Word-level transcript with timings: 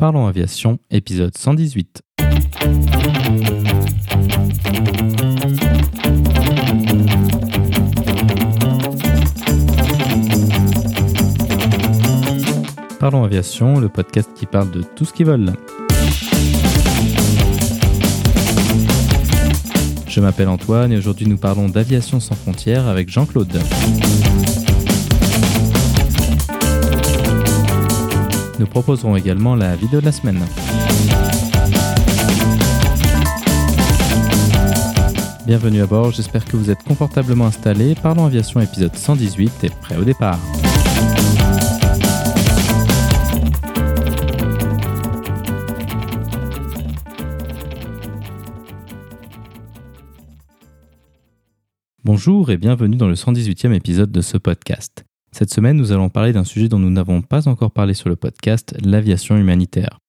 Parlons 0.00 0.28
Aviation, 0.28 0.78
épisode 0.92 1.36
118. 1.36 2.02
Parlons 13.00 13.24
Aviation, 13.24 13.80
le 13.80 13.88
podcast 13.88 14.30
qui 14.36 14.46
parle 14.46 14.70
de 14.70 14.82
tout 14.82 15.04
ce 15.04 15.12
qui 15.12 15.24
vole. 15.24 15.54
Je 20.06 20.20
m'appelle 20.20 20.48
Antoine 20.48 20.92
et 20.92 20.96
aujourd'hui 20.96 21.26
nous 21.26 21.38
parlons 21.38 21.68
d'aviation 21.68 22.20
sans 22.20 22.36
frontières 22.36 22.86
avec 22.86 23.08
Jean-Claude. 23.08 23.58
Nous 28.58 28.66
proposerons 28.66 29.14
également 29.16 29.54
la 29.54 29.76
vidéo 29.76 30.00
de 30.00 30.06
la 30.06 30.12
semaine. 30.12 30.44
Bienvenue 35.46 35.80
à 35.80 35.86
bord, 35.86 36.10
j'espère 36.10 36.44
que 36.44 36.56
vous 36.56 36.70
êtes 36.70 36.82
confortablement 36.82 37.46
installés. 37.46 37.94
Parlons 37.94 38.26
Aviation 38.26 38.60
épisode 38.60 38.94
118 38.94 39.64
et 39.64 39.70
prêt 39.70 39.96
au 39.96 40.04
départ. 40.04 40.38
Bonjour 52.04 52.50
et 52.50 52.56
bienvenue 52.56 52.96
dans 52.96 53.06
le 53.06 53.14
118e 53.14 53.72
épisode 53.72 54.10
de 54.10 54.20
ce 54.20 54.36
podcast. 54.36 55.07
Cette 55.38 55.54
semaine, 55.54 55.76
nous 55.76 55.92
allons 55.92 56.08
parler 56.08 56.32
d'un 56.32 56.42
sujet 56.42 56.68
dont 56.68 56.80
nous 56.80 56.90
n'avons 56.90 57.22
pas 57.22 57.46
encore 57.46 57.70
parlé 57.70 57.94
sur 57.94 58.08
le 58.08 58.16
podcast, 58.16 58.76
l'aviation 58.82 59.36
humanitaire. 59.36 60.00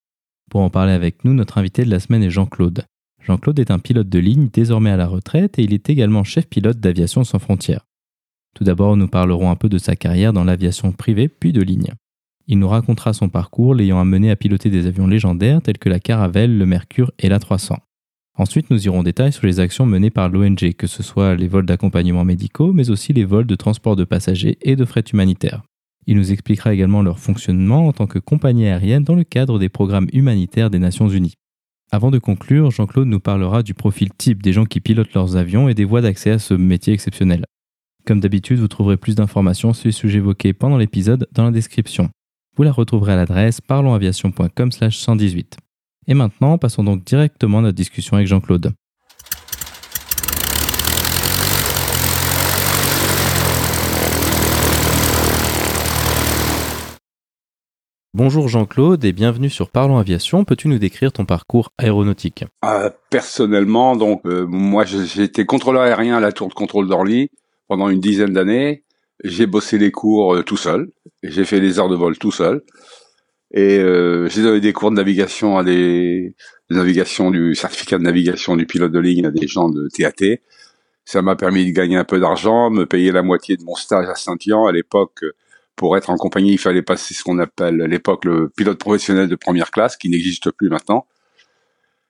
Pour 0.49 0.61
en 0.61 0.71
parler 0.71 0.91
avec 0.91 1.23
nous, 1.23 1.35
notre 1.35 1.59
invité 1.59 1.85
de 1.85 1.91
la 1.91 1.99
semaine 1.99 2.23
est 2.23 2.31
Jean-Claude. 2.31 2.85
Jean-Claude 3.21 3.59
est 3.59 3.69
un 3.69 3.77
pilote 3.77 4.09
de 4.09 4.17
ligne 4.17 4.50
désormais 4.52 4.89
à 4.89 4.97
la 4.97 5.05
retraite 5.05 5.59
et 5.59 5.61
il 5.61 5.72
est 5.72 5.88
également 5.88 6.23
chef 6.23 6.47
pilote 6.47 6.80
d'Aviation 6.80 7.23
sans 7.23 7.38
frontières. 7.38 7.85
Tout 8.55 8.63
d'abord, 8.63 8.97
nous 8.97 9.07
parlerons 9.07 9.52
un 9.52 9.55
peu 9.55 9.69
de 9.69 9.77
sa 9.77 9.95
carrière 9.95 10.33
dans 10.33 10.45
l'aviation 10.45 10.91
privée 10.94 11.27
puis 11.27 11.53
de 11.53 11.61
ligne. 11.61 11.94
Il 12.47 12.57
nous 12.57 12.67
racontera 12.67 13.13
son 13.13 13.30
parcours 13.30 13.75
l'ayant 13.75 14.00
amené 14.00 14.31
à 14.31 14.35
piloter 14.35 14.72
des 14.72 14.88
avions 14.88 15.05
légendaires 15.05 15.61
tels 15.61 15.77
que 15.77 15.89
la 15.89 16.00
Caravelle, 16.00 16.57
le 16.57 16.66
Mercure 16.66 17.11
et 17.19 17.30
la 17.30 17.38
300. 17.38 17.77
Ensuite, 18.39 18.69
nous 18.69 18.85
irons 18.85 18.99
en 18.99 19.03
détail 19.03 19.33
sur 19.33 19.45
les 19.45 19.59
actions 19.59 19.85
menées 19.85 20.11
par 20.11 20.29
l'ONG, 20.29 20.71
que 20.77 20.87
ce 20.87 21.03
soit 21.03 21.35
les 21.35 21.49
vols 21.49 21.65
d'accompagnement 21.65 22.23
médicaux, 22.23 22.71
mais 22.71 22.89
aussi 22.89 23.11
les 23.11 23.25
vols 23.25 23.45
de 23.45 23.55
transport 23.55 23.97
de 23.97 24.05
passagers 24.05 24.57
et 24.61 24.77
de 24.77 24.85
fret 24.85 25.03
humanitaire. 25.11 25.61
Il 26.07 26.15
nous 26.15 26.31
expliquera 26.31 26.73
également 26.73 27.01
leur 27.01 27.19
fonctionnement 27.19 27.87
en 27.87 27.91
tant 27.91 28.07
que 28.07 28.17
compagnie 28.17 28.65
aérienne 28.65 29.03
dans 29.03 29.15
le 29.15 29.25
cadre 29.25 29.59
des 29.59 29.67
programmes 29.67 30.07
humanitaires 30.13 30.69
des 30.69 30.79
Nations 30.79 31.09
Unies. 31.09 31.33
Avant 31.91 32.11
de 32.11 32.17
conclure, 32.17 32.71
Jean-Claude 32.71 33.09
nous 33.09 33.19
parlera 33.19 33.61
du 33.61 33.73
profil 33.73 34.09
type 34.17 34.41
des 34.41 34.53
gens 34.53 34.65
qui 34.65 34.79
pilotent 34.79 35.13
leurs 35.13 35.35
avions 35.35 35.67
et 35.67 35.73
des 35.73 35.83
voies 35.83 35.99
d'accès 35.99 36.31
à 36.31 36.39
ce 36.39 36.53
métier 36.53 36.93
exceptionnel. 36.93 37.43
Comme 38.05 38.21
d'habitude, 38.21 38.59
vous 38.59 38.69
trouverez 38.69 38.95
plus 38.95 39.15
d'informations 39.15 39.73
sur 39.73 39.89
les 39.89 39.91
sujets 39.91 40.19
évoqués 40.19 40.53
pendant 40.53 40.77
l'épisode 40.77 41.27
dans 41.33 41.43
la 41.43 41.51
description. 41.51 42.09
Vous 42.55 42.63
la 42.63 42.71
retrouverez 42.71 43.11
à 43.11 43.17
l'adresse 43.17 43.59
parlonsaviation.com/118. 43.59 45.57
Et 46.11 46.15
maintenant, 46.15 46.57
passons 46.57 46.83
donc 46.83 47.03
directement 47.03 47.59
à 47.59 47.61
notre 47.61 47.75
discussion 47.75 48.15
avec 48.17 48.25
Jean-Claude. 48.25 48.73
Bonjour 58.16 58.47
Jean-Claude 58.47 59.05
et 59.05 59.13
bienvenue 59.13 59.51
sur 59.51 59.69
Parlons 59.69 59.99
Aviation. 59.99 60.45
Peux-tu 60.45 60.67
nous 60.67 60.79
décrire 60.79 61.13
ton 61.13 61.25
parcours 61.25 61.69
aéronautique? 61.77 62.44
Euh, 62.66 62.89
Personnellement, 63.11 63.95
donc 63.95 64.25
euh, 64.25 64.47
moi 64.47 64.85
été 65.19 65.45
contrôleur 65.45 65.83
aérien 65.83 66.17
à 66.17 66.19
la 66.19 66.31
tour 66.31 66.47
de 66.47 66.55
contrôle 66.55 66.88
d'Orly 66.88 67.29
pendant 67.67 67.88
une 67.88 68.00
dizaine 68.00 68.34
d'années. 68.34 68.84
J'ai 69.23 69.45
bossé 69.45 69.78
les 69.78 69.91
cours 69.91 70.34
euh, 70.34 70.44
tout 70.44 70.57
seul. 70.57 70.89
J'ai 71.22 71.45
fait 71.45 71.59
les 71.59 71.78
heures 71.78 71.88
de 71.88 71.95
vol 71.95 72.17
tout 72.17 72.31
seul. 72.31 72.63
Et 73.51 73.79
euh, 73.79 74.29
j'ai 74.29 74.43
donné 74.43 74.59
des 74.59 74.73
cours 74.73 74.91
de 74.91 74.95
navigation 74.95 75.57
à 75.57 75.63
des, 75.63 76.35
des 76.69 76.75
navigations 76.75 77.31
du 77.31 77.55
certificat 77.55 77.97
de 77.97 78.03
navigation 78.03 78.55
du 78.55 78.65
pilote 78.65 78.91
de 78.91 78.99
ligne 78.99 79.25
à 79.25 79.31
des 79.31 79.47
gens 79.47 79.69
de 79.69 79.87
TAT. 79.87 80.41
Ça 81.05 81.21
m'a 81.23 81.35
permis 81.35 81.65
de 81.65 81.71
gagner 81.71 81.95
un 81.95 82.03
peu 82.03 82.19
d'argent, 82.19 82.69
me 82.69 82.85
payer 82.85 83.11
la 83.11 83.23
moitié 83.23 83.57
de 83.57 83.63
mon 83.63 83.73
stage 83.73 84.07
à 84.07 84.15
Saint-Yan. 84.15 84.67
À 84.67 84.71
l'époque, 84.71 85.23
pour 85.75 85.97
être 85.97 86.11
en 86.11 86.17
compagnie, 86.17 86.51
il 86.51 86.59
fallait 86.59 86.83
passer 86.83 87.13
ce 87.13 87.23
qu'on 87.23 87.39
appelle 87.39 87.81
à 87.81 87.87
l'époque 87.87 88.25
le 88.25 88.49
pilote 88.49 88.77
professionnel 88.77 89.27
de 89.27 89.35
première 89.35 89.71
classe, 89.71 89.97
qui 89.97 90.09
n'existe 90.09 90.51
plus 90.51 90.69
maintenant, 90.69 91.07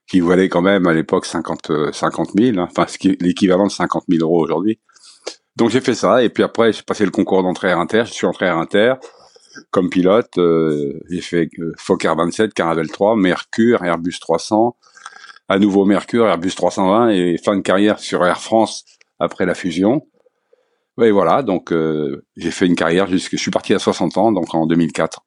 qui 0.08 0.20
valait 0.20 0.50
quand 0.50 0.62
même 0.62 0.88
à 0.88 0.94
l'époque 0.94 1.26
50, 1.26 1.94
50 1.94 2.32
000, 2.36 2.58
hein, 2.58 2.68
enfin 2.70 2.88
l'équivalent 3.22 3.68
de 3.68 3.72
50 3.72 4.06
000 4.10 4.26
euros 4.26 4.44
aujourd'hui. 4.44 4.80
Donc 5.56 5.70
j'ai 5.70 5.82
fait 5.82 5.94
ça, 5.94 6.24
et 6.24 6.30
puis 6.30 6.42
après 6.42 6.74
j'ai 6.74 6.82
passé 6.82 7.06
le 7.06 7.12
concours 7.12 7.44
d'entrée 7.44 7.72
à 7.72 7.78
inter, 7.78 8.04
je 8.06 8.14
suis 8.14 8.26
entré 8.26 8.48
à 8.48 8.56
inter, 8.56 8.96
comme 9.72 9.90
pilote, 9.90 10.38
euh, 10.38 11.00
j'ai 11.10 11.22
fait 11.22 11.50
euh, 11.60 11.74
Fokker 11.78 12.14
27, 12.16 12.54
Caravelle 12.54 12.90
3, 12.90 13.16
Mercure, 13.16 13.84
Airbus 13.84 14.20
300, 14.20 14.76
à 15.48 15.60
nouveau 15.60 15.86
Mercure, 15.86 16.28
Airbus 16.28 16.52
320 16.52 17.10
et 17.10 17.38
fin 17.38 17.56
de 17.56 17.62
carrière 17.62 18.00
sur 18.00 18.26
Air 18.26 18.40
France 18.40 18.86
après 19.20 19.46
la 19.46 19.56
fusion. 19.56 20.08
Et 21.02 21.12
voilà, 21.12 21.44
donc 21.44 21.72
euh, 21.72 22.26
j'ai 22.36 22.52
fait 22.52 22.66
une 22.66 22.76
carrière 22.76 23.08
jusque 23.08 23.32
je 23.32 23.42
suis 23.42 23.52
parti 23.52 23.74
à 23.74 23.80
60 23.80 24.18
ans, 24.18 24.32
donc 24.32 24.54
en 24.54 24.66
2004. 24.66 25.22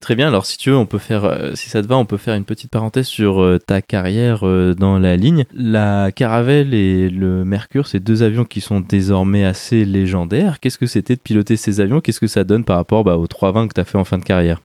Très 0.00 0.14
bien. 0.14 0.28
Alors, 0.28 0.46
si 0.46 0.56
tu 0.56 0.70
veux, 0.70 0.76
on 0.76 0.86
peut 0.86 0.98
faire, 0.98 1.24
euh, 1.24 1.54
si 1.54 1.68
ça 1.68 1.82
te 1.82 1.88
va, 1.88 1.98
on 1.98 2.04
peut 2.06 2.18
faire 2.18 2.36
une 2.36 2.44
petite 2.44 2.70
parenthèse 2.70 3.06
sur 3.06 3.42
euh, 3.42 3.58
ta 3.58 3.82
carrière 3.82 4.46
euh, 4.46 4.74
dans 4.74 4.96
la 4.98 5.16
ligne. 5.16 5.44
La 5.52 6.12
Caravelle 6.12 6.72
et 6.72 7.10
le 7.10 7.44
Mercure, 7.44 7.88
c'est 7.88 7.98
deux 7.98 8.22
avions 8.22 8.44
qui 8.44 8.60
sont 8.60 8.80
désormais 8.80 9.44
assez 9.44 9.84
légendaires. 9.84 10.60
Qu'est-ce 10.60 10.78
que 10.78 10.86
c'était 10.86 11.16
de 11.16 11.20
piloter 11.20 11.56
ces 11.56 11.80
avions? 11.80 12.00
Qu'est-ce 12.00 12.20
que 12.20 12.28
ça 12.28 12.44
donne 12.44 12.64
par 12.64 12.76
rapport 12.76 13.02
bah, 13.02 13.16
aux 13.16 13.26
320 13.26 13.68
que 13.68 13.74
tu 13.74 13.80
as 13.80 13.84
fait 13.84 13.98
en 13.98 14.04
fin 14.04 14.18
de 14.18 14.24
carrière? 14.24 14.60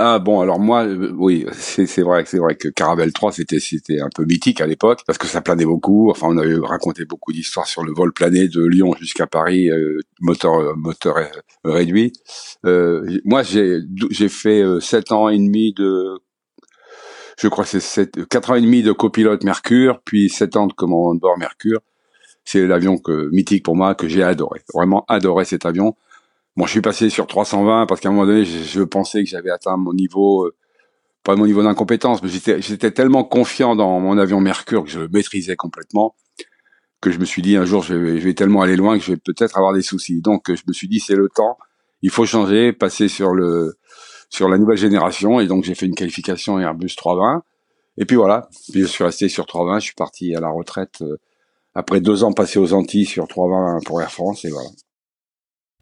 Ah 0.00 0.20
bon, 0.20 0.40
alors 0.40 0.60
moi, 0.60 0.84
euh, 0.84 1.12
oui, 1.16 1.44
c'est 1.52 2.02
vrai, 2.02 2.22
c'est 2.24 2.38
vrai 2.38 2.54
que 2.54 2.68
Caravelle 2.68 3.12
3 3.12 3.32
c'était 3.32 3.58
c'était 3.58 4.00
un 4.00 4.08
peu 4.14 4.24
mythique 4.24 4.60
à 4.60 4.66
l'époque 4.66 5.00
parce 5.04 5.18
que 5.18 5.26
ça 5.26 5.40
planait 5.40 5.64
beaucoup. 5.64 6.10
Enfin, 6.10 6.28
on 6.30 6.38
avait 6.38 6.54
raconté 6.62 7.04
beaucoup 7.04 7.32
d'histoires 7.32 7.66
sur 7.66 7.82
le 7.82 7.92
vol 7.92 8.12
plané 8.12 8.46
de 8.46 8.64
Lyon 8.64 8.94
jusqu'à 9.00 9.26
Paris, 9.26 9.68
euh, 9.70 9.98
moteur 10.20 10.54
euh, 10.54 10.74
moteur 10.76 11.16
réduit. 11.64 12.12
moi, 13.24 13.42
j'ai 13.42 13.80
j'ai 14.10 14.28
fait 14.28 14.62
sept 14.80 15.10
ans 15.10 15.28
et 15.28 15.38
demi 15.38 15.72
de, 15.74 16.20
je 17.40 17.48
crois 17.48 17.64
que 17.64 17.80
c'est 17.80 18.28
quatre 18.28 18.50
ans 18.52 18.54
et 18.54 18.60
demi 18.60 18.84
de 18.84 18.92
copilote 18.92 19.42
Mercure, 19.42 20.00
puis 20.04 20.28
sept 20.28 20.56
ans 20.56 20.68
de 20.68 20.74
commandant 20.74 21.14
de 21.14 21.20
bord 21.20 21.38
Mercure. 21.38 21.80
C'est 22.44 22.66
l'avion 22.66 22.98
que 22.98 23.28
mythique 23.32 23.64
pour 23.64 23.74
moi 23.76 23.94
que 23.96 24.06
j'ai 24.06 24.22
adoré, 24.22 24.60
vraiment 24.72 25.04
adoré 25.08 25.44
cet 25.44 25.66
avion 25.66 25.96
Bon, 26.58 26.66
je 26.66 26.72
suis 26.72 26.80
passé 26.80 27.08
sur 27.08 27.28
320 27.28 27.86
parce 27.86 28.00
qu'à 28.00 28.08
un 28.08 28.12
moment 28.12 28.26
donné, 28.26 28.44
je, 28.44 28.82
pensais 28.82 29.22
que 29.22 29.30
j'avais 29.30 29.50
atteint 29.50 29.76
mon 29.76 29.94
niveau, 29.94 30.44
euh, 30.44 30.56
pas 31.22 31.36
mon 31.36 31.46
niveau 31.46 31.62
d'incompétence, 31.62 32.20
mais 32.20 32.28
j'étais 32.28 32.90
tellement 32.90 33.22
confiant 33.22 33.76
dans 33.76 34.00
mon 34.00 34.18
avion 34.18 34.40
Mercure 34.40 34.82
que 34.82 34.90
je 34.90 34.98
le 34.98 35.08
maîtrisais 35.08 35.54
complètement 35.54 36.16
que 37.00 37.12
je 37.12 37.20
me 37.20 37.24
suis 37.24 37.42
dit 37.42 37.56
un 37.56 37.64
jour 37.64 37.84
je 37.84 37.94
vais, 37.94 38.34
tellement 38.34 38.60
aller 38.60 38.74
loin 38.74 38.98
que 38.98 39.04
je 39.04 39.12
vais 39.12 39.18
peut-être 39.18 39.56
avoir 39.56 39.72
des 39.72 39.82
soucis. 39.82 40.20
Donc 40.20 40.52
je 40.52 40.62
me 40.66 40.72
suis 40.72 40.88
dit 40.88 40.98
c'est 40.98 41.14
le 41.14 41.28
temps, 41.28 41.58
il 42.02 42.10
faut 42.10 42.26
changer, 42.26 42.72
passer 42.72 43.06
sur 43.06 43.34
le 43.34 43.76
sur 44.28 44.48
la 44.48 44.58
nouvelle 44.58 44.78
génération. 44.78 45.38
Et 45.38 45.46
donc 45.46 45.62
j'ai 45.62 45.76
fait 45.76 45.86
une 45.86 45.94
qualification 45.94 46.58
Airbus 46.58 46.96
320 46.96 47.44
et 47.98 48.04
puis 48.04 48.16
voilà, 48.16 48.48
puis 48.72 48.80
je 48.80 48.86
suis 48.86 49.04
resté 49.04 49.28
sur 49.28 49.46
320, 49.46 49.78
je 49.78 49.84
suis 49.84 49.94
parti 49.94 50.34
à 50.34 50.40
la 50.40 50.50
retraite 50.50 51.02
euh, 51.02 51.18
après 51.74 52.00
deux 52.00 52.24
ans 52.24 52.32
passés 52.32 52.58
aux 52.58 52.72
Antilles 52.72 53.06
sur 53.06 53.28
320 53.28 53.78
pour 53.86 54.02
Air 54.02 54.10
France. 54.10 54.44
Et 54.44 54.50
voilà. 54.50 54.70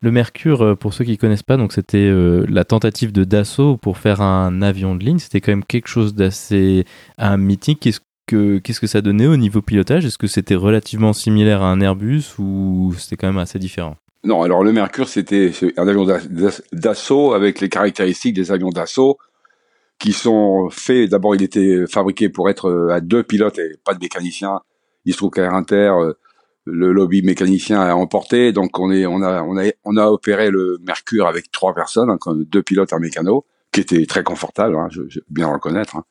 Le 0.03 0.11
Mercure, 0.11 0.62
euh, 0.62 0.75
pour 0.75 0.93
ceux 0.93 1.05
qui 1.05 1.17
connaissent 1.17 1.43
pas, 1.43 1.57
c'était 1.71 1.99
euh, 1.99 2.45
la 2.49 2.65
tentative 2.65 3.12
de 3.12 3.25
Dassault 3.25 3.79
pour 3.79 3.97
faire 3.97 4.21
un 4.21 4.61
avion 4.61 4.95
de 4.95 5.03
ligne. 5.03 5.19
C'était 5.19 5.41
quand 5.41 5.53
même 5.53 5.65
quelque 5.65 5.89
chose 5.89 6.15
d'assez 6.15 6.85
un 7.17 7.38
mythique. 7.38 7.81
Qu'est-ce 7.81 8.00
que 8.26 8.59
que 8.59 8.87
ça 8.87 9.00
donnait 9.00 9.26
au 9.26 9.37
niveau 9.37 9.62
pilotage? 9.62 10.05
Est-ce 10.05 10.19
que 10.19 10.26
c'était 10.26 10.55
relativement 10.55 11.12
similaire 11.12 11.62
à 11.62 11.70
un 11.70 11.81
Airbus 11.81 12.25
ou 12.38 12.93
c'était 12.99 13.17
quand 13.17 13.29
même 13.29 13.38
assez 13.38 13.59
différent? 13.59 13.97
Non, 14.25 14.43
alors 14.43 14.65
le 14.65 14.73
Mercure 14.73 15.09
c'était 15.09 15.53
un 15.76 15.88
avion 15.88 16.05
d'assaut 16.73 17.32
avec 17.32 17.61
les 17.61 17.69
caractéristiques 17.69 18.35
des 18.35 18.50
avions 18.50 18.70
d'assaut 18.70 19.19
qui 19.99 20.12
sont 20.12 20.69
faits. 20.70 21.11
D'abord, 21.11 21.35
il 21.35 21.43
était 21.43 21.87
fabriqué 21.87 22.29
pour 22.29 22.50
être 22.50 22.69
euh, 22.69 22.93
à 22.93 23.00
deux 23.00 23.23
pilotes 23.23 23.59
et 23.59 23.76
pas 23.85 23.94
de 23.94 24.00
mécanicien. 24.00 24.61
Il 25.06 25.12
se 25.12 25.19
trouve 25.19 25.31
qu'à 25.31 25.50
Inter, 25.53 25.93
le 26.67 26.93
lobby 26.93 27.23
mécanicien 27.23 27.81
a 27.81 27.95
emporté. 27.95 28.53
Donc 28.53 28.79
on 28.79 28.91
est, 28.91 29.07
on 29.07 29.23
a, 29.23 29.43
on 29.43 29.57
a, 29.57 29.71
on 29.85 29.97
a 29.97 30.07
opéré 30.07 30.51
le 30.51 30.79
Mercure 30.83 31.27
avec 31.27 31.51
trois 31.53 31.75
personnes, 31.75 32.11
hein, 32.11 32.19
deux 32.35 32.63
pilotes, 32.63 32.93
un 32.93 32.99
mécano, 32.99 33.47
qui 33.73 33.81
était 33.81 34.05
très 34.07 34.25
confortable, 34.25 34.77
hein, 34.77 34.89
je, 34.91 35.03
je 35.09 35.21
bien 35.31 35.47
reconnaître. 35.47 35.97
Hein. 35.97 36.05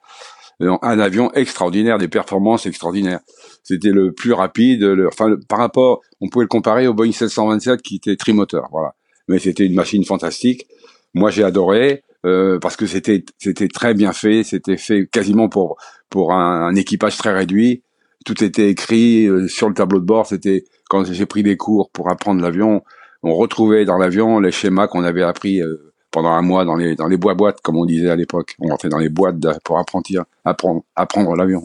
Un 0.62 1.00
avion 1.00 1.34
extraordinaire, 1.34 1.98
des 1.98 2.08
performances 2.08 2.66
extraordinaires. 2.66 3.20
C'était 3.64 3.92
le 3.92 4.14
plus 4.14 4.32
rapide. 4.32 4.84
Le, 4.84 5.08
enfin, 5.10 5.36
par 5.50 5.60
rapport, 5.60 6.02
on 6.22 6.30
pouvait 6.30 6.46
le 6.46 6.50
comparer 6.50 6.88
au 6.88 6.94
Boeing 6.94 7.12
727 7.12 7.82
qui 7.82 7.98
était 7.98 8.16
trimoteur, 8.16 8.70
voilà. 8.72 8.96
Mais 9.28 9.38
c'était 9.40 9.66
une 9.66 9.74
machine 9.74 10.06
fantastique. 10.06 10.66
Moi, 11.14 11.30
j'ai 11.30 11.44
adoré. 11.44 12.04
euh, 12.26 12.58
parce 12.60 12.76
que 12.78 12.86
c'était 12.88 13.24
c'était 13.38 13.68
très 13.68 13.94
bien 13.94 14.14
fait, 14.14 14.44
c'était 14.44 14.78
fait 14.78 15.08
quasiment 15.12 15.50
pour 15.50 15.78
pour 16.10 16.32
un, 16.34 16.68
un, 16.68 16.76
équipage 16.76 17.18
très 17.18 17.34
réduit. 17.34 17.84
Tout 18.26 18.44
était 18.44 18.70
écrit 18.70 19.28
euh, 19.28 19.48
sur 19.48 19.70
le 19.70 19.76
tableau 19.76 20.00
de 20.00 20.06
bord. 20.06 20.26
C'était 20.26 20.66
quand 20.90 21.06
j'ai 21.06 21.26
pris 21.26 21.44
des 21.44 21.58
cours 21.58 21.90
pour 21.92 22.10
apprendre 22.12 22.42
l'avion, 22.42 22.84
on 23.24 23.34
retrouvait 23.36 23.86
dans 23.86 23.98
l'avion 23.98 24.40
les 24.40 24.52
schémas 24.52 24.88
qu'on 24.88 25.04
avait 25.04 25.24
appris 25.24 25.62
euh, 25.62 25.94
pendant 26.12 26.30
un 26.30 26.42
mois 26.42 26.66
dans 26.66 26.76
les 26.76 26.96
dans 26.96 27.08
les 27.08 27.18
bois 27.18 27.34
boîtes 27.34 27.62
comme 27.62 27.78
on 27.78 27.86
disait 27.86 28.10
à 28.10 28.16
l'époque. 28.16 28.56
On 28.60 28.68
rentrait 28.68 28.90
dans 28.90 29.00
les 29.00 29.10
boîtes 29.10 29.38
pour 29.64 29.80
apprendre 29.80 30.06
apprendre 30.96 31.36
l'avion. 31.36 31.62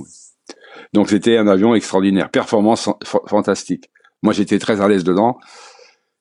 Donc 0.92 1.08
c'était 1.10 1.36
un 1.36 1.48
avion 1.48 1.74
extraordinaire, 1.74 2.30
performance 2.30 2.88
fantastique. 3.26 3.90
Moi 4.22 4.32
j'étais 4.32 4.58
très 4.58 4.80
à 4.80 4.88
l'aise 4.88 5.04
dedans. 5.04 5.38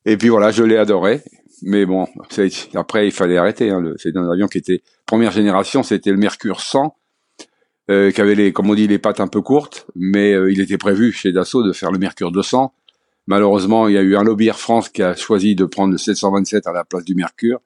Et 0.06 0.16
puis 0.16 0.28
voilà, 0.28 0.50
je 0.50 0.62
l'ai 0.62 0.76
adoré. 0.76 1.22
Mais 1.62 1.84
bon, 1.84 2.06
après, 2.74 3.06
il 3.06 3.12
fallait 3.12 3.36
arrêter. 3.36 3.70
Hein, 3.70 3.92
c'est 3.96 4.16
un 4.16 4.30
avion 4.30 4.46
qui 4.46 4.58
était 4.58 4.82
première 5.04 5.30
génération, 5.30 5.82
c'était 5.82 6.10
le 6.10 6.16
Mercure 6.16 6.60
100, 6.60 6.96
euh, 7.90 8.10
qui 8.10 8.20
avait 8.20 8.34
les, 8.34 8.52
comme 8.52 8.70
on 8.70 8.74
dit, 8.74 8.86
les 8.86 8.98
pattes 8.98 9.20
un 9.20 9.26
peu 9.26 9.40
courtes, 9.40 9.86
mais 9.96 10.32
euh, 10.32 10.52
il 10.52 10.60
était 10.60 10.78
prévu 10.78 11.12
chez 11.12 11.32
Dassault 11.32 11.62
de 11.62 11.72
faire 11.72 11.90
le 11.90 11.98
Mercure 11.98 12.30
200. 12.30 12.72
Malheureusement, 13.26 13.88
il 13.88 13.94
y 13.94 13.98
a 13.98 14.02
eu 14.02 14.16
un 14.16 14.22
lobby 14.22 14.46
Air 14.46 14.58
France 14.58 14.88
qui 14.88 15.02
a 15.02 15.14
choisi 15.14 15.54
de 15.54 15.64
prendre 15.64 15.92
le 15.92 15.98
727 15.98 16.66
à 16.66 16.72
la 16.72 16.84
place 16.84 17.04
du 17.04 17.14
Mercure, 17.14 17.60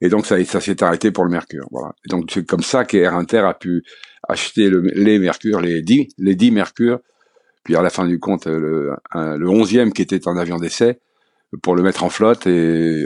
et 0.00 0.08
donc 0.08 0.26
ça, 0.26 0.42
ça 0.44 0.60
s'est 0.60 0.82
arrêté 0.82 1.10
pour 1.10 1.24
le 1.24 1.30
Mercure. 1.30 1.66
Voilà. 1.70 1.94
Donc 2.08 2.30
c'est 2.32 2.46
comme 2.46 2.62
ça 2.62 2.84
qu'Air 2.84 3.14
Inter 3.14 3.38
a 3.38 3.54
pu 3.54 3.84
acheter 4.28 4.68
le, 4.68 4.80
les 4.80 5.18
Mercure, 5.18 5.60
les 5.60 5.82
10, 5.82 6.08
les 6.18 6.34
10 6.34 6.50
Mercure, 6.50 7.00
puis 7.64 7.76
à 7.76 7.82
la 7.82 7.90
fin 7.90 8.06
du 8.06 8.18
compte, 8.18 8.46
le, 8.46 8.92
le 9.14 9.46
11e 9.46 9.92
qui 9.92 10.02
était 10.02 10.26
un 10.28 10.36
avion 10.36 10.56
d'essai, 10.56 10.98
pour 11.62 11.76
le 11.76 11.82
mettre 11.82 12.02
en 12.02 12.08
flotte 12.08 12.46
et 12.46 13.04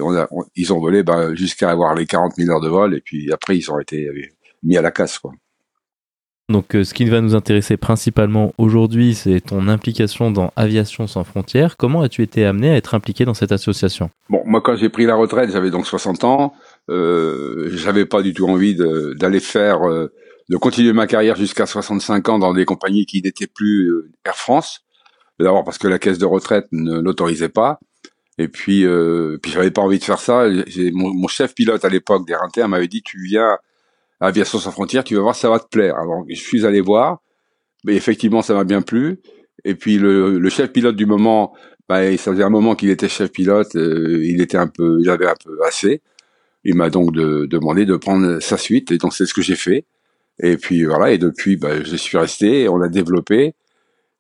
ils 0.56 0.72
ont 0.72 0.80
volé 0.80 1.02
bah, 1.02 1.34
jusqu'à 1.34 1.70
avoir 1.70 1.94
les 1.94 2.06
40 2.06 2.34
000 2.36 2.50
heures 2.50 2.60
de 2.60 2.68
vol 2.68 2.94
et 2.94 3.00
puis 3.00 3.30
après 3.32 3.56
ils 3.56 3.70
ont 3.70 3.78
été 3.78 4.08
mis 4.62 4.76
à 4.76 4.82
la 4.82 4.90
casse 4.90 5.18
quoi. 5.18 5.32
Donc 6.48 6.74
euh, 6.74 6.82
ce 6.82 6.94
qui 6.94 7.04
va 7.04 7.20
nous 7.20 7.34
intéresser 7.34 7.76
principalement 7.76 8.54
aujourd'hui, 8.56 9.14
c'est 9.14 9.40
ton 9.40 9.68
implication 9.68 10.30
dans 10.30 10.50
Aviation 10.56 11.06
sans 11.06 11.22
frontières. 11.22 11.76
Comment 11.76 12.00
as-tu 12.00 12.22
été 12.22 12.46
amené 12.46 12.70
à 12.70 12.76
être 12.76 12.94
impliqué 12.94 13.26
dans 13.26 13.34
cette 13.34 13.52
association? 13.52 14.10
Bon, 14.30 14.42
moi 14.46 14.62
quand 14.62 14.74
j'ai 14.74 14.88
pris 14.88 15.04
la 15.04 15.14
retraite, 15.14 15.50
j'avais 15.50 15.70
donc 15.70 15.86
60 15.86 16.24
ans. 16.24 16.54
Euh, 16.88 17.68
j'avais 17.74 18.06
pas 18.06 18.22
du 18.22 18.32
tout 18.32 18.48
envie 18.48 18.74
d'aller 18.74 19.40
faire, 19.40 19.86
euh, 19.86 20.10
de 20.48 20.56
continuer 20.56 20.94
ma 20.94 21.06
carrière 21.06 21.36
jusqu'à 21.36 21.66
65 21.66 22.26
ans 22.30 22.38
dans 22.38 22.54
des 22.54 22.64
compagnies 22.64 23.04
qui 23.04 23.20
n'étaient 23.20 23.46
plus 23.46 23.88
euh, 23.90 24.10
Air 24.24 24.36
France. 24.36 24.80
D'abord 25.38 25.64
parce 25.64 25.76
que 25.76 25.86
la 25.86 25.98
caisse 25.98 26.18
de 26.18 26.24
retraite 26.24 26.66
ne 26.72 26.98
l'autorisait 26.98 27.50
pas. 27.50 27.78
Et 28.38 28.48
puis, 28.48 28.86
euh, 28.86 29.36
puis 29.42 29.52
j'avais 29.52 29.70
pas 29.70 29.82
envie 29.82 29.98
de 29.98 30.04
faire 30.04 30.20
ça. 30.20 30.48
Mon, 30.92 31.12
mon, 31.12 31.28
chef 31.28 31.54
pilote 31.54 31.84
à 31.84 31.88
l'époque 31.88 32.26
des 32.26 32.34
Inter 32.34 32.66
m'avait 32.68 32.88
dit 32.88 33.02
tu 33.02 33.22
viens 33.22 33.58
Aviation 34.20 34.58
sans 34.58 34.72
frontières, 34.72 35.04
tu 35.04 35.14
vas 35.14 35.22
voir, 35.22 35.36
ça 35.36 35.48
va 35.48 35.60
te 35.60 35.68
plaire. 35.68 35.96
Alors 35.96 36.24
je 36.28 36.34
suis 36.34 36.66
allé 36.66 36.80
voir, 36.80 37.22
mais 37.84 37.94
effectivement 37.94 38.42
ça 38.42 38.54
m'a 38.54 38.64
bien 38.64 38.82
plu. 38.82 39.20
Et 39.64 39.74
puis 39.74 39.98
le, 39.98 40.38
le 40.38 40.50
chef 40.50 40.72
pilote 40.72 40.96
du 40.96 41.06
moment, 41.06 41.54
bah, 41.88 42.16
ça 42.16 42.32
faisait 42.32 42.44
un 42.44 42.50
moment 42.50 42.74
qu'il 42.74 42.90
était 42.90 43.08
chef 43.08 43.32
pilote, 43.32 43.74
euh, 43.76 44.22
il 44.24 44.42
était 44.42 44.58
un 44.58 44.68
peu, 44.68 44.98
il 45.00 45.08
avait 45.08 45.26
un 45.26 45.34
peu 45.42 45.58
assez. 45.66 46.02
Il 46.64 46.74
m'a 46.74 46.90
donc 46.90 47.12
de, 47.12 47.46
demandé 47.46 47.86
de 47.86 47.96
prendre 47.96 48.40
sa 48.40 48.58
suite, 48.58 48.90
et 48.92 48.98
donc 48.98 49.14
c'est 49.14 49.26
ce 49.26 49.32
que 49.32 49.42
j'ai 49.42 49.56
fait. 49.56 49.86
Et 50.42 50.56
puis 50.56 50.84
voilà, 50.84 51.12
et 51.12 51.18
depuis, 51.18 51.56
bah, 51.56 51.82
je 51.82 51.96
suis 51.96 52.18
resté, 52.18 52.68
on 52.68 52.80
a 52.82 52.88
développé. 52.88 53.54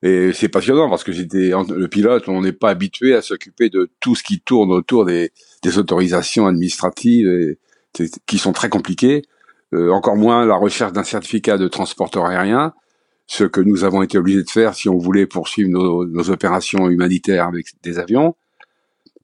Et 0.02 0.32
c'est 0.32 0.48
passionnant 0.48 0.88
parce 0.88 1.04
que 1.04 1.12
j'étais 1.12 1.50
le 1.50 1.88
pilote, 1.88 2.28
on 2.28 2.40
n'est 2.40 2.52
pas 2.52 2.70
habitué 2.70 3.14
à 3.14 3.22
s'occuper 3.22 3.68
de 3.68 3.90
tout 4.00 4.14
ce 4.14 4.22
qui 4.22 4.40
tourne 4.40 4.70
autour 4.70 5.04
des, 5.04 5.32
des 5.62 5.78
autorisations 5.78 6.46
administratives 6.46 7.28
et, 7.28 7.58
qui 8.26 8.38
sont 8.38 8.52
très 8.52 8.68
compliquées. 8.68 9.22
Euh, 9.74 9.90
encore 9.90 10.16
moins 10.16 10.46
la 10.46 10.56
recherche 10.56 10.92
d'un 10.92 11.04
certificat 11.04 11.58
de 11.58 11.68
transporteur 11.68 12.24
aérien, 12.24 12.72
ce 13.26 13.44
que 13.44 13.60
nous 13.60 13.84
avons 13.84 14.02
été 14.02 14.16
obligés 14.16 14.42
de 14.42 14.50
faire 14.50 14.74
si 14.74 14.88
on 14.88 14.96
voulait 14.96 15.26
poursuivre 15.26 15.68
nos, 15.68 16.06
nos 16.06 16.30
opérations 16.30 16.88
humanitaires 16.88 17.46
avec 17.46 17.66
des 17.82 17.98
avions, 17.98 18.34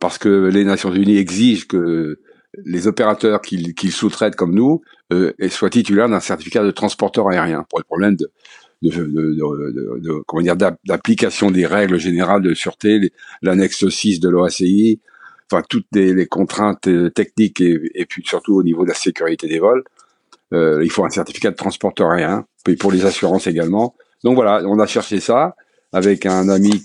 parce 0.00 0.18
que 0.18 0.48
les 0.48 0.64
Nations 0.64 0.92
Unies 0.92 1.16
exigent 1.16 1.66
que 1.66 2.20
les 2.64 2.86
opérateurs 2.86 3.40
qu'ils 3.40 3.92
sous-traitent 3.92 4.36
comme 4.36 4.54
nous 4.54 4.82
euh, 5.12 5.32
soient 5.48 5.70
titulaires 5.70 6.08
d'un 6.08 6.20
certificat 6.20 6.62
de 6.62 6.70
transporteur 6.70 7.28
aérien 7.28 7.64
pour 7.68 7.78
le 7.78 7.84
problème 7.84 8.16
de, 8.16 8.30
de, 8.82 8.90
de, 8.90 10.22
comment 10.26 10.42
dire 10.42 10.56
d'application 10.56 11.50
des 11.50 11.66
règles 11.66 11.98
générales 11.98 12.42
de 12.42 12.54
sûreté, 12.54 13.12
l'annexe 13.42 13.88
6 13.88 14.20
de 14.20 14.28
l'OACI, 14.28 15.00
enfin 15.50 15.62
toutes 15.68 15.86
les, 15.92 16.26
contraintes 16.26 16.88
euh, 16.88 17.10
techniques 17.10 17.60
et, 17.60 18.06
puis 18.08 18.22
surtout 18.24 18.54
au 18.54 18.62
niveau 18.62 18.84
de 18.84 18.88
la 18.88 18.94
sécurité 18.94 19.48
des 19.48 19.58
vols. 19.58 19.84
Euh, 20.54 20.84
il 20.84 20.90
faut 20.90 21.04
un 21.04 21.10
certificat 21.10 21.50
de 21.50 21.56
transporteur 21.56 22.10
aérien, 22.10 22.46
puis 22.64 22.76
pour 22.76 22.92
les 22.92 23.04
assurances 23.04 23.46
également. 23.46 23.94
Donc 24.22 24.36
voilà, 24.36 24.62
on 24.66 24.78
a 24.78 24.86
cherché 24.86 25.20
ça 25.20 25.56
avec 25.92 26.26
un 26.26 26.48
ami 26.48 26.82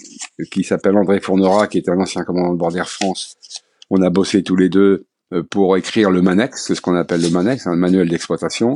qui 0.51 0.63
s'appelle 0.63 0.97
André 0.97 1.19
Fournera, 1.19 1.67
qui 1.67 1.77
est 1.77 1.89
un 1.89 1.99
ancien 1.99 2.23
commandant 2.23 2.53
de 2.53 2.57
bord 2.57 2.71
d'Air 2.71 2.89
France. 2.89 3.37
On 3.89 4.01
a 4.01 4.09
bossé 4.09 4.43
tous 4.43 4.55
les 4.55 4.69
deux 4.69 5.05
euh, 5.33 5.43
pour 5.43 5.77
écrire 5.77 6.09
le 6.09 6.21
MANEX, 6.21 6.65
c'est 6.65 6.75
ce 6.75 6.81
qu'on 6.81 6.95
appelle 6.95 7.21
le 7.21 7.29
MANEX, 7.29 7.67
un 7.67 7.75
manuel 7.75 8.09
d'exploitation. 8.09 8.75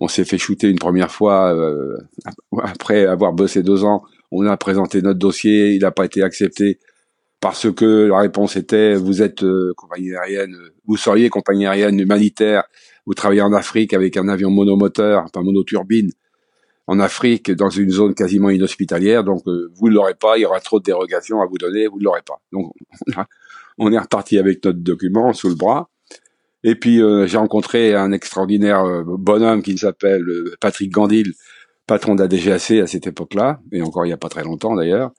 On 0.00 0.08
s'est 0.08 0.24
fait 0.24 0.38
shooter 0.38 0.68
une 0.68 0.78
première 0.78 1.10
fois 1.10 1.54
euh, 1.54 1.96
après 2.62 3.04
avoir 3.06 3.32
bossé 3.32 3.62
deux 3.62 3.84
ans. 3.84 4.04
On 4.30 4.46
a 4.46 4.56
présenté 4.56 5.02
notre 5.02 5.18
dossier, 5.18 5.72
il 5.72 5.82
n'a 5.82 5.90
pas 5.90 6.06
été 6.06 6.22
accepté 6.22 6.78
parce 7.40 7.70
que 7.70 8.06
la 8.06 8.18
réponse 8.20 8.56
était 8.56 8.94
vous 8.94 9.20
êtes 9.20 9.44
compagnie 9.76 10.14
aérienne, 10.14 10.56
vous 10.86 10.96
seriez 10.96 11.28
compagnie 11.28 11.66
aérienne 11.66 12.00
humanitaire, 12.00 12.64
vous 13.06 13.14
travaillez 13.14 13.42
en 13.42 13.52
Afrique 13.52 13.92
avec 13.92 14.16
un 14.16 14.28
avion 14.28 14.50
monomoteur, 14.50 15.30
pas 15.32 15.42
monoturbine, 15.42 16.10
en 16.86 17.00
Afrique 17.00 17.50
dans 17.50 17.70
une 17.70 17.90
zone 17.90 18.14
quasiment 18.14 18.50
inhospitalière, 18.50 19.24
donc 19.24 19.42
euh, 19.46 19.70
vous 19.74 19.88
ne 19.88 19.94
l'aurez 19.94 20.14
pas, 20.14 20.36
il 20.36 20.42
y 20.42 20.46
aura 20.46 20.60
trop 20.60 20.78
de 20.78 20.84
dérogations 20.84 21.40
à 21.40 21.46
vous 21.46 21.56
donner, 21.56 21.86
vous 21.86 21.98
ne 21.98 22.04
l'aurez 22.04 22.22
pas. 22.22 22.40
Donc 22.52 22.72
on 23.78 23.92
est 23.92 23.98
reparti 23.98 24.38
avec 24.38 24.64
notre 24.64 24.78
document 24.78 25.32
sous 25.32 25.48
le 25.48 25.54
bras. 25.54 25.88
Et 26.62 26.74
puis 26.74 27.00
euh, 27.02 27.26
j'ai 27.26 27.36
rencontré 27.36 27.94
un 27.94 28.12
extraordinaire 28.12 28.84
euh, 28.84 29.02
bonhomme 29.06 29.62
qui 29.62 29.76
s'appelle 29.76 30.22
euh, 30.22 30.54
Patrick 30.60 30.90
Gandil, 30.90 31.34
patron 31.86 32.14
de 32.14 32.22
la 32.22 32.28
DGAC 32.28 32.82
à 32.82 32.86
cette 32.86 33.06
époque-là, 33.06 33.60
et 33.70 33.82
encore 33.82 34.06
il 34.06 34.08
n'y 34.08 34.14
a 34.14 34.18
pas 34.18 34.30
très 34.30 34.44
longtemps 34.44 34.74
d'ailleurs, 34.74 35.12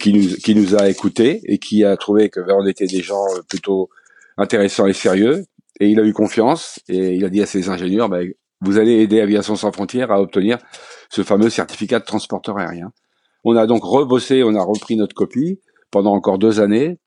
qui 0.00 0.12
nous 0.12 0.34
qui 0.36 0.54
nous 0.54 0.74
a 0.74 0.88
écoutés 0.88 1.40
et 1.44 1.58
qui 1.58 1.84
a 1.84 1.96
trouvé 1.96 2.28
que 2.28 2.40
ben, 2.40 2.56
on 2.58 2.66
était 2.66 2.86
des 2.86 3.02
gens 3.02 3.24
plutôt 3.48 3.88
intéressants 4.36 4.86
et 4.86 4.92
sérieux. 4.92 5.44
Et 5.80 5.88
il 5.88 5.98
a 5.98 6.04
eu 6.04 6.12
confiance 6.12 6.78
et 6.88 7.14
il 7.14 7.24
a 7.24 7.30
dit 7.30 7.42
à 7.42 7.46
ses 7.46 7.68
ingénieurs, 7.68 8.08
ben, 8.08 8.30
vous 8.60 8.78
allez 8.78 9.00
aider 9.00 9.20
Aviation 9.20 9.56
sans 9.56 9.72
frontières 9.72 10.12
à 10.12 10.20
obtenir 10.20 10.58
ce 11.08 11.22
fameux 11.22 11.48
certificat 11.48 11.98
de 11.98 12.04
transporteur 12.04 12.58
aérien. 12.58 12.92
On 13.44 13.56
a 13.56 13.66
donc 13.66 13.82
rebossé, 13.82 14.42
on 14.44 14.54
a 14.54 14.62
repris 14.62 14.96
notre 14.96 15.14
copie 15.14 15.60
pendant 15.90 16.12
encore 16.12 16.38
deux 16.38 16.60
années 16.60 16.98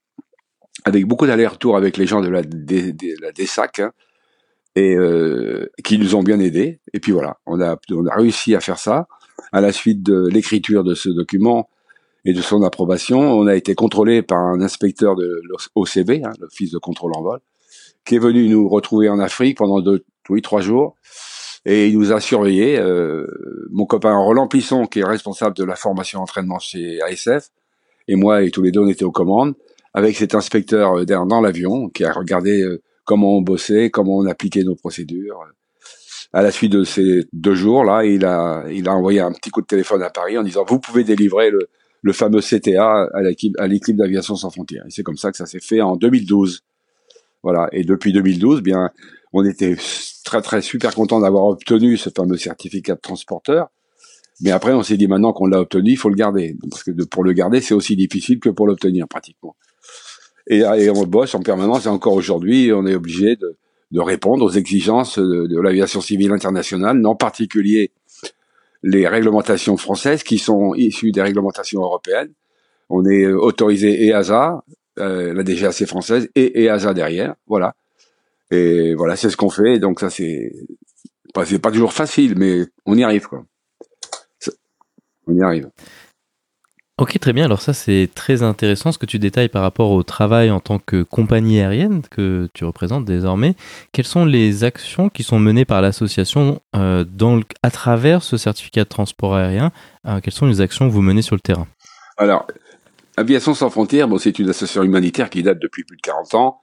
avec 0.84 1.06
beaucoup 1.06 1.26
d'allers-retours 1.26 1.76
avec 1.76 1.96
les 1.96 2.06
gens 2.06 2.20
de 2.20 2.28
la, 2.28 2.42
de, 2.42 3.30
DESAC, 3.30 3.78
hein, 3.78 3.92
et 4.74 4.96
euh, 4.96 5.70
qui 5.84 5.98
nous 5.98 6.16
ont 6.16 6.22
bien 6.22 6.40
aidés. 6.40 6.80
Et 6.92 7.00
puis 7.00 7.12
voilà, 7.12 7.38
on 7.46 7.60
a, 7.60 7.78
on 7.92 8.06
a 8.06 8.14
réussi 8.14 8.54
à 8.54 8.60
faire 8.60 8.78
ça. 8.78 9.06
À 9.52 9.60
la 9.60 9.72
suite 9.72 10.02
de 10.02 10.26
l'écriture 10.26 10.84
de 10.84 10.94
ce 10.94 11.08
document 11.08 11.68
et 12.24 12.32
de 12.32 12.40
son 12.40 12.62
approbation, 12.62 13.20
on 13.20 13.46
a 13.46 13.54
été 13.54 13.74
contrôlé 13.74 14.22
par 14.22 14.38
un 14.38 14.60
inspecteur 14.60 15.14
de 15.14 15.40
l'OCB, 15.44 16.24
hein, 16.24 16.32
l'Office 16.40 16.72
de 16.72 16.78
contrôle 16.78 17.12
en 17.14 17.22
vol, 17.22 17.40
qui 18.04 18.16
est 18.16 18.18
venu 18.18 18.48
nous 18.48 18.68
retrouver 18.68 19.08
en 19.08 19.18
Afrique 19.18 19.58
pendant 19.58 19.80
deux, 19.80 20.04
oui, 20.28 20.42
trois 20.42 20.60
jours. 20.60 20.96
Et 21.66 21.88
il 21.88 21.98
nous 21.98 22.12
a 22.12 22.20
surveillés. 22.20 22.78
Euh, 22.78 23.26
mon 23.70 23.86
copain 23.86 24.14
Roland 24.16 24.48
Plisson, 24.48 24.86
qui 24.86 25.00
est 25.00 25.04
responsable 25.04 25.56
de 25.56 25.64
la 25.64 25.76
formation 25.76 26.20
entraînement 26.20 26.58
chez 26.58 27.00
ASF, 27.00 27.48
et 28.06 28.16
moi 28.16 28.42
et 28.42 28.50
tous 28.50 28.62
les 28.62 28.70
deux, 28.70 28.80
on 28.80 28.88
était 28.88 29.04
aux 29.04 29.12
commandes 29.12 29.54
avec 29.94 30.16
cet 30.16 30.34
inspecteur 30.34 30.98
euh, 30.98 31.04
dans 31.04 31.40
l'avion 31.40 31.88
qui 31.88 32.04
a 32.04 32.12
regardé 32.12 32.62
euh, 32.62 32.82
comment 33.04 33.38
on 33.38 33.40
bossait, 33.40 33.90
comment 33.90 34.18
on 34.18 34.26
appliquait 34.26 34.64
nos 34.64 34.74
procédures. 34.74 35.40
À 36.32 36.42
la 36.42 36.50
suite 36.50 36.72
de 36.72 36.82
ces 36.82 37.24
deux 37.32 37.54
jours 37.54 37.84
là, 37.84 38.04
il 38.04 38.24
a 38.24 38.64
il 38.68 38.88
a 38.88 38.92
envoyé 38.92 39.20
un 39.20 39.32
petit 39.32 39.50
coup 39.50 39.62
de 39.62 39.66
téléphone 39.66 40.02
à 40.02 40.10
Paris 40.10 40.36
en 40.36 40.42
disant 40.42 40.64
vous 40.66 40.80
pouvez 40.80 41.04
délivrer 41.04 41.50
le, 41.50 41.68
le 42.02 42.12
fameux 42.12 42.40
CTA 42.40 43.08
à 43.14 43.66
l'équipe 43.68 43.96
d'aviation 43.96 44.34
sans 44.34 44.50
frontières. 44.50 44.84
Et 44.86 44.90
c'est 44.90 45.04
comme 45.04 45.16
ça 45.16 45.30
que 45.30 45.36
ça 45.36 45.46
s'est 45.46 45.60
fait 45.60 45.80
en 45.80 45.96
2012. 45.96 46.62
Voilà. 47.44 47.68
Et 47.72 47.84
depuis 47.84 48.12
2012, 48.12 48.62
bien, 48.62 48.90
on 49.34 49.44
était 49.44 49.76
très 50.24 50.40
très 50.40 50.62
super 50.62 50.94
content 50.94 51.20
d'avoir 51.20 51.44
obtenu 51.44 51.96
ce 51.98 52.08
fameux 52.08 52.38
certificat 52.38 52.94
de 52.94 53.00
transporteur. 53.00 53.68
Mais 54.40 54.50
après, 54.50 54.72
on 54.72 54.82
s'est 54.82 54.96
dit 54.96 55.06
maintenant 55.06 55.32
qu'on 55.32 55.46
l'a 55.46 55.60
obtenu, 55.60 55.90
il 55.90 55.96
faut 55.96 56.08
le 56.08 56.16
garder. 56.16 56.56
Parce 56.68 56.82
que 56.82 56.90
pour 57.04 57.22
le 57.22 57.32
garder, 57.32 57.60
c'est 57.60 57.74
aussi 57.74 57.96
difficile 57.96 58.40
que 58.40 58.48
pour 58.48 58.66
l'obtenir 58.66 59.06
pratiquement. 59.06 59.54
Et, 60.48 60.64
on 60.64 61.04
bosse 61.04 61.34
en 61.34 61.40
permanence 61.40 61.84
et 61.84 61.88
encore 61.88 62.14
aujourd'hui, 62.14 62.72
on 62.72 62.86
est 62.86 62.94
obligé 62.94 63.36
de, 63.36 63.56
de, 63.92 64.00
répondre 64.00 64.44
aux 64.44 64.50
exigences 64.50 65.18
de, 65.18 65.46
de 65.46 65.60
l'aviation 65.60 66.00
civile 66.00 66.32
internationale, 66.32 67.04
en 67.06 67.14
particulier 67.14 67.92
les 68.82 69.06
réglementations 69.06 69.76
françaises 69.76 70.22
qui 70.22 70.38
sont 70.38 70.74
issues 70.74 71.12
des 71.12 71.22
réglementations 71.22 71.82
européennes. 71.82 72.32
On 72.90 73.04
est 73.06 73.26
autorisé 73.26 74.06
EASA, 74.06 74.62
euh, 74.98 75.34
la 75.34 75.42
DGAC 75.42 75.86
française, 75.86 76.28
et 76.34 76.64
EASA 76.64 76.94
derrière, 76.94 77.34
voilà. 77.46 77.74
Et 78.50 78.94
voilà, 78.94 79.16
c'est 79.16 79.30
ce 79.30 79.36
qu'on 79.36 79.50
fait. 79.50 79.78
Donc 79.78 80.00
ça, 80.00 80.10
c'est 80.10 80.52
pas, 81.32 81.44
c'est 81.44 81.58
pas 81.58 81.72
toujours 81.72 81.92
facile, 81.92 82.34
mais 82.36 82.66
on 82.86 82.96
y 82.96 83.02
arrive, 83.02 83.26
quoi. 83.26 83.44
On 85.26 85.34
y 85.34 85.42
arrive. 85.42 85.68
Ok, 86.96 87.18
très 87.18 87.32
bien. 87.32 87.46
Alors 87.46 87.60
ça, 87.60 87.72
c'est 87.72 88.08
très 88.14 88.44
intéressant 88.44 88.92
ce 88.92 88.98
que 88.98 89.06
tu 89.06 89.18
détailles 89.18 89.48
par 89.48 89.62
rapport 89.62 89.90
au 89.90 90.04
travail 90.04 90.52
en 90.52 90.60
tant 90.60 90.78
que 90.78 91.02
compagnie 91.02 91.58
aérienne 91.58 92.02
que 92.08 92.48
tu 92.54 92.64
représentes 92.64 93.04
désormais. 93.04 93.56
Quelles 93.90 94.06
sont 94.06 94.24
les 94.24 94.62
actions 94.62 95.08
qui 95.08 95.24
sont 95.24 95.40
menées 95.40 95.64
par 95.64 95.82
l'association 95.82 96.60
euh, 96.76 97.04
à 97.64 97.70
travers 97.72 98.22
ce 98.22 98.36
certificat 98.36 98.84
de 98.84 98.88
transport 98.88 99.34
aérien 99.34 99.72
euh, 100.06 100.20
Quelles 100.22 100.34
sont 100.34 100.46
les 100.46 100.60
actions 100.60 100.86
que 100.86 100.92
vous 100.92 101.02
menez 101.02 101.22
sur 101.22 101.34
le 101.34 101.40
terrain? 101.40 101.66
Alors, 102.16 102.46
Aviation 103.16 103.54
sans 103.54 103.70
frontières, 103.70 104.08
bon, 104.08 104.18
c'est 104.18 104.38
une 104.38 104.48
association 104.48 104.82
humanitaire 104.82 105.30
qui 105.30 105.42
date 105.42 105.60
depuis 105.60 105.84
plus 105.84 105.96
de 105.96 106.02
40 106.02 106.34
ans 106.34 106.60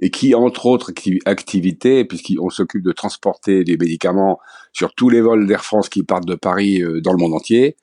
et 0.00 0.10
qui, 0.10 0.34
entre 0.34 0.66
autres 0.66 0.92
activités, 1.24 2.04
puisqu'on 2.04 2.50
s'occupe 2.50 2.82
de 2.82 2.90
transporter 2.90 3.62
des 3.62 3.76
médicaments 3.76 4.40
sur 4.72 4.92
tous 4.92 5.08
les 5.08 5.20
vols 5.20 5.46
d'Air 5.46 5.64
France 5.64 5.88
qui 5.88 6.02
partent 6.02 6.26
de 6.26 6.34
Paris 6.34 6.82
euh, 6.82 7.00
dans 7.00 7.12
le 7.12 7.18
monde 7.18 7.34
entier, 7.34 7.76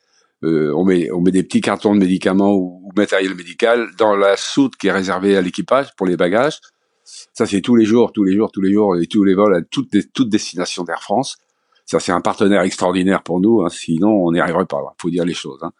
euh, 0.44 0.74
on 0.76 0.84
met 0.84 1.12
on 1.12 1.22
met 1.22 1.32
des 1.32 1.44
petits 1.44 1.62
cartons 1.62 1.94
de 1.94 2.00
médicaments 2.00 2.54
ou, 2.54 2.92
matériel 2.98 3.36
médical 3.36 3.90
dans 3.98 4.16
la 4.16 4.36
soute 4.36 4.76
qui 4.76 4.88
est 4.88 4.92
réservée 4.92 5.38
à 5.38 5.42
l'équipage 5.42 5.96
pour 5.96 6.08
les 6.08 6.18
bagages. 6.18 6.60
Ça 7.06 7.46
c'est 7.46 7.62
tous 7.62 7.76
les 7.76 7.86
jours, 7.86 8.12
tous 8.12 8.24
les 8.24 8.36
jours, 8.36 8.52
tous 8.52 8.62
les 8.62 8.74
jours 8.74 8.98
et 8.98 9.06
tous 9.06 9.24
les 9.24 9.36
vols 9.36 9.56
à 9.56 9.62
toutes 9.62 9.96
toutes 10.14 10.30
destinations 10.30 10.84
d'Air 10.84 11.02
France. 11.02 11.38
Ça 11.86 12.00
c'est 12.00 12.12
un 12.12 12.22
partenaire 12.22 12.62
extraordinaire 12.62 13.22
pour 13.22 13.40
nous. 13.40 13.62
Hein, 13.62 13.70
sinon 13.70 14.10
on 14.10 14.32
n'y 14.32 14.40
arriverait 14.40 14.66
pas. 14.66 14.80
Il 14.82 15.02
faut 15.02 15.10
dire 15.10 15.26
les 15.26 15.34
choses. 15.34 15.60
Hein. 15.62 15.72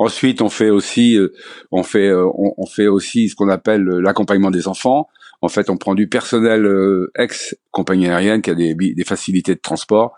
Ensuite, 0.00 0.40
on 0.40 0.48
fait 0.48 0.70
aussi, 0.70 1.18
euh, 1.18 1.30
on 1.70 1.82
fait, 1.82 2.08
euh, 2.08 2.26
on, 2.34 2.64
fait 2.64 2.86
aussi 2.86 3.28
ce 3.28 3.34
qu'on 3.34 3.50
appelle 3.50 3.82
l'accompagnement 3.82 4.50
des 4.50 4.66
enfants. 4.66 5.08
En 5.42 5.48
fait, 5.48 5.68
on 5.68 5.76
prend 5.76 5.94
du 5.94 6.08
personnel 6.08 6.66
ex 7.18 7.54
compagnie 7.70 8.08
aérienne 8.08 8.40
qui 8.40 8.48
a 8.48 8.54
des, 8.54 8.74
des 8.74 9.04
facilités 9.04 9.54
de 9.54 9.60
transport 9.60 10.14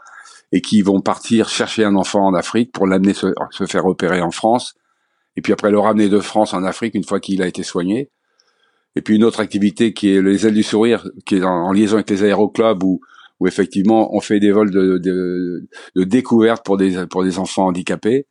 et 0.52 0.60
qui 0.60 0.82
vont 0.82 1.00
partir 1.00 1.48
chercher 1.48 1.84
un 1.84 1.96
enfant 1.96 2.24
en 2.24 2.34
Afrique 2.34 2.70
pour 2.70 2.86
l'amener 2.86 3.12
se, 3.12 3.26
faire 3.66 3.86
opérer 3.86 4.20
en 4.20 4.30
France, 4.30 4.74
et 5.36 5.40
puis 5.40 5.52
après 5.52 5.72
le 5.72 5.80
ramener 5.80 6.08
de 6.08 6.20
France 6.20 6.54
en 6.54 6.62
Afrique 6.62 6.94
une 6.94 7.04
fois 7.04 7.18
qu'il 7.18 7.42
a 7.42 7.48
été 7.48 7.64
soigné. 7.64 8.10
Et 8.94 9.00
puis 9.00 9.16
une 9.16 9.24
autre 9.24 9.40
activité 9.40 9.94
qui 9.94 10.14
est 10.14 10.22
les 10.22 10.46
ailes 10.46 10.54
du 10.54 10.62
sourire, 10.62 11.08
qui 11.26 11.38
est 11.38 11.42
en, 11.42 11.72
liaison 11.72 11.94
avec 11.94 12.10
les 12.10 12.22
aéroclubs 12.22 12.84
où, 12.84 13.00
où 13.40 13.48
effectivement 13.48 14.14
on 14.14 14.20
fait 14.20 14.38
des 14.38 14.52
vols 14.52 14.70
de, 14.70 14.98
de, 14.98 15.66
de 15.96 16.04
découverte 16.04 16.64
pour 16.64 16.76
des 16.76 17.06
pour 17.06 17.24
des 17.24 17.40
enfants 17.40 17.66
handicapés. 17.66 18.26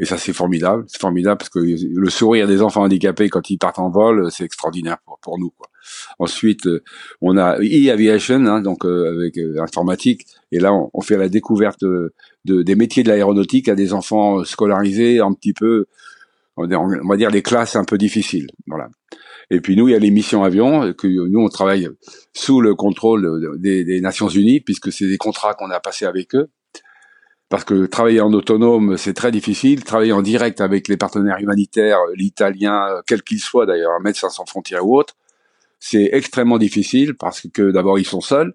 Et 0.00 0.04
ça, 0.04 0.18
c'est 0.18 0.32
formidable. 0.32 0.84
C'est 0.88 1.00
formidable 1.00 1.38
parce 1.38 1.50
que 1.50 1.60
le 1.60 2.10
sourire 2.10 2.48
des 2.48 2.62
enfants 2.62 2.82
handicapés 2.82 3.28
quand 3.28 3.48
ils 3.48 3.58
partent 3.58 3.78
en 3.78 3.90
vol, 3.90 4.30
c'est 4.32 4.44
extraordinaire 4.44 4.96
pour, 5.22 5.38
nous. 5.38 5.50
Quoi. 5.50 5.68
Ensuite, 6.18 6.66
euh, 6.66 6.82
on 7.20 7.36
a 7.36 7.58
e-aviation, 7.58 8.44
hein, 8.46 8.60
donc 8.60 8.84
euh, 8.84 9.14
avec 9.14 9.38
euh, 9.38 9.62
informatique. 9.62 10.26
Et 10.50 10.58
là, 10.58 10.72
on, 10.72 11.00
fait 11.00 11.16
la 11.16 11.28
découverte 11.28 11.82
de, 11.82 12.12
des 12.44 12.74
métiers 12.74 13.04
de 13.04 13.08
l'aéronautique 13.08 13.68
à 13.68 13.76
des 13.76 13.92
enfants 13.92 14.42
scolarisés 14.44 15.20
un 15.20 15.32
petit 15.32 15.52
peu, 15.52 15.86
on 16.56 16.66
va 16.66 17.16
dire 17.16 17.30
les 17.30 17.42
classes 17.42 17.76
un 17.76 17.84
peu 17.84 17.98
difficiles. 17.98 18.48
Voilà. 18.66 18.88
Et 19.50 19.60
puis 19.60 19.76
nous, 19.76 19.88
il 19.88 19.92
y 19.92 19.94
a 19.94 19.98
les 19.98 20.10
missions 20.10 20.42
avions, 20.42 20.92
que 20.92 21.06
nous, 21.06 21.40
on 21.40 21.48
travaille 21.48 21.88
sous 22.32 22.60
le 22.60 22.74
contrôle 22.74 23.58
des, 23.60 23.84
des 23.84 24.00
Nations 24.00 24.28
Unies, 24.28 24.60
puisque 24.60 24.90
c'est 24.90 25.06
des 25.06 25.18
contrats 25.18 25.54
qu'on 25.54 25.70
a 25.70 25.80
passés 25.80 26.06
avec 26.06 26.34
eux 26.34 26.48
parce 27.54 27.62
que 27.62 27.86
travailler 27.86 28.20
en 28.20 28.32
autonome, 28.32 28.96
c'est 28.96 29.14
très 29.14 29.30
difficile. 29.30 29.84
Travailler 29.84 30.10
en 30.10 30.22
direct 30.22 30.60
avec 30.60 30.88
les 30.88 30.96
partenaires 30.96 31.38
humanitaires, 31.38 31.98
l'italien, 32.16 33.00
quel 33.06 33.22
qu'il 33.22 33.38
soit 33.38 33.64
d'ailleurs, 33.64 34.00
Médecins 34.00 34.28
sans 34.28 34.44
frontières 34.44 34.84
ou 34.84 34.98
autre, 34.98 35.14
c'est 35.78 36.08
extrêmement 36.10 36.58
difficile 36.58 37.14
parce 37.14 37.46
que 37.54 37.70
d'abord 37.70 38.00
ils 38.00 38.06
sont 38.06 38.20
seuls, 38.20 38.54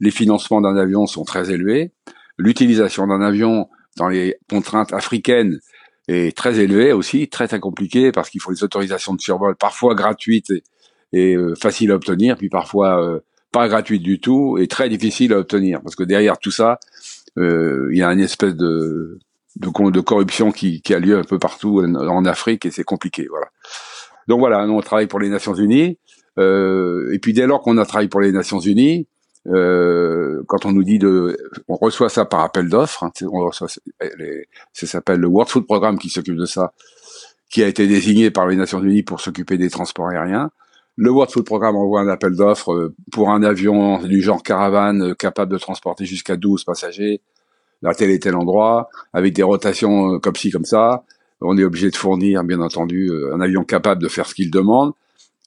les 0.00 0.10
financements 0.10 0.62
d'un 0.62 0.78
avion 0.78 1.06
sont 1.06 1.24
très 1.24 1.50
élevés, 1.50 1.92
l'utilisation 2.38 3.06
d'un 3.06 3.20
avion 3.20 3.68
dans 3.98 4.08
les 4.08 4.36
contraintes 4.48 4.94
africaines 4.94 5.60
est 6.08 6.34
très 6.34 6.58
élevée 6.58 6.92
aussi, 6.92 7.28
très 7.28 7.48
très 7.48 7.60
compliquée 7.60 8.12
parce 8.12 8.30
qu'il 8.30 8.40
faut 8.40 8.50
les 8.50 8.64
autorisations 8.64 9.12
de 9.12 9.20
survol 9.20 9.56
parfois 9.56 9.94
gratuites 9.94 10.54
et, 11.12 11.34
euh, 11.34 11.54
faciles 11.54 11.90
à 11.90 11.96
obtenir, 11.96 12.38
puis 12.38 12.48
parfois 12.48 13.04
euh, 13.04 13.20
pas 13.52 13.68
gratuites 13.68 14.02
du 14.02 14.20
tout 14.20 14.56
et 14.56 14.68
très 14.68 14.88
difficiles 14.88 15.34
à 15.34 15.38
obtenir. 15.38 15.82
Parce 15.82 15.96
que 15.96 16.02
derrière 16.02 16.38
tout 16.38 16.50
ça, 16.50 16.72
euh, 16.72 17.17
il 17.38 17.96
y 17.96 18.02
a 18.02 18.12
une 18.12 18.20
espèce 18.20 18.54
de, 18.54 19.18
de, 19.56 19.90
de 19.90 20.00
corruption 20.00 20.52
qui, 20.52 20.80
qui, 20.82 20.94
a 20.94 20.98
lieu 20.98 21.18
un 21.18 21.24
peu 21.24 21.38
partout 21.38 21.80
en, 21.80 22.24
Afrique 22.24 22.66
et 22.66 22.70
c'est 22.70 22.84
compliqué. 22.84 23.26
Voilà. 23.28 23.46
Donc 24.26 24.40
voilà, 24.40 24.66
nous 24.66 24.74
on 24.74 24.80
travaille 24.80 25.06
pour 25.06 25.20
les 25.20 25.28
Nations 25.28 25.54
Unies. 25.54 25.98
Euh, 26.38 27.12
et 27.12 27.18
puis 27.18 27.32
dès 27.32 27.46
lors 27.46 27.62
qu'on 27.62 27.78
a 27.78 27.84
travaillé 27.84 28.08
pour 28.08 28.20
les 28.20 28.32
Nations 28.32 28.60
Unies, 28.60 29.06
euh, 29.48 30.42
quand 30.46 30.66
on 30.66 30.72
nous 30.72 30.84
dit 30.84 30.98
de, 30.98 31.38
on 31.68 31.76
reçoit 31.76 32.08
ça 32.08 32.24
par 32.24 32.40
appel 32.40 32.68
d'offres. 32.68 33.04
Hein, 33.04 33.10
on 33.32 33.46
reçoit, 33.46 33.68
ça 33.68 34.86
s'appelle 34.86 35.20
le 35.20 35.26
World 35.26 35.50
Food 35.50 35.66
Programme 35.66 35.98
qui 35.98 36.10
s'occupe 36.10 36.36
de 36.36 36.44
ça, 36.44 36.72
qui 37.50 37.62
a 37.62 37.68
été 37.68 37.86
désigné 37.86 38.30
par 38.30 38.46
les 38.46 38.56
Nations 38.56 38.82
Unies 38.82 39.02
pour 39.02 39.20
s'occuper 39.20 39.56
des 39.56 39.70
transports 39.70 40.08
aériens. 40.08 40.50
Le 41.00 41.12
World 41.12 41.30
Food 41.30 41.44
Programme 41.44 41.76
envoie 41.76 42.00
un 42.00 42.08
appel 42.08 42.34
d'offres 42.34 42.72
euh, 42.72 42.94
pour 43.12 43.30
un 43.30 43.44
avion 43.44 44.02
du 44.02 44.20
genre 44.20 44.42
caravane 44.42 45.10
euh, 45.10 45.14
capable 45.14 45.52
de 45.52 45.56
transporter 45.56 46.04
jusqu'à 46.04 46.36
12 46.36 46.64
passagers 46.64 47.20
à 47.84 47.94
tel 47.94 48.10
et 48.10 48.18
tel 48.18 48.34
endroit, 48.34 48.88
avec 49.12 49.32
des 49.32 49.44
rotations 49.44 50.14
euh, 50.14 50.18
comme 50.18 50.34
ci, 50.34 50.50
comme 50.50 50.64
ça. 50.64 51.04
On 51.40 51.56
est 51.56 51.62
obligé 51.62 51.88
de 51.92 51.94
fournir, 51.94 52.42
bien 52.42 52.60
entendu, 52.60 53.12
un 53.32 53.40
avion 53.40 53.62
capable 53.62 54.02
de 54.02 54.08
faire 54.08 54.26
ce 54.26 54.34
qu'il 54.34 54.50
demande, 54.50 54.92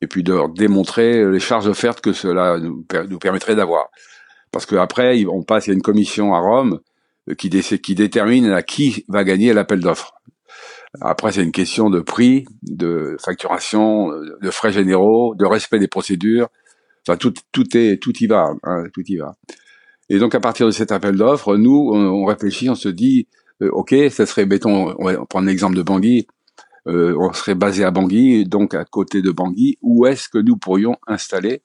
et 0.02 0.08
puis 0.08 0.24
de 0.24 0.40
démontrer 0.56 1.30
les 1.30 1.42
charges 1.42 1.68
offertes 1.68 2.00
que 2.00 2.14
cela 2.14 2.58
nous, 2.58 2.86
permettrait 3.20 3.58
d'avoir. 3.58 3.90
Parce 4.54 4.66
qu'après, 4.66 5.26
on 5.26 5.44
passe, 5.44 5.68
a 5.68 5.74
une 5.74 5.82
commission 5.82 6.34
à 6.34 6.40
Rome 6.40 6.80
qui, 7.38 7.50
qui 7.50 7.94
détermine 7.94 8.52
à 8.52 8.62
qui 8.62 9.04
va 9.10 9.26
gagner 9.26 9.52
l'appel 9.52 9.82
d'offres. 9.82 10.14
Après, 11.00 11.32
c'est 11.32 11.44
une 11.44 11.54
question 11.54 11.90
de 11.90 12.02
prix, 12.02 12.46
de 12.64 13.16
facturation, 13.24 14.10
de 14.10 14.52
frais 14.52 14.74
généraux, 14.74 15.36
de 15.36 15.46
respect 15.46 15.80
des 15.80 15.88
procédures. 15.88 16.50
Enfin, 17.08 17.18
tout, 17.18 17.34
tout 17.52 17.78
est, 17.78 18.02
tout 18.02 18.14
y 18.20 18.28
va, 18.28 18.54
hein, 18.64 18.84
tout 18.94 19.04
y 19.08 19.18
va. 19.18 19.36
Et 20.10 20.20
donc, 20.20 20.36
à 20.36 20.42
partir 20.42 20.66
de 20.66 20.72
cet 20.72 20.92
appel 20.92 21.16
d'offres, 21.16 21.56
nous, 21.56 21.92
on, 21.94 22.26
réfléchit, 22.26 22.70
on 22.70 22.76
se 22.76 22.90
dit, 22.90 23.28
euh, 23.62 23.70
ok, 23.72 23.96
ça 24.10 24.26
serait, 24.26 24.46
mettons, 24.46 24.94
on 25.00 25.06
va 25.06 25.26
prendre 25.26 25.48
l'exemple 25.48 25.78
de 25.78 25.82
Bangui, 25.82 26.28
euh, 26.88 27.16
on 27.18 27.32
serait 27.32 27.56
basé 27.56 27.86
à 27.86 27.92
Bangui, 27.92 28.46
donc 28.46 28.74
à 28.74 28.84
côté 28.84 29.22
de 29.22 29.32
Bangui. 29.32 29.78
Où 29.82 30.06
est-ce 30.06 30.28
que 30.28 30.38
nous 30.38 30.58
pourrions 30.58 30.98
installer 31.08 31.62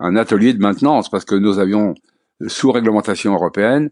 un 0.00 0.16
atelier 0.16 0.52
de 0.52 0.60
maintenance? 0.60 1.08
Parce 1.08 1.24
que 1.24 1.34
nos 1.34 1.58
avions, 1.58 1.94
sous 2.46 2.70
réglementation 2.70 3.32
européenne, 3.32 3.90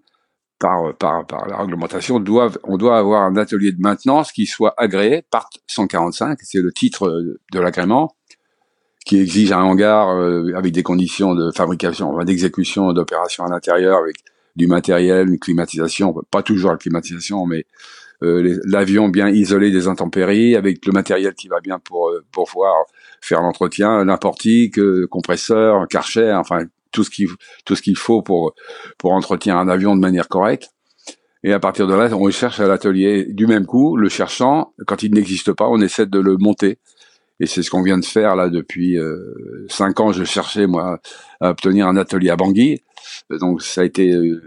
par, 0.58 0.94
par, 0.96 1.26
par 1.26 1.46
la 1.48 1.58
réglementation, 1.58 2.20
doivent, 2.20 2.58
on 2.64 2.76
doit 2.76 2.98
avoir 2.98 3.22
un 3.22 3.36
atelier 3.36 3.72
de 3.72 3.80
maintenance 3.80 4.32
qui 4.32 4.46
soit 4.46 4.74
agréé 4.76 5.22
par 5.30 5.50
145, 5.66 6.38
c'est 6.42 6.60
le 6.60 6.72
titre 6.72 7.36
de 7.52 7.60
l'agrément, 7.60 8.16
qui 9.06 9.20
exige 9.20 9.52
un 9.52 9.62
hangar 9.62 10.08
euh, 10.10 10.52
avec 10.56 10.72
des 10.72 10.82
conditions 10.82 11.34
de 11.34 11.50
fabrication, 11.52 12.16
d'exécution, 12.24 12.92
d'opération 12.92 13.44
à 13.44 13.48
l'intérieur, 13.48 13.98
avec 13.98 14.16
du 14.56 14.66
matériel, 14.66 15.28
une 15.28 15.38
climatisation, 15.38 16.14
pas 16.30 16.42
toujours 16.42 16.72
la 16.72 16.76
climatisation, 16.76 17.46
mais 17.46 17.66
euh, 18.22 18.58
l'avion 18.64 19.08
bien 19.08 19.28
isolé 19.28 19.70
des 19.70 19.86
intempéries, 19.86 20.56
avec 20.56 20.84
le 20.86 20.92
matériel 20.92 21.34
qui 21.34 21.48
va 21.48 21.60
bien 21.60 21.78
pour, 21.78 22.08
euh, 22.08 22.24
pour 22.32 22.48
pouvoir 22.48 22.74
faire 23.20 23.42
l'entretien, 23.42 24.04
l'importique, 24.04 24.80
compresseur, 25.08 25.86
karcher, 25.88 26.32
enfin 26.32 26.64
tout 26.92 27.04
ce 27.04 27.10
qu'il 27.10 27.28
tout 27.64 27.76
ce 27.76 27.82
qu'il 27.82 27.96
faut 27.96 28.22
pour 28.22 28.54
pour 28.98 29.12
entretenir 29.12 29.56
un 29.56 29.68
avion 29.68 29.94
de 29.96 30.00
manière 30.00 30.28
correcte. 30.28 30.70
Et 31.42 31.52
à 31.52 31.60
partir 31.60 31.86
de 31.86 31.94
là, 31.94 32.08
on 32.16 32.28
cherche 32.30 32.58
à 32.60 32.66
l'atelier 32.66 33.26
du 33.28 33.46
même 33.46 33.66
coup, 33.66 33.96
le 33.96 34.08
cherchant, 34.08 34.72
quand 34.86 35.02
il 35.02 35.14
n'existe 35.14 35.52
pas, 35.52 35.68
on 35.68 35.80
essaie 35.80 36.06
de 36.06 36.18
le 36.18 36.36
monter. 36.38 36.78
Et 37.38 37.46
c'est 37.46 37.62
ce 37.62 37.70
qu'on 37.70 37.82
vient 37.82 37.98
de 37.98 38.04
faire 38.04 38.34
là 38.34 38.48
depuis 38.48 38.98
euh, 38.98 39.66
cinq 39.68 40.00
ans. 40.00 40.10
Je 40.10 40.24
cherchais 40.24 40.66
moi 40.66 41.00
à 41.40 41.50
obtenir 41.50 41.86
un 41.86 41.96
atelier 41.96 42.30
à 42.30 42.36
Bangui. 42.36 42.82
Donc 43.30 43.62
ça 43.62 43.82
a 43.82 43.84
été, 43.84 44.12
euh, 44.12 44.40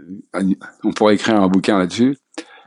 on 0.84 0.92
pourrait 0.92 1.14
écrire 1.14 1.40
un 1.40 1.48
bouquin 1.48 1.78
là-dessus. 1.78 2.18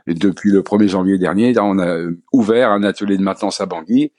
Et 0.06 0.14
depuis 0.14 0.50
le 0.50 0.62
1er 0.62 0.88
janvier 0.88 1.18
dernier, 1.18 1.54
on 1.58 1.78
a 1.78 1.98
ouvert 2.32 2.70
un 2.70 2.82
atelier 2.82 3.16
de 3.16 3.22
maintenance 3.22 3.60
à 3.60 3.66
Bangui 3.66 4.12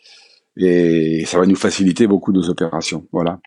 et 0.57 1.25
ça 1.25 1.39
va 1.39 1.45
nous 1.45 1.55
faciliter 1.55 2.07
beaucoup 2.07 2.31
nos 2.31 2.49
opérations. 2.49 3.07
Voilà. 3.11 3.39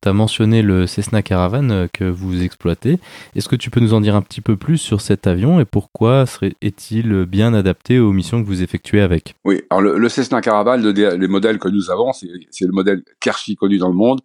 Tu 0.00 0.08
as 0.08 0.12
mentionné 0.12 0.62
le 0.62 0.86
Cessna 0.86 1.22
Caravan 1.22 1.70
euh, 1.70 1.86
que 1.92 2.04
vous 2.04 2.44
exploitez. 2.44 3.00
Est-ce 3.34 3.48
que 3.48 3.56
tu 3.56 3.68
peux 3.68 3.80
nous 3.80 3.94
en 3.94 4.00
dire 4.00 4.14
un 4.14 4.22
petit 4.22 4.40
peu 4.40 4.56
plus 4.56 4.78
sur 4.78 5.00
cet 5.00 5.26
avion 5.26 5.58
et 5.58 5.64
pourquoi 5.64 6.24
est-il 6.60 7.24
bien 7.24 7.52
adapté 7.52 7.98
aux 7.98 8.12
missions 8.12 8.40
que 8.40 8.46
vous 8.46 8.62
effectuez 8.62 9.00
avec? 9.00 9.34
Oui, 9.44 9.62
alors 9.70 9.80
le, 9.80 10.08
Cessna 10.08 10.40
Caravan, 10.40 10.76
les 10.76 11.28
modèles 11.28 11.58
que 11.58 11.68
nous 11.68 11.90
avons, 11.90 12.12
c'est 12.12 12.64
le 12.64 12.72
modèle 12.72 13.02
Karchi 13.20 13.56
connu 13.56 13.78
dans 13.78 13.88
le 13.88 13.94
monde. 13.94 14.20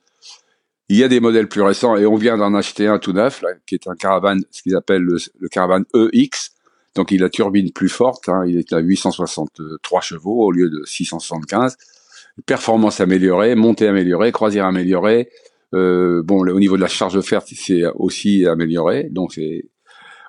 Il 0.90 0.98
y 0.98 1.04
a 1.04 1.08
des 1.08 1.20
modèles 1.20 1.48
plus 1.48 1.62
récents 1.62 1.96
et 1.96 2.06
on 2.06 2.18
vient 2.18 2.38
d'en 2.38 2.54
acheter 2.54 2.86
un 2.86 3.00
tout 3.00 3.14
neuf, 3.14 3.44
qui 3.66 3.74
est 3.74 3.88
un 3.88 3.96
Caravan, 3.96 4.38
ce 4.52 4.62
qu'ils 4.62 4.76
appellent 4.76 5.02
le, 5.02 5.18
Caravan 5.50 5.84
EX. 5.96 6.52
Donc 6.94 7.12
il 7.12 7.24
a 7.24 7.30
turbine 7.30 7.72
plus 7.72 7.90
forte, 7.90 8.30
hein, 8.30 8.44
il 8.46 8.60
est 8.60 8.74
à 8.74 8.80
863 8.80 10.02
chevaux 10.02 10.46
au 10.46 10.52
lieu 10.52 10.70
de 10.70 10.84
675. 10.86 11.78
Performance 12.46 13.00
améliorée, 13.00 13.56
montée 13.56 13.88
améliorée, 13.88 14.32
croisière 14.32 14.66
améliorée, 14.66 15.30
bon, 15.74 16.48
au 16.48 16.60
niveau 16.60 16.78
de 16.78 16.82
la 16.82 16.88
charge 16.88 17.16
de 17.16 17.22
fer, 17.22 17.42
c'est 17.46 17.84
aussi 17.96 18.46
amélioré. 18.46 19.10
Donc 19.12 19.34
c'est 19.34 19.66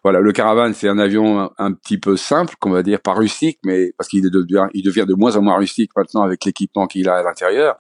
voilà, 0.05 0.21
le 0.21 0.33
caravane, 0.33 0.75
c'est 0.75 0.89
un 0.89 0.99
avion 0.99 1.51
un, 1.57 1.73
petit 1.73 1.97
peu 1.97 2.19
simple, 2.19 2.57
qu'on 2.61 2.71
va 2.71 2.83
dire, 2.83 3.01
pas 3.01 3.15
rustique, 3.15 3.59
mais 3.65 3.95
parce 3.97 4.11
qu'il 4.11 4.21
devient, 4.31 4.69
de 4.75 5.15
moins 5.15 5.35
en 5.37 5.41
moins 5.41 5.57
rustique 5.57 5.93
maintenant 5.97 6.23
avec 6.23 6.45
l'équipement 6.45 6.87
qu'il 6.87 7.09
a 7.09 7.17
à 7.17 7.23
l'intérieur. 7.23 7.77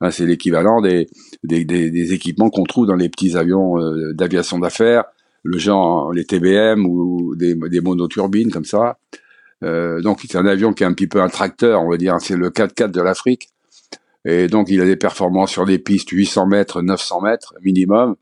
Hein, 0.00 0.10
c'est 0.10 0.26
l'équivalent 0.26 0.80
des, 0.80 1.06
équipements 2.12 2.50
qu'on 2.50 2.64
trouve 2.64 2.88
dans 2.88 2.96
les 2.96 3.08
petits 3.08 3.36
avions 3.36 3.80
euh, 3.80 4.12
d'aviation 4.12 4.58
d'affaires, 4.58 5.04
le 5.44 5.56
genre 5.56 6.12
les 6.12 6.24
TBM 6.24 6.84
ou 6.84 7.36
des, 7.36 7.54
des 7.54 7.80
monoturbines 7.80 8.50
comme 8.50 8.64
ça. 8.64 8.98
Euh, 9.62 10.00
donc 10.00 10.18
c'est 10.26 10.36
un 10.36 10.46
avion 10.46 10.72
qui 10.72 10.82
est 10.82 10.86
un 10.86 10.94
petit 10.94 11.06
peu 11.06 11.22
un 11.22 11.28
tracteur, 11.28 11.80
on 11.80 11.88
va 11.88 11.96
dire, 11.96 12.16
c'est 12.18 12.36
le 12.36 12.50
4x4 12.50 12.90
de 12.90 13.00
l'Afrique. 13.00 13.50
Et 14.24 14.46
donc 14.46 14.68
il 14.70 14.80
a 14.80 14.84
des 14.84 14.96
performances 14.96 15.50
sur 15.50 15.64
des 15.64 15.78
pistes 15.78 16.10
800 16.10 16.46
mètres, 16.46 16.82
900 16.82 17.20
mètres 17.22 17.54
minimum 17.62 18.16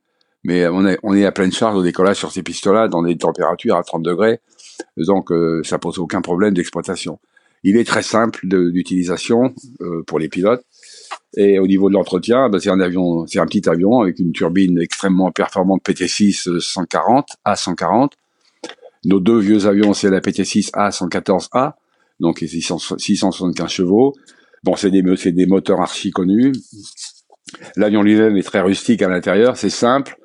mais 0.44 0.66
on 0.68 0.86
est, 0.86 0.98
on 1.02 1.14
est 1.14 1.24
à 1.24 1.32
pleine 1.32 1.52
charge 1.52 1.76
au 1.76 1.82
décollage 1.82 2.16
sur 2.16 2.32
ces 2.32 2.42
pistes-là 2.42 2.88
dans 2.88 3.02
des 3.02 3.16
températures 3.16 3.76
à 3.76 3.82
30 3.82 4.02
degrés, 4.02 4.40
donc 4.96 5.30
euh, 5.32 5.62
ça 5.64 5.78
pose 5.78 5.98
aucun 5.98 6.22
problème 6.22 6.54
d'exploitation. 6.54 7.18
Il 7.62 7.76
est 7.76 7.84
très 7.84 8.02
simple 8.02 8.40
d'utilisation 8.46 9.52
euh, 9.82 10.02
pour 10.06 10.18
les 10.18 10.30
pilotes. 10.30 10.64
Et 11.36 11.58
au 11.58 11.66
niveau 11.66 11.90
de 11.90 11.94
l'entretien, 11.94 12.48
ben, 12.48 12.58
c'est 12.58 12.70
un 12.70 12.80
avion, 12.80 13.26
c'est 13.26 13.38
un 13.38 13.44
petit 13.44 13.68
avion 13.68 14.00
avec 14.00 14.18
une 14.18 14.32
turbine 14.32 14.80
extrêmement 14.80 15.30
performante 15.30 15.82
PT6 15.84 16.58
140 16.58 17.28
A140. 17.46 18.12
Nos 19.04 19.20
deux 19.20 19.38
vieux 19.38 19.66
avions, 19.66 19.92
c'est 19.92 20.08
la 20.08 20.20
PT6 20.20 20.70
A114A, 20.70 21.74
donc 22.18 22.38
675 22.38 23.68
chevaux. 23.68 24.14
Bon, 24.62 24.76
c'est 24.76 24.90
des, 24.90 25.02
des 25.02 25.46
moteurs 25.46 25.80
archi 25.80 26.10
connus. 26.10 26.52
L'avion 27.76 28.02
lui-même 28.02 28.36
est 28.36 28.42
très 28.42 28.60
rustique 28.60 29.02
à 29.02 29.08
l'intérieur, 29.08 29.56
c'est 29.56 29.70
simple. 29.70 30.16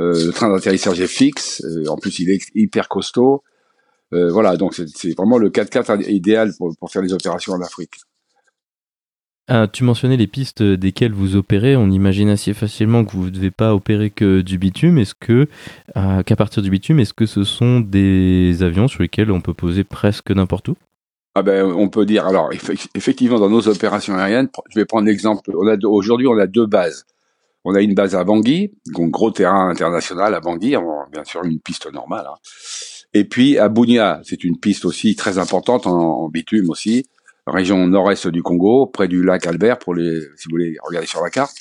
Euh, 0.00 0.26
le 0.26 0.32
train 0.32 0.50
d'atterrissage 0.50 1.00
est 1.00 1.06
fixe. 1.06 1.62
Euh, 1.64 1.86
en 1.88 1.96
plus, 1.96 2.18
il 2.20 2.30
est 2.30 2.40
hyper 2.54 2.88
costaud. 2.88 3.42
Euh, 4.14 4.30
voilà, 4.30 4.56
donc 4.56 4.74
c'est 4.74 5.16
vraiment 5.16 5.38
le 5.38 5.50
4x4 5.50 6.10
idéal 6.10 6.52
pour, 6.58 6.74
pour, 6.78 6.90
faire 6.90 7.02
les 7.02 7.12
opérations 7.12 7.52
en 7.54 7.60
Afrique. 7.60 7.94
Ah, 9.48 9.66
tu 9.70 9.84
mentionnais 9.84 10.16
les 10.16 10.26
pistes 10.26 10.62
desquelles 10.62 11.12
vous 11.12 11.36
opérez. 11.36 11.76
On 11.76 11.90
imagine 11.90 12.28
assez 12.28 12.54
facilement 12.54 13.04
que 13.04 13.12
vous 13.12 13.24
ne 13.24 13.30
devez 13.30 13.50
pas 13.50 13.74
opérer 13.74 14.10
que 14.10 14.40
du 14.40 14.58
bitume. 14.58 14.98
Est-ce 14.98 15.14
que, 15.14 15.48
qu'à 15.94 16.36
partir 16.36 16.62
du 16.62 16.70
bitume, 16.70 17.00
est-ce 17.00 17.12
que 17.12 17.26
ce 17.26 17.42
sont 17.42 17.80
des 17.80 18.62
avions 18.62 18.86
sur 18.86 19.02
lesquels 19.02 19.30
on 19.30 19.40
peut 19.40 19.54
poser 19.54 19.82
presque 19.82 20.30
n'importe 20.30 20.68
où? 20.68 20.76
Ah 21.34 21.42
ben, 21.42 21.64
on 21.64 21.88
peut 21.88 22.04
dire. 22.04 22.26
Alors, 22.26 22.50
effectivement, 22.94 23.38
dans 23.38 23.48
nos 23.48 23.66
opérations 23.68 24.14
aériennes, 24.14 24.48
je 24.70 24.78
vais 24.78 24.84
prendre 24.84 25.06
l'exemple. 25.06 25.50
Aujourd'hui, 25.84 26.26
on 26.26 26.36
a 26.36 26.46
deux 26.46 26.66
bases. 26.66 27.06
On 27.64 27.74
a 27.74 27.80
une 27.80 27.94
base 27.94 28.14
à 28.14 28.24
Bangui, 28.24 28.72
donc 28.86 29.10
gros 29.10 29.30
terrain 29.30 29.68
international 29.68 30.34
à 30.34 30.40
Bangui, 30.40 30.74
bien 31.12 31.24
sûr 31.24 31.44
une 31.44 31.60
piste 31.60 31.90
normale. 31.92 32.26
Hein. 32.28 32.34
Et 33.14 33.24
puis 33.24 33.56
à 33.56 33.68
Bunia, 33.68 34.20
c'est 34.24 34.42
une 34.42 34.58
piste 34.58 34.84
aussi 34.84 35.14
très 35.14 35.38
importante 35.38 35.86
en, 35.86 36.28
bitume 36.28 36.70
aussi, 36.70 37.06
région 37.46 37.86
nord-est 37.86 38.26
du 38.26 38.42
Congo, 38.42 38.86
près 38.86 39.06
du 39.06 39.22
lac 39.22 39.46
Albert, 39.46 39.78
pour 39.78 39.94
les, 39.94 40.20
si 40.36 40.48
vous 40.48 40.52
voulez 40.52 40.76
regarder 40.82 41.06
sur 41.06 41.22
la 41.22 41.30
carte, 41.30 41.54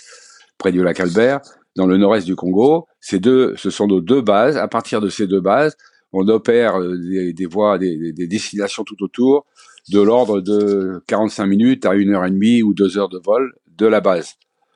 près 0.57 0.71
du 0.71 0.81
lac 0.81 0.99
Albert, 0.99 1.41
dans 1.75 1.85
le 1.85 1.97
nord-est 1.97 2.25
du 2.25 2.35
Congo. 2.35 2.87
Ces 2.99 3.19
deux, 3.19 3.55
ce 3.55 3.69
sont 3.69 3.87
nos 3.87 4.01
deux 4.01 4.21
bases. 4.21 4.57
À 4.57 4.67
partir 4.67 5.01
de 5.01 5.09
ces 5.09 5.27
deux 5.27 5.41
bases, 5.41 5.75
on 6.13 6.27
opère 6.27 6.79
euh, 6.79 6.97
des, 7.33 7.45
voies, 7.45 7.77
des, 7.77 8.27
destinations 8.27 8.83
tout 8.83 9.01
autour, 9.03 9.45
de 9.89 10.01
l'ordre 10.01 10.41
de 10.41 11.03
45 11.07 11.45
minutes 11.45 11.85
à 11.85 11.95
une 11.95 12.13
heure 12.13 12.25
et 12.25 12.31
demie 12.31 12.63
ou 12.63 12.73
deux 12.73 12.97
heures 12.97 13.09
de 13.09 13.19
vol 13.23 13.53
de 13.77 13.85
la 13.87 14.01
base 14.01 14.35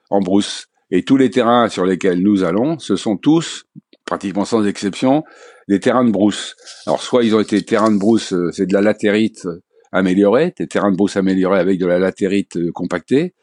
en 0.10 0.20
brousse. 0.20 0.68
Et 0.92 1.04
tous 1.04 1.18
les 1.18 1.30
terrains 1.30 1.70
sur 1.70 1.86
lesquels 1.86 2.22
nous 2.22 2.44
allons, 2.44 2.80
ce 2.80 2.96
sont 2.96 3.18
tous, 3.18 3.66
pratiquement 4.06 4.46
sans 4.46 4.66
exception, 4.66 5.24
des 5.68 5.80
terrains 5.80 6.06
de 6.06 6.12
brousse. 6.12 6.56
Alors 6.86 7.02
soit 7.02 7.24
ils 7.24 7.36
ont 7.36 7.40
été 7.40 7.62
terrains 7.64 7.92
de 7.92 7.98
brousse, 7.98 8.34
euh, 8.34 8.52
c'est 8.52 8.68
de 8.68 8.74
la 8.74 8.82
latérite 8.82 9.46
euh, 9.46 9.62
améliorée, 9.92 10.54
des 10.58 10.68
terrains 10.68 10.92
de 10.92 10.96
brousse 10.96 11.18
améliorés 11.18 11.60
avec 11.60 11.80
de 11.80 11.86
la 11.86 12.00
latérite 12.00 12.58
euh, 12.58 12.72
compactée, 12.72 13.34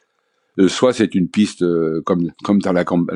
soit 0.68 0.92
c'est 0.92 1.14
une 1.14 1.30
piste 1.30 1.64
comme 2.04 2.30
comme 2.44 2.60
dans 2.60 2.74
la 2.74 2.84
comme 2.84 3.06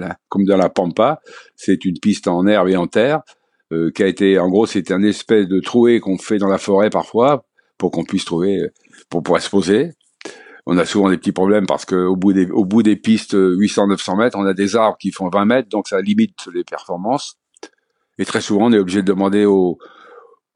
dans 0.47 0.57
la 0.57 0.71
pampa, 0.71 1.21
c'est 1.55 1.85
une 1.85 1.99
piste 1.99 2.29
en 2.29 2.47
herbe 2.47 2.69
et 2.69 2.77
en 2.77 2.87
terre 2.87 3.21
qui 3.95 4.03
a 4.03 4.07
été 4.07 4.39
en 4.39 4.49
gros 4.49 4.65
c'est 4.65 4.91
un 4.91 5.03
espèce 5.03 5.47
de 5.47 5.61
trouée 5.61 6.01
qu'on 6.01 6.17
fait 6.17 6.39
dans 6.39 6.49
la 6.49 6.57
forêt 6.57 6.89
parfois 6.89 7.45
pour 7.79 7.91
qu'on 7.91 8.05
puisse 8.05 8.25
trouver 8.25 8.61
pour 9.11 9.23
pouvoir 9.23 9.43
se 9.43 9.51
poser 9.51 9.93
on 10.67 10.77
a 10.79 10.85
souvent 10.85 11.09
des 11.11 11.17
petits 11.17 11.33
problèmes 11.33 11.67
parce 11.67 11.85
qu'au 11.85 12.17
bout 12.17 12.33
des, 12.33 12.51
au 12.51 12.65
bout 12.65 12.83
des 12.83 12.97
pistes 12.97 13.35
800-900 13.35 14.13
euh, 14.13 14.17
mètres, 14.17 14.39
on 14.39 14.45
a 14.45 14.53
des 14.53 14.75
arbres 14.75 14.99
qui 14.99 15.13
font 15.13 15.29
20 15.29 15.45
mètres, 15.45 15.69
donc 15.69 15.87
ça 15.87 16.01
limite 16.01 16.49
les 16.53 16.65
performances. 16.65 17.39
Et 18.19 18.25
très 18.25 18.41
souvent, 18.41 18.67
on 18.67 18.73
est 18.73 18.79
obligé 18.79 19.03
de 19.03 19.07
demander 19.07 19.45
aux, 19.45 19.79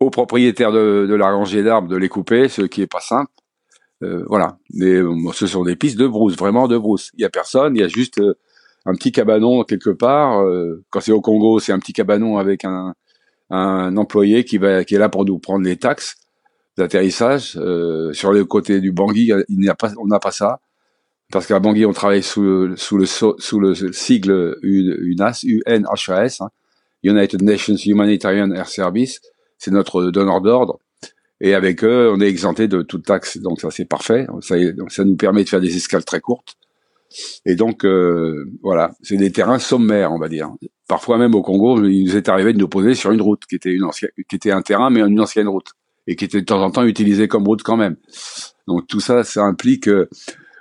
aux 0.01 0.11
propriétaires 0.11 0.73
de, 0.73 1.07
de 1.09 1.15
la 1.15 1.31
rangée 1.31 1.63
d'arbres 1.63 1.89
de 1.89 1.97
les 1.97 2.09
couper, 2.09 2.49
ce 2.49 2.63
qui 2.63 2.83
est 2.83 2.89
pas 2.89 3.01
simple. 3.01 3.31
Euh, 4.03 4.25
voilà. 4.27 4.59
Mais 4.75 4.95
euh, 4.95 5.15
ce 5.33 5.47
sont 5.47 5.63
des 5.63 5.77
pistes 5.77 5.99
de 5.99 6.09
brousse, 6.09 6.37
vraiment 6.37 6.67
de 6.67 6.77
brousse. 6.77 7.11
Il 7.15 7.21
y 7.21 7.25
a 7.25 7.31
personne, 7.31 7.77
il 7.77 7.81
y 7.81 7.85
a 7.85 7.89
juste 7.89 8.19
euh, 8.19 8.35
un 8.87 8.95
petit 8.95 9.13
cabanon 9.13 9.63
quelque 9.63 9.91
part. 9.91 10.43
quand 10.89 11.01
c'est 11.01 11.13
au 11.13 11.21
Congo, 11.21 11.61
c'est 11.61 11.71
un 11.71 11.79
petit 11.79 11.93
cabanon 11.93 12.39
avec 12.39 12.65
un, 12.65 12.95
un 13.51 13.97
employé 13.97 14.45
qui 14.45 14.57
va 14.57 14.85
qui 14.85 14.95
est 14.95 14.99
là 14.99 15.11
pour 15.11 15.27
nous 15.27 15.39
prendre 15.39 15.65
les 15.65 15.77
taxes 15.77 16.17
d'atterrissage. 16.81 17.57
Euh, 17.57 18.13
sur 18.13 18.33
le 18.33 18.45
côté 18.45 18.81
du 18.81 18.91
Bangui, 18.93 19.33
a 19.33 19.75
pas, 19.75 19.93
on 19.99 20.07
n'a 20.07 20.19
pas 20.19 20.33
ça. 20.33 20.61
Parce 21.31 21.47
qu'à 21.47 21.61
Bangui, 21.61 21.87
on 21.87 21.93
travaille 21.93 22.23
sous, 22.23 22.43
le, 22.43 22.75
sigle 23.93 24.57
UNAS, 24.63 25.45
UNHAS, 25.45 26.39
hein, 26.41 26.49
United 27.05 27.43
Nations 27.43 27.77
Humanitarian 27.77 28.51
Air 28.51 28.69
Service. 28.69 29.21
C'est 29.59 29.71
notre 29.71 30.11
donneur 30.11 30.41
d'ordre. 30.41 30.81
Et 31.41 31.55
avec 31.55 31.85
eux, 31.85 32.11
on 32.13 32.21
est 32.21 32.29
exempté 32.29 32.67
de 32.67 32.83
toute 32.83 33.05
taxe. 33.05 33.39
Donc 33.39 33.61
ça, 33.61 33.71
c'est 33.71 33.85
parfait. 33.85 34.27
Ça, 34.41 35.05
nous 35.05 35.17
permet 35.17 35.45
de 35.45 35.49
faire 35.49 35.61
des 35.61 35.77
escales 35.77 36.05
très 36.05 36.21
courtes. 36.21 36.57
Et 37.45 37.55
donc, 37.55 37.85
euh, 37.85 38.45
voilà, 38.63 38.93
c'est 39.03 39.17
des 39.17 39.33
terrains 39.33 39.59
sommaires, 39.59 40.13
on 40.13 40.19
va 40.19 40.29
dire. 40.29 40.51
Parfois 40.89 41.19
même 41.19 41.35
au 41.35 41.43
Congo, 41.43 41.85
il 41.85 42.05
nous 42.05 42.17
est 42.17 42.29
arrivé 42.29 42.53
de 42.53 42.59
nous 42.59 42.69
poser 42.69 42.95
sur 42.95 43.13
une 43.13 43.23
route 43.23 43.43
qui 43.49 43.57
était 43.57 43.73
une 43.73 43.89
qui 44.29 44.37
était 44.37 44.51
un 44.51 44.63
terrain, 44.63 44.91
mais 44.91 45.01
une 45.01 45.21
ancienne 45.21 45.49
route 45.49 45.73
et 46.07 46.17
qui 46.17 46.25
était 46.25 46.41
de 46.41 46.47
temps 46.47 46.63
en 46.63 46.71
temps 46.71 46.85
utilisé 46.85 47.29
comme 47.29 47.47
route 47.47 47.63
quand 47.63 47.77
même. 47.77 47.97
Donc 48.67 48.87
tout 48.87 49.01
ça, 49.01 49.25
ça 49.25 49.43
implique 49.45 49.85
que, 49.85 50.09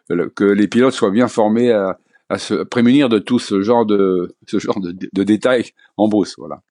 les 0.09 0.67
pilotes 0.67 0.93
soient 0.93 1.11
bien 1.11 1.27
formés 1.27 1.71
à, 1.71 1.97
se 2.37 2.63
prémunir 2.63 3.09
de 3.09 3.17
tout 3.17 3.39
ce 3.39 3.61
genre 3.61 3.85
de 3.85 4.35
ce 4.47 4.59
genre 4.59 4.79
détails 5.13 5.71
en 5.97 6.07
brousse. 6.07 6.35
Voilà. 6.37 6.61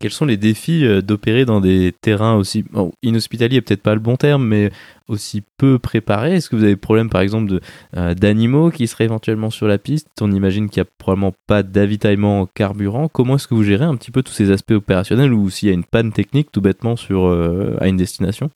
Quels 0.00 0.12
sont 0.12 0.26
les 0.26 0.36
défis 0.36 0.84
euh, 0.84 1.02
d'opérer 1.02 1.44
dans 1.44 1.60
des 1.60 1.92
terrains 2.00 2.36
aussi 2.36 2.64
inhospitaliers, 3.02 3.60
peut-être 3.60 3.82
pas 3.82 3.94
le 3.94 4.00
bon 4.00 4.16
terme, 4.16 4.46
mais 4.46 4.70
aussi 5.08 5.42
peu 5.56 5.78
préparés? 5.78 6.34
Est-ce 6.36 6.48
que 6.48 6.56
vous 6.56 6.62
avez 6.62 6.72
des 6.72 6.80
problèmes, 6.80 7.10
par 7.10 7.20
exemple, 7.20 7.58
euh, 7.96 8.14
d'animaux 8.14 8.70
qui 8.70 8.86
seraient 8.86 9.04
éventuellement 9.04 9.50
sur 9.50 9.66
la 9.66 9.78
piste? 9.78 10.08
On 10.20 10.30
imagine 10.30 10.68
qu'il 10.68 10.82
n'y 10.82 10.88
a 10.88 10.90
probablement 10.98 11.32
pas 11.46 11.62
d'avitaillement 11.62 12.42
en 12.42 12.46
carburant. 12.46 13.08
Comment 13.08 13.36
est-ce 13.36 13.48
que 13.48 13.54
vous 13.54 13.64
gérez 13.64 13.84
un 13.84 13.96
petit 13.96 14.10
peu 14.10 14.22
tous 14.22 14.32
ces 14.32 14.50
aspects 14.50 14.72
opérationnels 14.72 15.32
ou 15.32 15.50
s'il 15.50 15.68
y 15.68 15.72
a 15.72 15.74
une 15.74 15.84
panne 15.84 16.12
technique 16.12 16.52
tout 16.52 16.60
bêtement 16.60 16.96
sur, 16.96 17.26
euh, 17.26 17.76
à 17.80 17.88
une 17.88 17.96
destination? 17.96 18.50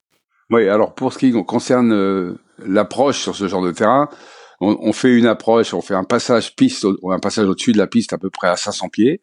Oui, 0.51 0.69
alors 0.69 0.95
pour 0.95 1.13
ce 1.13 1.19
qui 1.19 1.33
concerne 1.45 2.37
l'approche 2.65 3.19
sur 3.19 3.35
ce 3.35 3.49
genre 3.49 3.65
de 3.65 3.73
terrain, 3.73 4.09
on, 4.61 4.77
on, 4.81 4.93
fait 4.93 5.17
une 5.17 5.27
approche, 5.27 5.73
on 5.75 5.81
fait 5.81 5.95
un 5.95 6.05
passage 6.05 6.55
piste, 6.55 6.87
un 7.11 7.19
passage 7.19 7.47
au-dessus 7.47 7.73
de 7.73 7.79
la 7.79 7.87
piste 7.87 8.13
à 8.13 8.19
peu 8.19 8.31
près 8.31 8.49
à 8.49 8.57
500 8.57 8.91
pieds 8.91 9.23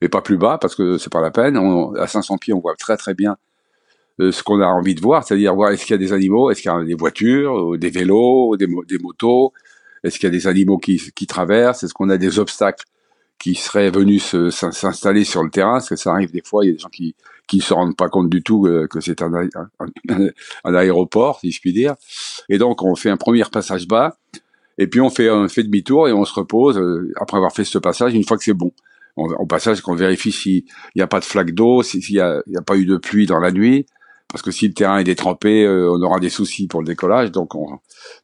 et 0.00 0.08
pas 0.08 0.22
plus 0.22 0.36
bas 0.36 0.58
parce 0.58 0.74
que 0.74 0.98
c'est 0.98 1.12
pas 1.12 1.20
la 1.20 1.30
peine. 1.30 1.56
à 1.98 2.06
500 2.06 2.38
pieds, 2.38 2.54
on 2.54 2.60
voit 2.60 2.76
très 2.76 2.96
très 2.96 3.14
bien 3.14 3.36
euh, 4.20 4.32
ce 4.32 4.42
qu'on 4.42 4.60
a 4.60 4.66
envie 4.66 4.94
de 4.94 5.00
voir, 5.00 5.26
c'est-à-dire 5.26 5.54
voir 5.54 5.70
est-ce 5.70 5.84
qu'il 5.84 5.94
y 5.94 5.94
a 5.94 5.98
des 5.98 6.12
animaux, 6.12 6.50
est-ce 6.50 6.62
qu'il 6.62 6.70
y 6.70 6.74
a 6.74 6.84
des 6.84 6.94
voitures, 6.94 7.78
des 7.78 7.90
vélos, 7.90 8.56
des, 8.56 8.66
motos, 8.98 9.52
est-ce 10.04 10.18
qu'il 10.18 10.26
y 10.26 10.28
a 10.28 10.30
des 10.30 10.46
animaux 10.46 10.78
qui, 10.78 11.26
traversent, 11.26 11.84
est-ce 11.84 11.94
qu'on 11.94 12.10
a 12.10 12.18
des 12.18 12.38
obstacles 12.38 12.84
qui 13.38 13.54
seraient 13.54 13.90
venus 13.90 14.36
s'installer 14.50 15.24
sur 15.24 15.42
le 15.42 15.48
terrain, 15.48 15.74
parce 15.74 15.88
que 15.88 15.96
ça 15.96 16.12
arrive 16.12 16.30
des 16.30 16.42
fois, 16.44 16.64
il 16.64 16.68
y 16.68 16.70
a 16.70 16.74
des 16.74 16.78
gens 16.78 16.90
qui 16.90 17.14
ne 17.54 17.60
se 17.60 17.72
rendent 17.72 17.96
pas 17.96 18.10
compte 18.10 18.28
du 18.28 18.42
tout 18.42 18.66
euh, 18.66 18.86
que 18.86 19.00
c'est 19.00 19.22
un, 19.22 19.32
aéroport, 20.64 21.40
si 21.40 21.50
je 21.50 21.60
puis 21.60 21.72
dire. 21.72 21.94
Et 22.50 22.58
donc 22.58 22.82
on 22.82 22.94
fait 22.96 23.10
un 23.10 23.16
premier 23.16 23.44
passage 23.50 23.88
bas, 23.88 24.18
et 24.76 24.86
puis 24.86 25.00
on 25.00 25.08
fait 25.08 25.30
un 25.30 25.48
fait 25.48 25.62
demi-tour 25.62 26.08
et 26.08 26.12
on 26.12 26.26
se 26.26 26.34
repose 26.34 26.76
euh, 26.76 27.10
après 27.16 27.38
avoir 27.38 27.52
fait 27.52 27.64
ce 27.64 27.78
passage 27.78 28.12
une 28.12 28.24
fois 28.24 28.36
que 28.36 28.44
c'est 28.44 28.52
bon 28.52 28.72
au 29.16 29.46
passage 29.46 29.80
qu'on 29.80 29.94
vérifie 29.94 30.32
s'il 30.32 30.64
n'y 30.96 31.02
a 31.02 31.06
pas 31.06 31.20
de 31.20 31.24
flaque 31.24 31.52
d'eau, 31.52 31.82
s'il 31.82 32.00
n'y 32.10 32.20
a, 32.20 32.38
a, 32.38 32.62
pas 32.62 32.76
eu 32.76 32.86
de 32.86 32.96
pluie 32.96 33.26
dans 33.26 33.38
la 33.38 33.50
nuit, 33.50 33.86
parce 34.30 34.42
que 34.42 34.50
si 34.50 34.68
le 34.68 34.74
terrain 34.74 34.98
est 34.98 35.04
détrempé, 35.04 35.64
euh, 35.64 35.90
on 35.92 36.00
aura 36.02 36.20
des 36.20 36.30
soucis 36.30 36.68
pour 36.68 36.80
le 36.80 36.86
décollage. 36.86 37.32
Donc 37.32 37.52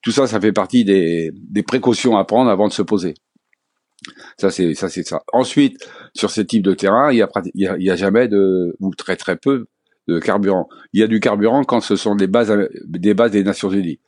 tout 0.03 0.13
ça, 0.13 0.27
ça 0.27 0.41
fait 0.41 0.53
partie 0.53 0.85
des, 0.85 1.33
des, 1.35 1.63
précautions 1.63 2.17
à 2.17 2.25
prendre 2.25 2.51
avant 2.51 2.69
de 2.69 2.73
se 2.73 2.83
poser. 2.83 3.15
Ça 4.39 4.51
c'est 4.51 4.75
ça 4.75 4.89
ça. 4.89 5.23
Ensuite, 5.33 5.79
sur 6.15 6.31
ce 6.31 6.41
type 6.41 6.63
de 6.63 6.75
terrain, 6.75 7.11
il 7.13 7.19
y 7.19 7.23
a, 7.23 7.29
il 7.55 7.83
y 7.83 7.91
a, 7.91 7.97
jamais 7.97 8.29
de 8.29 8.77
ou 8.79 8.95
très 8.95 9.17
très 9.17 9.37
peu 9.37 9.67
de 10.07 10.21
carburant. 10.21 10.69
Il 10.93 11.01
y 11.01 11.03
a 11.03 11.09
du 11.09 11.19
carburant 11.19 11.65
quand 11.65 11.81
ce 11.81 11.97
sont 11.97 12.15
des 12.15 12.29
bases 12.29 12.55
des 12.85 13.15
bases 13.15 13.33
des 13.33 13.43
Nations 13.43 13.71
Unies. 13.71 13.99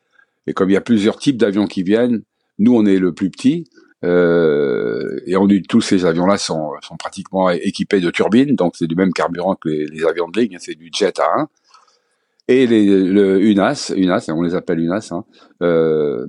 Et 0.47 0.53
comme 0.53 0.71
il 0.71 0.75
y 0.75 0.77
a 0.77 0.81
plusieurs 0.81 1.19
types 1.19 1.37
d'avions 1.37 1.67
qui 1.67 1.83
viennent, 1.83 2.23
nous 2.59 2.75
on 2.75 2.87
est 2.87 2.99
le 2.99 3.13
plus 3.13 3.31
petit 3.31 3.65
Euh, 4.05 5.21
et 5.27 5.37
on, 5.37 5.49
tous 5.69 5.81
ces 5.81 6.05
avions-là 6.05 6.39
sont, 6.39 6.71
sont 6.83 6.97
pratiquement 6.97 7.51
équipés 7.51 8.01
de 8.01 8.11
turbines, 8.11 8.55
donc 8.55 8.77
c'est 8.77 8.87
du 8.87 8.95
même 8.95 9.13
carburant 9.13 9.57
que 9.57 9.69
les, 9.69 10.05
avions 10.05 10.29
de 10.29 10.41
ligne, 10.41 10.57
c'est 10.61 10.77
du 10.77 10.91
jet 10.95 11.19
à 11.19 11.27
1. 11.41 11.49
Et 12.51 12.67
les, 12.67 12.87
le 12.87 13.43
UNAS, 13.43 13.93
UNAS, 13.95 14.31
on 14.31 14.41
les 14.41 14.55
appelle 14.55 14.79
UNAS, 14.79 15.11
hein, 15.11 15.25
euh, 15.63 16.27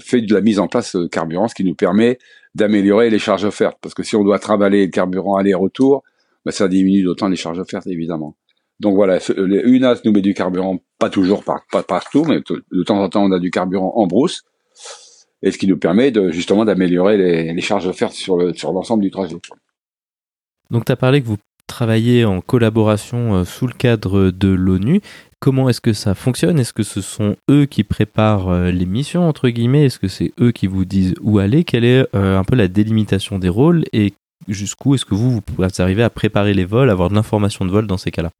fait 0.00 0.22
de 0.22 0.34
la 0.34 0.40
mise 0.40 0.58
en 0.58 0.66
place 0.66 0.96
de 0.96 1.06
carburant, 1.06 1.46
ce 1.46 1.54
qui 1.54 1.62
nous 1.62 1.76
permet 1.76 2.18
d'améliorer 2.56 3.08
les 3.08 3.20
charges 3.20 3.44
offertes. 3.44 3.78
Parce 3.80 3.94
que 3.94 4.02
si 4.02 4.16
on 4.16 4.24
doit 4.24 4.40
travailler 4.40 4.84
le 4.86 4.90
carburant 4.90 5.36
aller-retour, 5.36 6.02
bah, 6.44 6.50
ça 6.50 6.66
diminue 6.66 7.04
d'autant 7.04 7.28
les 7.28 7.36
charges 7.36 7.60
offertes, 7.60 7.86
évidemment. 7.86 8.36
Donc 8.80 8.96
voilà, 8.96 9.20
UNAS 9.36 10.00
nous 10.04 10.10
met 10.10 10.22
du 10.22 10.34
carburant, 10.34 10.80
pas 10.98 11.08
toujours, 11.08 11.44
pas, 11.44 11.62
pas 11.70 11.84
partout, 11.84 12.24
mais 12.24 12.40
de 12.40 12.82
temps 12.82 12.98
en 12.98 13.08
temps, 13.08 13.22
on 13.22 13.30
a 13.30 13.38
du 13.38 13.52
carburant 13.52 13.92
en 13.94 14.08
brousse 14.08 14.42
et 15.44 15.52
ce 15.52 15.58
qui 15.58 15.68
nous 15.68 15.76
permet 15.76 16.10
de, 16.10 16.30
justement 16.30 16.64
d'améliorer 16.64 17.18
les, 17.18 17.60
charges 17.60 17.86
offertes 17.86 18.14
sur, 18.14 18.38
le, 18.38 18.54
sur 18.54 18.72
l'ensemble 18.72 19.02
du 19.02 19.10
trajet. 19.10 19.36
Donc 20.70 20.86
tu 20.86 20.92
as 20.92 20.96
parlé 20.96 21.20
que 21.20 21.26
vous 21.26 21.36
travaillez 21.66 22.24
en 22.24 22.40
collaboration 22.40 23.34
euh, 23.34 23.44
sous 23.44 23.66
le 23.66 23.74
cadre 23.74 24.30
de 24.30 24.48
l'ONU. 24.48 25.02
Comment 25.40 25.68
est-ce 25.68 25.82
que 25.82 25.92
ça 25.92 26.14
fonctionne? 26.14 26.58
Est-ce 26.58 26.72
que 26.72 26.82
ce 26.82 27.02
sont 27.02 27.36
eux 27.50 27.66
qui 27.66 27.84
préparent 27.84 28.48
euh, 28.48 28.70
les 28.70 28.86
missions, 28.86 29.28
entre 29.28 29.50
guillemets? 29.50 29.84
Est-ce 29.84 29.98
que 29.98 30.08
c'est 30.08 30.32
eux 30.40 30.50
qui 30.50 30.66
vous 30.66 30.86
disent 30.86 31.14
où 31.20 31.38
aller? 31.38 31.62
Quelle 31.64 31.84
est 31.84 32.06
euh, 32.14 32.38
un 32.38 32.44
peu 32.44 32.56
la 32.56 32.68
délimitation 32.68 33.38
des 33.38 33.50
rôles? 33.50 33.84
Et 33.92 34.14
jusqu'où 34.48 34.94
est-ce 34.94 35.04
que 35.04 35.14
vous, 35.14 35.40
vous 35.56 35.64
arriver 35.78 36.02
à 36.02 36.10
préparer 36.10 36.54
les 36.54 36.64
vols, 36.64 36.88
avoir 36.88 37.10
de 37.10 37.14
l'information 37.14 37.66
de 37.66 37.70
vol 37.70 37.86
dans 37.86 37.98
ces 37.98 38.10
cas-là? 38.10 38.30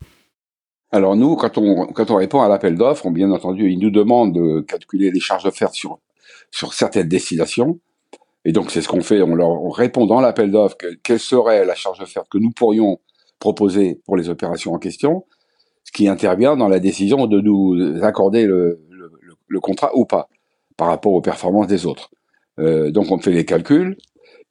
Alors 0.91 1.17
nous, 1.17 1.37
quand 1.37 1.59
on, 1.59 1.87
quand 1.87 2.11
on 2.11 2.17
répond 2.17 2.41
à 2.41 2.49
l'appel 2.49 2.77
d'offres, 2.77 3.11
bien 3.11 3.31
entendu, 3.31 3.71
ils 3.71 3.79
nous 3.79 3.91
demandent 3.91 4.33
de 4.33 4.61
calculer 4.61 5.11
les 5.11 5.21
charges 5.21 5.45
offertes 5.45 5.75
sur 5.75 5.99
sur 6.55 6.73
certaines 6.73 7.09
destinations. 7.09 7.81
Et 8.45 8.53
donc, 8.53 8.71
c'est 8.71 8.81
ce 8.81 8.87
qu'on 8.87 9.01
fait. 9.01 9.21
On 9.23 9.35
leur 9.35 9.73
répond 9.73 10.07
dans 10.07 10.21
l'appel 10.21 10.53
d'offres 10.53 10.77
quelle 11.03 11.19
serait 11.19 11.65
la 11.65 11.75
charge 11.75 12.01
offerte 12.01 12.29
que 12.31 12.39
nous 12.39 12.53
pourrions 12.53 13.01
proposer 13.41 14.01
pour 14.07 14.17
les 14.17 14.29
opérations 14.29 14.73
en 14.73 14.79
question, 14.79 15.25
ce 15.83 15.91
qui 15.91 16.07
intervient 16.07 16.57
dans 16.57 16.69
la 16.69 16.79
décision 16.79 17.27
de 17.27 17.41
nous 17.41 18.01
accorder 18.05 18.47
le, 18.47 18.81
le, 19.49 19.61
contrat 19.61 19.91
ou 19.97 20.05
pas 20.05 20.29
par 20.77 20.87
rapport 20.87 21.13
aux 21.13 21.21
performances 21.21 21.67
des 21.67 21.87
autres. 21.87 22.13
Euh, 22.61 22.93
donc, 22.93 23.11
on 23.11 23.19
fait 23.19 23.33
les 23.33 23.45
calculs, 23.45 23.97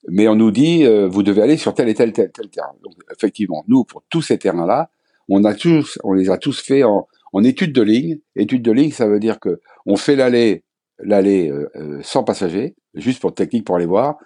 mais 0.09 0.27
on 0.27 0.35
nous 0.35 0.51
dit 0.51 0.85
euh, 0.85 1.07
vous 1.07 1.23
devez 1.23 1.41
aller 1.41 1.55
sur 1.55 1.73
tel 1.73 1.87
et 1.87 1.93
tel 1.93 2.11
tel 2.11 2.33
tel 2.33 2.49
terrain. 2.49 2.75
Donc, 2.83 2.95
effectivement, 3.15 3.63
nous, 3.69 3.85
pour 3.85 4.03
tous 4.09 4.21
ces 4.21 4.37
terrains-là, 4.37 4.89
on 5.29 5.45
a 5.45 5.53
tous, 5.53 5.99
on 6.03 6.11
les 6.11 6.29
a 6.29 6.37
tous 6.37 6.59
fait 6.59 6.83
en, 6.83 7.07
en 7.31 7.43
étude 7.45 7.71
de 7.71 7.81
ligne. 7.81 8.19
Étude 8.35 8.61
de 8.61 8.73
ligne, 8.73 8.91
ça 8.91 9.07
veut 9.07 9.21
dire 9.21 9.39
que 9.39 9.61
on 9.85 9.95
fait 9.95 10.17
l'aller 10.17 10.63
l'aller 11.05 11.49
euh, 11.49 11.69
euh, 11.75 11.99
sans 12.03 12.23
passagers, 12.23 12.75
juste 12.93 13.21
pour 13.21 13.33
technique 13.33 13.65
pour 13.65 13.75
aller 13.75 13.85
voir. 13.85 14.17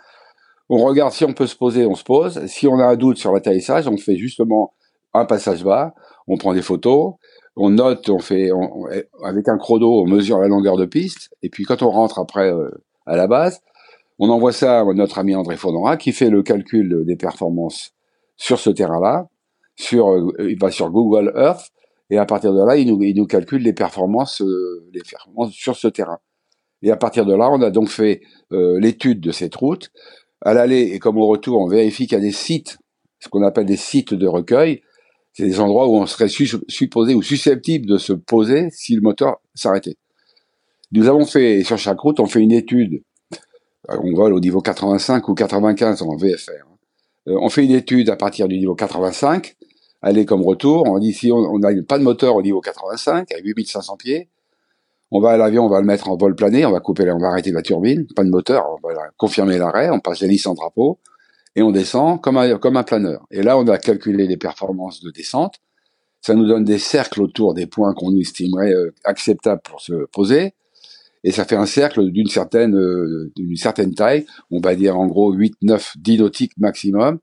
On 0.70 0.84
regarde 0.84 1.14
si 1.14 1.24
on 1.24 1.34
peut 1.34 1.48
se 1.48 1.56
poser, 1.56 1.86
on 1.86 1.96
se 1.96 2.04
pose. 2.04 2.46
Si 2.48 2.68
on 2.68 2.80
a 2.80 2.86
un 2.86 2.96
doute 2.96 3.18
sur 3.18 3.32
l'atterrissage, 3.32 3.88
on 3.88 3.98
fait 3.98 4.18
justement 4.18 4.74
un 5.14 5.26
passage 5.26 5.64
bas, 5.64 5.94
on 6.28 6.38
prend 6.38 6.54
des 6.54 6.62
photos, 6.62 7.14
on 7.56 7.70
note, 7.70 8.10
on 8.10 8.20
fait 8.20 8.50
avec 9.24 9.48
un 9.48 9.58
chrono, 9.58 10.02
on 10.02 10.08
mesure 10.08 10.40
la 10.40 10.48
longueur 10.48 10.78
de 10.78 10.86
piste, 10.86 11.34
et 11.42 11.50
puis 11.50 11.64
quand 11.64 11.82
on 11.82 11.90
rentre 11.90 12.20
après 12.20 12.52
euh, 12.52 12.70
à 13.06 13.16
la 13.16 13.28
base, 13.28 13.62
on 14.20 14.30
envoie 14.30 14.52
ça 14.52 14.82
à 14.82 14.84
notre 14.94 15.20
ami 15.20 15.36
André 15.36 15.58
Faudra 15.58 15.96
qui 15.96 16.12
fait 16.12 16.30
le 16.30 16.44
calcul 16.44 17.06
des 17.06 17.16
performances 17.16 17.94
sur 18.36 18.60
ce 18.60 18.70
terrain-là. 18.70 19.28
Sur, 19.76 20.34
il 20.40 20.58
va 20.60 20.72
sur 20.72 20.90
Google 20.90 21.32
Earth 21.36 21.72
et 22.10 22.18
à 22.18 22.26
partir 22.26 22.52
de 22.52 22.66
là, 22.66 22.78
il 22.78 22.88
nous, 22.88 23.02
il 23.04 23.16
nous 23.16 23.28
calcule 23.28 23.62
les 23.62 23.74
performances, 23.74 24.42
les 24.92 25.02
performances 25.02 25.52
sur 25.52 25.76
ce 25.76 25.88
terrain. 25.88 26.18
Et 26.84 26.92
à 26.92 26.98
partir 26.98 27.26
de 27.26 27.34
là, 27.34 27.50
on 27.52 27.62
a 27.62 27.72
donc 27.72 27.90
fait 27.90 28.22
euh, 28.52 28.80
l'étude 28.80 29.20
de 29.20 29.32
cette 29.32 29.56
route. 29.56 29.90
À 30.42 30.54
l'aller 30.54 30.92
et 30.94 31.00
comme 31.00 31.18
au 31.18 31.28
retour, 31.28 31.60
on 31.60 31.68
vérifie 31.68 32.06
qu'il 32.06 32.18
y 32.18 32.22
a 32.22 32.24
des 32.24 32.32
sites, 32.32 32.78
ce 33.20 33.30
qu'on 33.30 33.44
appelle 33.44 33.66
des 33.66 33.78
sites 33.78 34.14
de 34.14 34.28
recueil. 34.28 34.82
C'est 35.34 35.46
des 35.46 35.60
endroits 35.60 35.88
où 35.88 35.96
on 35.96 36.06
serait 36.06 36.30
supposé 36.30 37.14
ou 37.14 37.22
susceptible 37.22 37.86
de 37.86 37.98
se 37.98 38.14
poser 38.14 38.70
si 38.72 38.96
le 38.96 39.02
moteur 39.02 39.38
s'arrêtait. 39.54 39.98
Nous 40.92 41.08
avons 41.08 41.26
fait, 41.26 41.64
sur 41.64 41.78
chaque 41.78 42.00
route, 42.00 42.20
on 42.20 42.28
fait 42.28 42.40
une 42.40 42.52
étude. 42.52 43.02
Euh, 43.90 43.98
on 44.04 44.14
vole 44.14 44.34
au 44.34 44.40
niveau 44.40 44.62
85 44.62 45.28
ou 45.28 45.34
95 45.34 46.02
en 46.02 46.16
VFR. 46.16 46.52
Euh, 47.28 47.38
on 47.42 47.50
fait 47.50 47.66
une 47.66 47.72
étude 47.72 48.10
à 48.10 48.16
partir 48.16 48.48
du 48.48 48.58
niveau 48.58 48.76
85, 48.76 49.56
aller 50.02 50.26
comme 50.26 50.44
retour. 50.44 50.84
On 50.88 51.00
dit 51.00 51.14
si 51.14 51.32
on 51.32 51.60
n'a 51.60 51.70
pas 51.88 51.98
de 51.98 52.04
moteur 52.04 52.36
au 52.36 52.42
niveau 52.42 52.62
85, 52.62 53.32
à 53.32 53.40
8500 53.40 53.98
pieds, 53.98 54.30
on 55.12 55.22
va 55.22 55.32
à 55.32 55.38
l'avion, 55.38 55.66
on 55.66 55.70
va 55.70 55.80
le 55.80 55.86
mettre 55.86 56.10
en 56.10 56.18
vol 56.18 56.36
plané, 56.36 56.66
on 56.66 56.72
va 56.72 56.80
couper, 56.80 57.10
on 57.12 57.18
va 57.18 57.30
arrêter 57.30 57.52
la 57.52 57.62
turbine, 57.62 58.06
pas 58.16 58.24
de 58.24 58.30
moteur, 58.30 58.66
on 58.84 58.88
va 58.88 58.94
confirmer 59.18 59.58
l'arrêt, 59.58 59.90
on 59.90 60.00
passe 60.00 60.22
l'hélice 60.22 60.48
en 60.48 60.54
drapeau 60.54 61.00
et 61.56 61.62
on 61.62 61.72
descend 61.72 62.22
comme 62.22 62.38
un, 62.38 62.58
comme 62.58 62.78
un 62.78 62.84
planeur. 62.84 63.26
Et 63.32 63.42
là, 63.42 63.58
on 63.58 63.68
a 63.68 63.78
calculé 63.78 64.28
les 64.28 64.38
performances 64.38 65.02
de 65.02 65.10
descente. 65.12 65.56
Ça 66.22 66.36
nous 66.36 66.46
donne 66.46 66.64
des 66.64 66.78
cercles 66.78 67.22
autour 67.22 67.54
des 67.54 67.68
points 67.68 67.94
qu'on 67.94 68.16
estimerait 68.16 68.74
euh, 68.74 68.94
acceptables 69.06 69.62
pour 69.64 69.82
se 69.82 70.06
poser. 70.12 70.54
Et 71.24 71.32
ça 71.32 71.46
fait 71.46 71.56
un 71.56 71.66
cercle 71.66 72.12
d'une 72.12 72.28
certaine, 72.28 72.76
euh, 72.76 73.32
certaine 73.56 73.96
taille. 73.96 74.26
On 74.52 74.60
va 74.60 74.76
dire 74.76 75.00
en 75.00 75.08
gros 75.08 75.34
8, 75.34 75.56
9, 75.62 75.94
10 75.98 76.20
nautiques 76.20 76.54
maximum. 76.58 77.20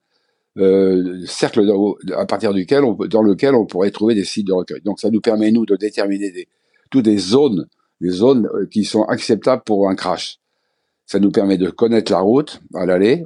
Euh, 0.56 1.24
cercle 1.26 1.68
à 2.16 2.26
partir 2.26 2.54
duquel 2.54 2.84
dans 3.10 3.22
lequel 3.22 3.54
on 3.54 3.66
pourrait 3.66 3.90
trouver 3.90 4.14
des 4.14 4.24
sites 4.24 4.46
de 4.46 4.52
recueil. 4.52 4.80
Donc 4.84 5.00
ça 5.00 5.10
nous 5.10 5.20
permet 5.20 5.50
nous 5.50 5.66
de 5.66 5.76
déterminer 5.76 6.30
des, 6.30 6.48
toutes 6.94 7.06
des 7.06 7.18
zones, 7.18 7.66
des 8.00 8.10
zones 8.10 8.48
euh, 8.54 8.66
qui 8.70 8.84
sont 8.84 9.02
acceptables 9.02 9.62
pour 9.66 9.88
un 9.88 9.96
crash. 9.96 10.38
Ça 11.06 11.18
nous 11.18 11.32
permet 11.32 11.58
de 11.58 11.68
connaître 11.68 12.12
la 12.12 12.20
route 12.20 12.60
à 12.72 12.86
l'aller, 12.86 13.24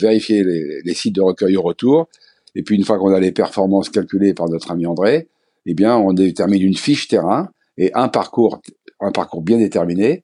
vérifier 0.00 0.42
les, 0.42 0.94
sites 0.94 1.14
de 1.14 1.20
recueil 1.20 1.58
au 1.58 1.62
retour, 1.62 2.08
et 2.54 2.62
puis 2.62 2.76
une 2.76 2.84
fois 2.84 2.98
qu'on 2.98 3.12
a 3.12 3.20
les 3.20 3.30
performances 3.30 3.90
calculées 3.90 4.32
par 4.32 4.48
notre 4.48 4.70
ami 4.70 4.86
André, 4.86 5.28
eh 5.66 5.74
bien 5.74 5.96
on 5.98 6.14
détermine 6.14 6.62
une 6.62 6.76
fiche 6.76 7.06
terrain 7.06 7.50
et 7.76 7.92
un 7.92 8.08
parcours, 8.08 8.62
un 9.00 9.12
parcours 9.12 9.42
bien 9.42 9.58
déterminé. 9.58 10.22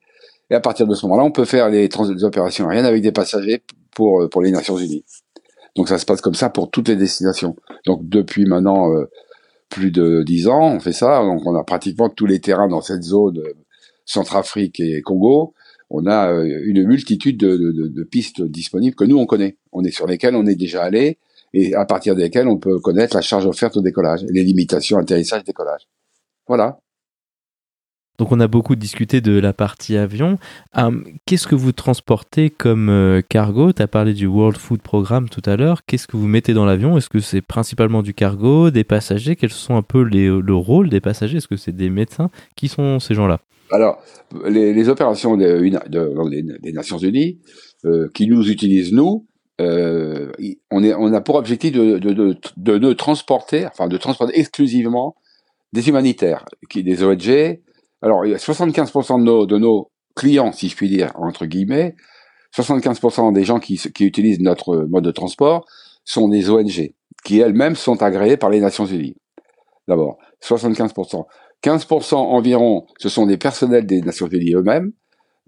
Et 0.49 0.55
à 0.55 0.59
partir 0.59 0.87
de 0.87 0.95
ce 0.95 1.05
moment-là, 1.05 1.23
on 1.23 1.31
peut 1.31 1.45
faire 1.45 1.69
les, 1.69 1.87
les 1.87 2.23
opérations 2.23 2.67
aériennes 2.67 2.87
avec 2.87 3.03
des 3.03 3.11
passagers 3.11 3.61
pour 3.93 4.27
pour 4.29 4.41
les 4.41 4.51
Nations 4.51 4.77
Unies. 4.77 5.05
Donc 5.75 5.87
ça 5.87 5.99
se 5.99 6.05
passe 6.05 6.19
comme 6.19 6.33
ça 6.33 6.49
pour 6.49 6.71
toutes 6.71 6.87
les 6.87 6.95
destinations. 6.95 7.55
Donc 7.85 8.09
depuis 8.09 8.45
maintenant 8.45 8.91
euh, 8.91 9.05
plus 9.71 9.89
de 9.89 10.21
dix 10.23 10.47
ans, 10.47 10.75
on 10.75 10.79
fait 10.79 10.93
ça. 10.93 11.23
Donc 11.23 11.41
on 11.47 11.55
a 11.55 11.63
pratiquement 11.63 12.09
tous 12.09 12.27
les 12.27 12.39
terrains 12.39 12.67
dans 12.67 12.81
cette 12.81 13.01
zone 13.01 13.39
euh, 13.39 13.53
Centrafrique 14.05 14.79
et 14.79 15.01
Congo. 15.01 15.55
On 15.89 16.05
a 16.05 16.31
euh, 16.31 16.61
une 16.63 16.83
multitude 16.83 17.37
de, 17.37 18.03
pistes 18.03 18.43
disponibles 18.43 18.95
que 18.95 19.05
nous 19.05 19.17
on 19.17 19.25
connaît. 19.25 19.57
On 19.71 19.83
est 19.83 19.91
sur 19.91 20.05
lesquelles 20.05 20.35
on 20.35 20.45
est 20.45 20.55
déjà 20.55 20.83
allé 20.83 21.17
et 21.53 21.73
à 21.73 21.85
partir 21.85 22.15
desquelles 22.15 22.47
on 22.47 22.57
peut 22.57 22.79
connaître 22.79 23.15
la 23.15 23.21
charge 23.21 23.45
offerte 23.45 23.77
au 23.77 23.81
décollage, 23.81 24.23
les 24.29 24.43
limitations 24.43 24.97
atterrissage-décollage. 24.99 25.87
Voilà. 26.47 26.79
Donc 28.21 28.31
on 28.31 28.39
a 28.39 28.47
beaucoup 28.47 28.75
discuté 28.75 29.19
de 29.19 29.39
la 29.39 29.51
partie 29.51 29.97
avion. 29.97 30.37
Hum, 30.75 31.05
qu'est-ce 31.25 31.47
que 31.47 31.55
vous 31.55 31.71
transportez 31.71 32.51
comme 32.51 32.87
euh, 32.87 33.23
cargo? 33.27 33.73
Tu 33.73 33.81
as 33.81 33.87
parlé 33.87 34.13
du 34.13 34.27
World 34.27 34.59
Food 34.59 34.83
Programme 34.83 35.27
tout 35.27 35.41
à 35.43 35.55
l'heure. 35.55 35.83
Qu'est-ce 35.87 36.05
que 36.05 36.17
vous 36.17 36.27
mettez 36.27 36.53
dans 36.53 36.63
l'avion? 36.63 36.95
Est-ce 36.99 37.09
que 37.09 37.19
c'est 37.19 37.41
principalement 37.41 38.03
du 38.03 38.13
cargo, 38.13 38.69
des 38.69 38.83
passagers? 38.83 39.35
Quels 39.35 39.49
sont 39.49 39.75
un 39.75 39.81
peu 39.81 40.03
le 40.03 40.53
rôle 40.53 40.89
des 40.89 41.01
passagers? 41.01 41.37
Est-ce 41.37 41.47
que 41.47 41.55
c'est 41.55 41.75
des 41.75 41.89
médecins? 41.89 42.29
Qui 42.55 42.67
sont 42.67 42.99
ces 42.99 43.15
gens-là? 43.15 43.39
Alors, 43.71 44.03
les, 44.47 44.87
opérations 44.87 45.35
des, 45.35 46.71
Nations 46.75 46.99
Unies 46.99 47.39
euh, 47.85 48.07
qui 48.13 48.27
nous 48.27 48.51
utilisent, 48.51 48.93
nous, 48.93 49.25
euh, 49.59 50.31
on, 50.69 51.11
a 51.11 51.21
pour 51.21 51.37
objectif 51.37 51.71
de, 51.71 51.97
de, 51.97 52.93
transporter, 52.93 53.65
enfin 53.65 53.87
de 53.87 53.97
transporter 53.97 54.37
exclusivement 54.39 55.15
des 55.73 55.89
humanitaires, 55.89 56.45
qui, 56.69 56.83
des 56.83 57.03
ONG, 57.03 57.57
alors, 58.01 58.25
il 58.25 58.31
y 58.31 58.33
a 58.33 58.37
75% 58.37 59.19
de 59.19 59.23
nos, 59.23 59.45
de 59.45 59.57
nos 59.57 59.91
clients, 60.15 60.51
si 60.51 60.69
je 60.69 60.75
puis 60.75 60.89
dire, 60.89 61.11
entre 61.15 61.45
guillemets, 61.45 61.95
75% 62.55 63.31
des 63.33 63.43
gens 63.43 63.59
qui, 63.59 63.77
qui 63.77 64.05
utilisent 64.05 64.39
notre 64.39 64.87
mode 64.89 65.03
de 65.03 65.11
transport 65.11 65.65
sont 66.03 66.27
des 66.27 66.49
ONG, 66.49 66.93
qui 67.23 67.39
elles-mêmes 67.39 67.75
sont 67.75 68.01
agréées 68.01 68.37
par 68.37 68.49
les 68.49 68.59
Nations 68.59 68.85
Unies. 68.85 69.15
D'abord, 69.87 70.17
75%. 70.43 71.25
15% 71.63 72.15
environ, 72.15 72.87
ce 72.97 73.07
sont 73.07 73.27
des 73.27 73.37
personnels 73.37 73.85
des 73.85 74.01
Nations 74.01 74.27
Unies 74.27 74.53
eux-mêmes, 74.55 74.91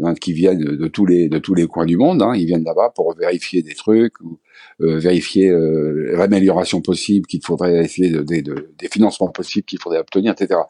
hein, 0.01 0.13
qui 0.15 0.33
viennent 0.33 0.63
de 0.63 0.87
tous 0.87 1.05
les 1.05 1.29
de 1.29 1.37
tous 1.39 1.53
les 1.53 1.67
coins 1.67 1.85
du 1.85 1.97
monde. 1.97 2.21
Hein, 2.21 2.33
ils 2.35 2.45
viennent 2.45 2.63
là-bas 2.63 2.91
pour 2.95 3.13
vérifier 3.15 3.61
des 3.61 3.75
trucs 3.75 4.19
ou 4.21 4.39
euh, 4.81 4.97
vérifier 4.97 5.49
euh, 5.49 6.15
l'amélioration 6.17 6.81
possible 6.81 7.27
qu'il 7.27 7.41
faudrait 7.43 7.83
essayer 7.83 8.09
de, 8.09 8.21
des 8.21 8.87
financements 8.89 9.29
possibles 9.29 9.65
qu'il 9.65 9.79
faudrait 9.79 9.99
obtenir, 9.99 10.33
etc. 10.33 10.61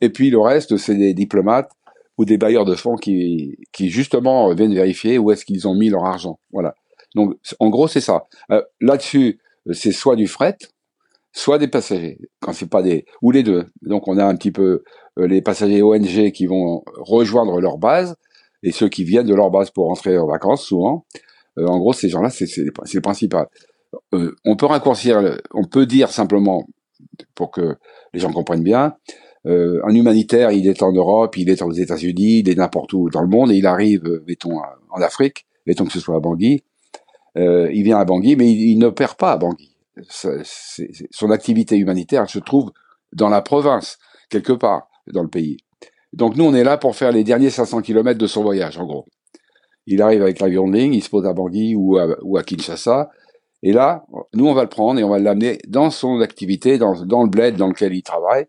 Et 0.00 0.10
puis 0.10 0.30
le 0.30 0.38
reste, 0.38 0.76
c'est 0.76 0.96
des 0.96 1.14
diplomates 1.14 1.70
ou 2.18 2.24
des 2.24 2.36
bailleurs 2.36 2.64
de 2.66 2.74
fonds 2.74 2.96
qui, 2.96 3.56
qui 3.72 3.88
justement 3.88 4.52
viennent 4.54 4.74
vérifier 4.74 5.18
où 5.18 5.30
est-ce 5.30 5.44
qu'ils 5.44 5.66
ont 5.66 5.74
mis 5.74 5.88
leur 5.88 6.04
argent. 6.04 6.38
Voilà. 6.52 6.74
Donc 7.14 7.34
en 7.58 7.70
gros 7.70 7.88
c'est 7.88 8.00
ça. 8.00 8.26
Euh, 8.50 8.62
là-dessus, 8.80 9.40
c'est 9.72 9.92
soit 9.92 10.16
du 10.16 10.26
fret, 10.26 10.56
soit 11.32 11.58
des 11.58 11.68
passagers. 11.68 12.18
Quand 12.40 12.52
c'est 12.52 12.68
pas 12.68 12.82
des 12.82 13.04
ou 13.22 13.30
les 13.30 13.42
deux. 13.42 13.66
Donc 13.82 14.08
on 14.08 14.18
a 14.18 14.24
un 14.24 14.36
petit 14.36 14.52
peu 14.52 14.82
euh, 15.18 15.26
les 15.26 15.42
passagers 15.42 15.82
ONG 15.82 16.30
qui 16.32 16.46
vont 16.46 16.82
rejoindre 16.96 17.60
leur 17.60 17.78
base 17.78 18.16
et 18.62 18.72
ceux 18.72 18.88
qui 18.88 19.04
viennent 19.04 19.26
de 19.26 19.34
leur 19.34 19.50
base 19.50 19.70
pour 19.70 19.86
rentrer 19.86 20.18
en 20.18 20.26
vacances 20.26 20.64
souvent. 20.64 21.06
en 21.56 21.78
gros, 21.78 21.92
ces 21.92 22.08
gens-là, 22.08 22.30
c'est 22.30 22.46
le 22.56 23.00
principal. 23.00 23.46
on 24.12 24.56
peut 24.56 24.66
raccourcir, 24.66 25.38
on 25.52 25.64
peut 25.64 25.86
dire 25.86 26.10
simplement, 26.10 26.66
pour 27.34 27.50
que 27.50 27.76
les 28.12 28.20
gens 28.20 28.32
comprennent 28.32 28.62
bien, 28.62 28.94
euh, 29.46 29.80
un 29.84 29.94
humanitaire, 29.94 30.52
il 30.52 30.66
est 30.66 30.82
en 30.82 30.92
Europe, 30.92 31.36
il 31.36 31.48
est 31.48 31.62
aux 31.62 31.72
États-Unis, 31.72 32.40
il 32.40 32.48
est 32.48 32.56
n'importe 32.56 32.92
où 32.92 33.08
dans 33.08 33.22
le 33.22 33.28
monde, 33.28 33.50
et 33.50 33.56
il 33.56 33.66
arrive, 33.66 34.04
euh, 34.04 34.24
mettons, 34.26 34.58
en 34.58 35.00
Afrique, 35.00 35.46
mettons 35.66 35.86
que 35.86 35.92
ce 35.92 36.00
soit 36.00 36.16
à 36.16 36.20
Bangui, 36.20 36.62
euh, 37.38 37.70
il 37.72 37.82
vient 37.84 37.98
à 37.98 38.04
Bangui, 38.04 38.36
mais 38.36 38.50
il, 38.52 38.78
n'opère 38.78 39.16
pas 39.16 39.32
à 39.32 39.36
Bangui. 39.38 39.74
son 40.10 41.30
activité 41.30 41.76
humanitaire 41.76 42.28
se 42.28 42.38
trouve 42.38 42.70
dans 43.12 43.28
la 43.28 43.40
province, 43.40 43.98
quelque 44.28 44.52
part 44.52 44.88
dans 45.06 45.22
le 45.22 45.28
pays. 45.28 45.58
Donc 46.12 46.36
nous, 46.36 46.44
on 46.44 46.54
est 46.54 46.64
là 46.64 46.76
pour 46.76 46.96
faire 46.96 47.12
les 47.12 47.24
derniers 47.24 47.50
500 47.50 47.82
km 47.82 48.18
de 48.18 48.26
son 48.26 48.42
voyage, 48.42 48.78
en 48.78 48.86
gros. 48.86 49.06
Il 49.86 50.02
arrive 50.02 50.22
avec 50.22 50.40
l'avion 50.40 50.68
de 50.68 50.76
ligne, 50.76 50.94
il 50.94 51.02
se 51.02 51.10
pose 51.10 51.26
à 51.26 51.32
Bangui 51.32 51.74
ou 51.74 51.98
à, 51.98 52.42
Kinshasa, 52.42 53.10
et 53.62 53.72
là, 53.72 54.04
nous, 54.34 54.46
on 54.46 54.54
va 54.54 54.62
le 54.62 54.68
prendre 54.68 54.98
et 54.98 55.04
on 55.04 55.10
va 55.10 55.18
l'amener 55.18 55.58
dans 55.68 55.90
son 55.90 56.20
activité, 56.20 56.78
dans, 56.78 56.92
le 56.94 57.28
bled 57.28 57.56
dans 57.56 57.68
lequel 57.68 57.94
il 57.94 58.02
travaille, 58.02 58.46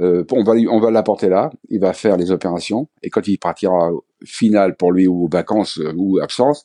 euh, 0.00 0.24
on 0.32 0.42
va 0.42 0.52
on 0.70 0.80
va 0.80 0.90
l'apporter 0.90 1.28
là, 1.28 1.50
il 1.68 1.78
va 1.78 1.92
faire 1.92 2.16
les 2.16 2.30
opérations 2.30 2.88
et 3.02 3.10
quand 3.10 3.28
il 3.28 3.38
partira 3.38 3.90
final 4.24 4.74
pour 4.76 4.92
lui 4.92 5.06
ou 5.06 5.28
vacances 5.30 5.78
euh, 5.78 5.92
ou 5.94 6.18
absence, 6.20 6.64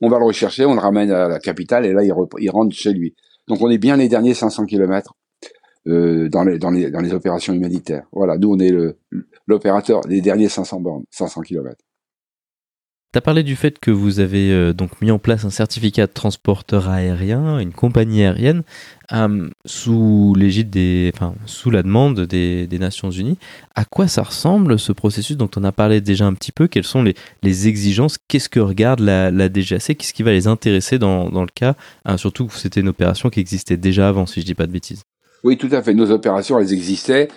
on 0.00 0.08
va 0.08 0.18
le 0.18 0.24
rechercher, 0.24 0.66
on 0.66 0.74
le 0.74 0.80
ramène 0.80 1.12
à 1.12 1.28
la 1.28 1.38
capitale 1.38 1.86
et 1.86 1.92
là 1.92 2.02
il, 2.02 2.12
il 2.40 2.50
rentre 2.50 2.74
chez 2.74 2.92
lui. 2.92 3.14
Donc 3.46 3.60
on 3.62 3.70
est 3.70 3.78
bien 3.78 3.96
les 3.96 4.08
derniers 4.08 4.34
500 4.34 4.66
kilomètres 4.66 5.14
euh, 5.88 6.28
dans, 6.28 6.44
les, 6.44 6.58
dans, 6.58 6.70
les, 6.70 6.90
dans 6.90 7.00
les 7.00 7.12
opérations 7.12 7.52
humanitaires. 7.52 8.04
Voilà, 8.12 8.38
nous 8.38 8.52
on 8.52 8.58
est 8.58 8.72
l'opérateur 9.46 10.02
des 10.02 10.20
derniers 10.20 10.48
500 10.48 10.80
bornes, 10.80 11.04
500 11.10 11.42
kilomètres. 11.42 11.84
Tu 13.12 13.18
as 13.18 13.20
parlé 13.20 13.42
du 13.42 13.56
fait 13.56 13.78
que 13.78 13.90
vous 13.90 14.20
avez 14.20 14.50
euh, 14.52 14.72
donc 14.72 15.02
mis 15.02 15.10
en 15.10 15.18
place 15.18 15.44
un 15.44 15.50
certificat 15.50 16.06
de 16.06 16.12
transporteur 16.12 16.88
aérien, 16.88 17.58
une 17.58 17.74
compagnie 17.74 18.22
aérienne, 18.22 18.62
euh, 19.12 19.50
sous 19.66 20.34
l'égide 20.34 20.70
des, 20.70 21.12
enfin, 21.14 21.34
sous 21.44 21.70
la 21.70 21.82
demande 21.82 22.20
des, 22.20 22.66
des, 22.66 22.78
Nations 22.78 23.10
Unies. 23.10 23.36
À 23.74 23.84
quoi 23.84 24.08
ça 24.08 24.22
ressemble 24.22 24.78
ce 24.78 24.92
processus 24.92 25.36
dont 25.36 25.50
on 25.56 25.64
a 25.64 25.72
parlé 25.72 26.00
déjà 26.00 26.24
un 26.24 26.32
petit 26.32 26.52
peu? 26.52 26.68
Quelles 26.68 26.84
sont 26.84 27.02
les, 27.02 27.14
les 27.42 27.68
exigences? 27.68 28.16
Qu'est-ce 28.28 28.48
que 28.48 28.60
regarde 28.60 29.00
la, 29.00 29.30
la 29.30 29.50
DGAC 29.50 29.98
Qu'est-ce 29.98 30.14
qui 30.14 30.22
va 30.22 30.32
les 30.32 30.46
intéresser 30.46 30.98
dans, 30.98 31.28
dans 31.28 31.42
le 31.42 31.52
cas? 31.54 31.74
Hein, 32.06 32.16
Surtout 32.16 32.46
que 32.46 32.54
c'était 32.54 32.80
une 32.80 32.88
opération 32.88 33.28
qui 33.28 33.40
existait 33.40 33.76
déjà 33.76 34.08
avant, 34.08 34.24
si 34.24 34.40
je 34.40 34.46
dis 34.46 34.54
pas 34.54 34.66
de 34.66 34.72
bêtises. 34.72 35.02
Oui, 35.44 35.56
tout 35.56 35.68
à 35.72 35.82
fait. 35.82 35.94
Nos 35.94 36.10
opérations, 36.10 36.58
elles 36.58 36.72
existaient. 36.72 37.28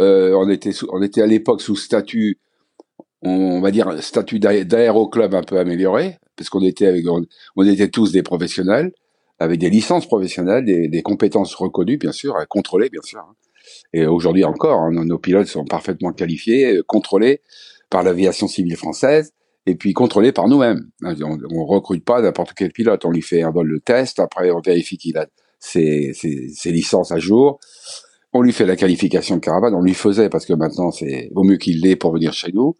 Euh, 0.00 0.32
on 0.34 0.48
était, 0.48 0.72
on 0.90 1.02
était 1.02 1.22
à 1.22 1.26
l'époque 1.26 1.60
sous 1.60 1.76
statut 1.76 2.38
on 3.22 3.60
va 3.60 3.70
dire 3.70 4.02
statut 4.02 4.38
d'aéroclub 4.38 5.34
un 5.34 5.42
peu 5.42 5.58
amélioré, 5.58 6.18
parce 6.36 6.48
qu'on 6.48 6.62
était 6.62 6.86
avec, 6.86 7.04
on, 7.08 7.62
était 7.64 7.88
tous 7.88 8.12
des 8.12 8.22
professionnels, 8.22 8.92
avec 9.38 9.58
des 9.58 9.70
licences 9.70 10.06
professionnelles, 10.06 10.64
des, 10.64 10.88
des 10.88 11.02
compétences 11.02 11.54
reconnues, 11.54 11.98
bien 11.98 12.12
sûr, 12.12 12.34
contrôlées, 12.48 12.88
bien 12.88 13.02
sûr. 13.02 13.20
Hein. 13.20 13.34
Et 13.92 14.06
aujourd'hui 14.06 14.44
encore, 14.44 14.80
hein, 14.80 14.90
nos, 14.92 15.18
pilotes 15.18 15.48
sont 15.48 15.64
parfaitement 15.64 16.12
qualifiés, 16.12 16.78
euh, 16.78 16.82
contrôlés 16.86 17.42
par 17.90 18.02
l'aviation 18.02 18.48
civile 18.48 18.76
française, 18.76 19.32
et 19.66 19.74
puis 19.74 19.92
contrôlés 19.92 20.32
par 20.32 20.48
nous-mêmes. 20.48 20.90
Hein, 21.02 21.14
on, 21.22 21.38
on 21.50 21.66
recrute 21.66 22.04
pas 22.04 22.22
n'importe 22.22 22.54
quel 22.54 22.72
pilote, 22.72 23.04
on 23.04 23.10
lui 23.10 23.22
fait 23.22 23.42
un 23.42 23.50
vol 23.50 23.70
de 23.70 23.78
test, 23.78 24.18
après 24.18 24.50
on 24.50 24.60
vérifie 24.60 24.96
qu'il 24.96 25.18
a 25.18 25.26
ses, 25.60 26.12
ses, 26.14 26.48
ses 26.48 26.72
licences 26.72 27.12
à 27.12 27.18
jour, 27.18 27.60
on 28.32 28.42
lui 28.42 28.52
fait 28.52 28.66
la 28.66 28.76
qualification 28.76 29.36
de 29.36 29.40
caravane, 29.40 29.74
on 29.74 29.82
lui 29.82 29.94
faisait 29.94 30.28
parce 30.28 30.46
que 30.46 30.52
maintenant 30.52 30.90
c'est 30.90 31.30
vaut 31.32 31.44
mieux 31.44 31.56
qu'il 31.56 31.80
l'ait 31.82 31.96
pour 31.96 32.12
venir 32.12 32.32
chez 32.32 32.50
nous 32.52 32.74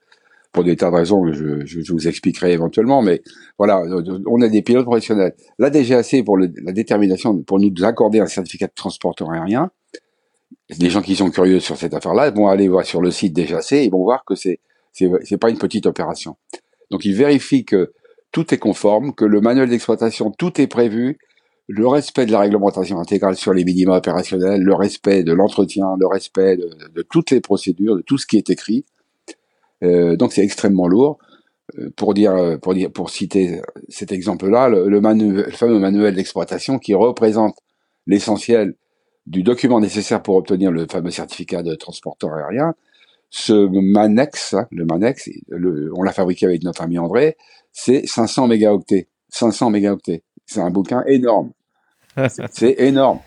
pour 0.52 0.64
des 0.64 0.76
tas 0.76 0.90
de 0.90 0.96
raisons 0.96 1.22
que 1.22 1.32
je, 1.32 1.64
je, 1.64 1.92
vous 1.92 2.08
expliquerai 2.08 2.52
éventuellement, 2.52 3.02
mais 3.02 3.22
voilà, 3.56 3.82
on 4.26 4.40
a 4.42 4.48
des 4.48 4.62
pilotes 4.62 4.84
professionnels. 4.84 5.34
La 5.58 5.70
DGAC, 5.70 6.24
pour 6.24 6.36
le, 6.36 6.52
la 6.64 6.72
détermination, 6.72 7.40
pour 7.42 7.60
nous 7.60 7.72
accorder 7.82 8.20
un 8.20 8.26
certificat 8.26 8.66
de 8.66 8.72
transporteur 8.74 9.30
aérien, 9.30 9.70
les 10.78 10.90
gens 10.90 11.02
qui 11.02 11.16
sont 11.16 11.30
curieux 11.30 11.60
sur 11.60 11.76
cette 11.76 11.94
affaire-là 11.94 12.30
vont 12.30 12.48
aller 12.48 12.68
voir 12.68 12.84
sur 12.84 13.00
le 13.00 13.10
site 13.10 13.34
DGAC 13.34 13.72
et 13.72 13.88
vont 13.90 14.02
voir 14.02 14.24
que 14.24 14.34
c'est 14.34 14.60
c'est 14.92 15.38
pas 15.38 15.50
une 15.50 15.58
petite 15.58 15.86
opération. 15.86 16.36
Donc 16.90 17.04
ils 17.04 17.14
vérifient 17.14 17.64
que 17.64 17.92
tout 18.32 18.52
est 18.52 18.58
conforme, 18.58 19.14
que 19.14 19.24
le 19.24 19.40
manuel 19.40 19.68
d'exploitation, 19.68 20.32
tout 20.32 20.60
est 20.60 20.66
prévu, 20.66 21.18
le 21.72 21.87
respect 21.87 22.26
de 22.26 22.33
la 22.33 22.40
réglementation 22.40 22.98
intégrale 22.98 23.37
sur 23.37 23.54
les 23.54 23.64
minima 23.64 23.96
opérationnels, 23.96 24.61
le 24.61 24.74
respect 24.74 25.22
de 25.22 25.33
l'entretien, 25.33 25.94
le 25.98 26.06
respect 26.09 26.56
de, 26.56 27.02
toutes 27.02 27.30
les 27.30 27.40
procédures, 27.40 27.96
de 27.96 28.02
tout 28.02 28.18
ce 28.18 28.26
qui 28.26 28.37
est 28.37 28.50
écrit. 28.50 28.85
Euh, 29.85 30.16
donc 30.16 30.33
c'est 30.33 30.42
extrêmement 30.42 30.88
lourd. 30.88 31.18
Euh, 31.78 31.90
pour 31.96 32.12
dire, 32.12 32.59
pour 32.61 32.74
dire, 32.74 32.90
pour 32.90 33.11
citer 33.11 33.62
cet 33.88 34.11
exemple-là, 34.11 34.68
le, 34.68 34.88
le, 34.88 35.50
fameux 35.52 35.78
manuel 35.78 36.16
d'exploitation 36.16 36.80
qui 36.80 36.94
représente 36.94 37.56
l'essentiel 38.09 38.74
du 39.26 39.44
document 39.44 39.78
nécessaire 39.78 40.22
pour 40.22 40.35
obtenir 40.35 40.72
le 40.72 40.87
fameux 40.90 41.11
certificat 41.11 41.62
de 41.62 41.76
transporteur 41.76 42.33
aérien, 42.33 42.74
ce 43.28 43.52
Manex, 43.52 44.56
le 44.72 44.85
Manex, 44.87 45.30
on 45.94 46.02
l'a 46.02 46.12
fabriqué 46.12 46.46
avec 46.46 46.64
notre 46.64 46.83
ami 46.83 46.98
André, 46.98 47.37
c'est 47.70 48.04
500 48.09 48.48
mégaoctets. 48.48 49.06
500 49.28 49.70
mégaoctets. 49.70 50.24
C'est 50.46 50.61
un 50.61 50.70
bouquin 50.70 51.04
énorme. 51.06 51.52
C'est 52.50 52.76
énorme. 52.78 53.20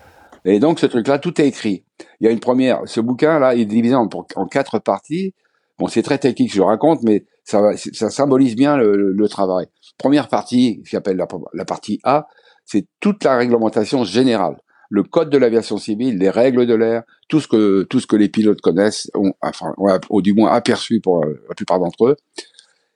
Et 0.44 0.58
donc 0.58 0.78
ce 0.78 0.86
truc-là, 0.86 1.18
tout 1.18 1.40
est 1.40 1.48
écrit. 1.48 1.84
Il 2.20 2.26
y 2.26 2.28
a 2.28 2.32
une 2.32 2.40
première, 2.40 2.82
ce 2.86 3.00
bouquin-là, 3.00 3.54
il 3.54 3.62
est 3.62 3.66
divisé 3.66 3.94
en, 3.94 4.08
quatre 4.50 4.78
parties. 4.78 5.34
Bon, 5.78 5.88
c'est 5.88 6.02
très 6.02 6.18
technique, 6.18 6.52
je 6.52 6.58
le 6.58 6.64
raconte, 6.64 7.02
mais 7.02 7.24
ça, 7.44 7.76
ça 7.76 8.10
symbolise 8.10 8.54
bien 8.54 8.76
le, 8.76 9.12
le, 9.12 9.28
travail. 9.28 9.66
Première 9.98 10.28
partie, 10.28 10.82
qui 10.82 10.90
s'appelle 10.90 11.16
la, 11.16 11.64
partie 11.64 11.98
A, 12.04 12.26
c'est 12.64 12.86
toute 13.00 13.24
la 13.24 13.36
réglementation 13.36 14.04
générale, 14.04 14.56
le 14.90 15.02
code 15.02 15.30
de 15.30 15.38
l'aviation 15.38 15.78
civile, 15.78 16.18
les 16.18 16.30
règles 16.30 16.66
de 16.66 16.74
l'air, 16.74 17.02
tout 17.28 17.40
ce 17.40 17.48
que 17.48 17.82
tout 17.84 18.00
ce 18.00 18.06
que 18.06 18.16
les 18.16 18.28
pilotes 18.28 18.60
connaissent, 18.60 19.10
enfin, 19.40 19.74
ou 20.10 20.22
du 20.22 20.34
moins 20.34 20.52
aperçu 20.52 21.00
pour 21.00 21.24
la 21.24 21.54
plupart 21.54 21.80
d'entre 21.80 22.06
eux. 22.06 22.16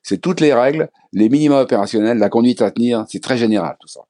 C'est 0.02 0.18
toutes 0.18 0.40
les 0.40 0.54
règles, 0.54 0.88
les 1.12 1.28
minima 1.28 1.60
opérationnels, 1.60 2.18
la 2.18 2.28
conduite 2.28 2.62
à 2.62 2.70
tenir, 2.70 3.04
c'est 3.08 3.22
très 3.22 3.36
général 3.36 3.76
tout 3.80 3.88
ça. 3.88 4.00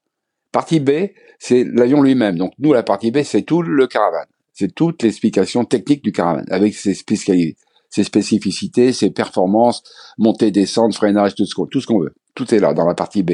Partie 0.52 0.80
B, 0.80 0.90
c'est 1.38 1.64
l'avion 1.64 2.02
lui-même. 2.02 2.36
Donc 2.36 2.52
nous, 2.58 2.72
la 2.72 2.82
partie 2.82 3.10
B, 3.10 3.22
c'est 3.22 3.42
tout 3.42 3.62
le 3.62 3.86
caravane. 3.86 4.26
C'est 4.52 4.74
toute 4.74 5.02
l'explication 5.02 5.64
technique 5.64 6.02
du 6.02 6.12
caravane, 6.12 6.46
avec 6.50 6.74
ses 6.74 6.94
ses 7.90 8.04
spécificités, 8.04 8.92
ses 8.92 9.10
performances, 9.10 9.82
montée, 10.18 10.50
descente, 10.50 10.94
freinage, 10.94 11.34
tout 11.34 11.46
ce 11.46 11.54
qu'on, 11.54 12.00
veut. 12.00 12.14
Tout 12.34 12.54
est 12.54 12.58
là 12.58 12.74
dans 12.74 12.86
la 12.86 12.94
partie 12.94 13.22
B. 13.22 13.32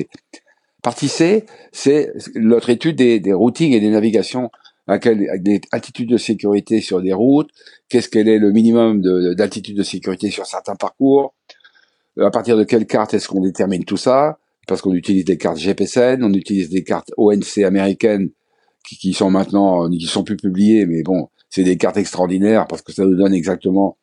Partie 0.82 1.08
C, 1.08 1.46
c'est 1.72 2.12
notre 2.34 2.70
étude 2.70 2.96
des, 2.96 3.32
routings 3.32 3.72
et 3.72 3.80
des 3.80 3.90
navigations 3.90 4.50
avec 4.86 5.08
des 5.42 5.62
altitudes 5.72 6.10
de 6.10 6.18
sécurité 6.18 6.82
sur 6.82 7.00
des 7.00 7.14
routes, 7.14 7.48
qu'est-ce 7.88 8.10
qu'elle 8.10 8.28
est 8.28 8.38
le 8.38 8.52
minimum 8.52 9.00
d'altitude 9.34 9.78
de, 9.78 9.82
sécurité 9.82 10.30
sur 10.30 10.44
certains 10.44 10.76
parcours, 10.76 11.34
à 12.20 12.30
partir 12.30 12.58
de 12.58 12.64
quelle 12.64 12.86
carte 12.86 13.14
est-ce 13.14 13.26
qu'on 13.26 13.40
détermine 13.40 13.84
tout 13.84 13.96
ça, 13.96 14.38
parce 14.66 14.82
qu'on 14.82 14.92
utilise 14.92 15.24
des 15.24 15.36
cartes 15.36 15.58
GPSN, 15.58 16.22
on 16.22 16.32
utilise 16.32 16.70
des 16.70 16.84
cartes 16.84 17.12
ONC 17.16 17.58
américaines 17.58 18.30
qui, 18.86 18.96
qui 18.96 19.12
sont 19.12 19.30
maintenant, 19.30 19.88
qui 19.90 20.06
sont 20.06 20.24
plus 20.24 20.36
publiées, 20.36 20.86
mais 20.86 21.02
bon, 21.02 21.28
c'est 21.50 21.64
des 21.64 21.76
cartes 21.76 21.96
extraordinaires 21.96 22.66
parce 22.66 22.82
que 22.82 22.92
ça 22.92 23.04
nous 23.04 23.16
donne 23.16 23.34
exactement 23.34 23.98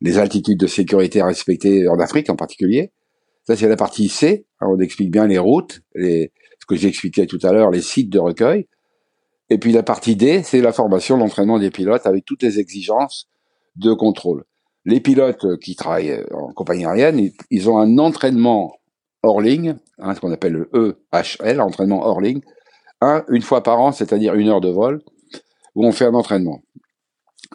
les 0.00 0.18
altitudes 0.18 0.58
de 0.58 0.66
sécurité 0.66 1.20
à 1.20 1.26
respecter 1.26 1.88
en 1.88 1.98
Afrique 1.98 2.30
en 2.30 2.36
particulier. 2.36 2.92
Ça, 3.44 3.56
c'est 3.56 3.68
la 3.68 3.76
partie 3.76 4.08
C. 4.08 4.46
on 4.60 4.78
explique 4.78 5.10
bien 5.10 5.26
les 5.26 5.38
routes, 5.38 5.80
les, 5.94 6.32
ce 6.60 6.66
que 6.66 6.76
j'expliquais 6.76 7.26
tout 7.26 7.38
à 7.42 7.52
l'heure, 7.52 7.70
les 7.70 7.80
sites 7.80 8.10
de 8.10 8.18
recueil. 8.18 8.66
Et 9.50 9.58
puis 9.58 9.72
la 9.72 9.82
partie 9.82 10.16
D, 10.16 10.42
c'est 10.42 10.60
la 10.60 10.72
formation, 10.72 11.16
l'entraînement 11.16 11.58
des 11.58 11.70
pilotes 11.70 12.06
avec 12.06 12.24
toutes 12.24 12.42
les 12.42 12.58
exigences 12.58 13.28
de 13.76 13.92
contrôle. 13.94 14.44
Les 14.84 15.00
pilotes 15.00 15.58
qui 15.60 15.74
travaillent 15.74 16.22
en 16.32 16.52
compagnie 16.52 16.84
aérienne, 16.84 17.30
ils 17.50 17.70
ont 17.70 17.78
un 17.78 17.98
entraînement 17.98 18.74
hors 19.22 19.40
ligne, 19.40 19.76
hein, 19.98 20.14
ce 20.14 20.20
qu'on 20.20 20.32
appelle 20.32 20.52
le 20.52 20.70
EHL, 21.12 21.60
entraînement 21.60 22.06
hors 22.06 22.20
ligne, 22.20 22.40
un, 23.00 23.24
une 23.28 23.42
fois 23.42 23.62
par 23.62 23.80
an, 23.80 23.92
c'est-à-dire 23.92 24.34
une 24.34 24.48
heure 24.48 24.60
de 24.60 24.70
vol, 24.70 25.02
où 25.74 25.86
on 25.86 25.92
fait 25.92 26.06
un 26.06 26.14
entraînement 26.14 26.62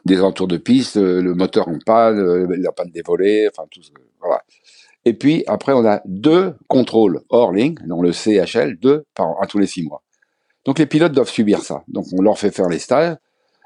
des 0.06 0.22
entours 0.22 0.48
de 0.48 0.58
piste, 0.58 0.98
euh, 0.98 1.22
le 1.22 1.34
moteur 1.34 1.68
en 1.68 1.78
panne, 1.86 2.20
euh, 2.20 2.48
la 2.58 2.72
panne 2.72 2.90
des 2.92 3.02
volets, 3.02 3.48
enfin 3.50 3.68
tout, 3.72 3.82
voilà. 4.20 4.44
Et 5.06 5.14
puis 5.14 5.44
après, 5.48 5.74
on 5.74 5.86
a 5.86 6.02
deux 6.06 6.56
contrôles 6.68 7.22
hors 7.30 7.52
ligne, 7.52 7.76
dans 7.86 8.02
le 8.02 8.12
CHL, 8.12 8.78
deux 8.80 9.06
par 9.16 9.28
an, 9.28 9.38
à 9.42 9.48
tous 9.48 9.60
les 9.60 9.68
six 9.68 9.84
mois. 9.84 10.02
Donc 10.66 10.80
les 10.80 10.86
pilotes 10.86 11.12
doivent 11.12 11.30
subir 11.30 11.62
ça. 11.62 11.84
Donc 11.88 12.06
on 12.14 12.22
leur 12.22 12.38
fait 12.38 12.52
faire 12.52 12.70
les 12.70 12.80
stages 12.80 13.18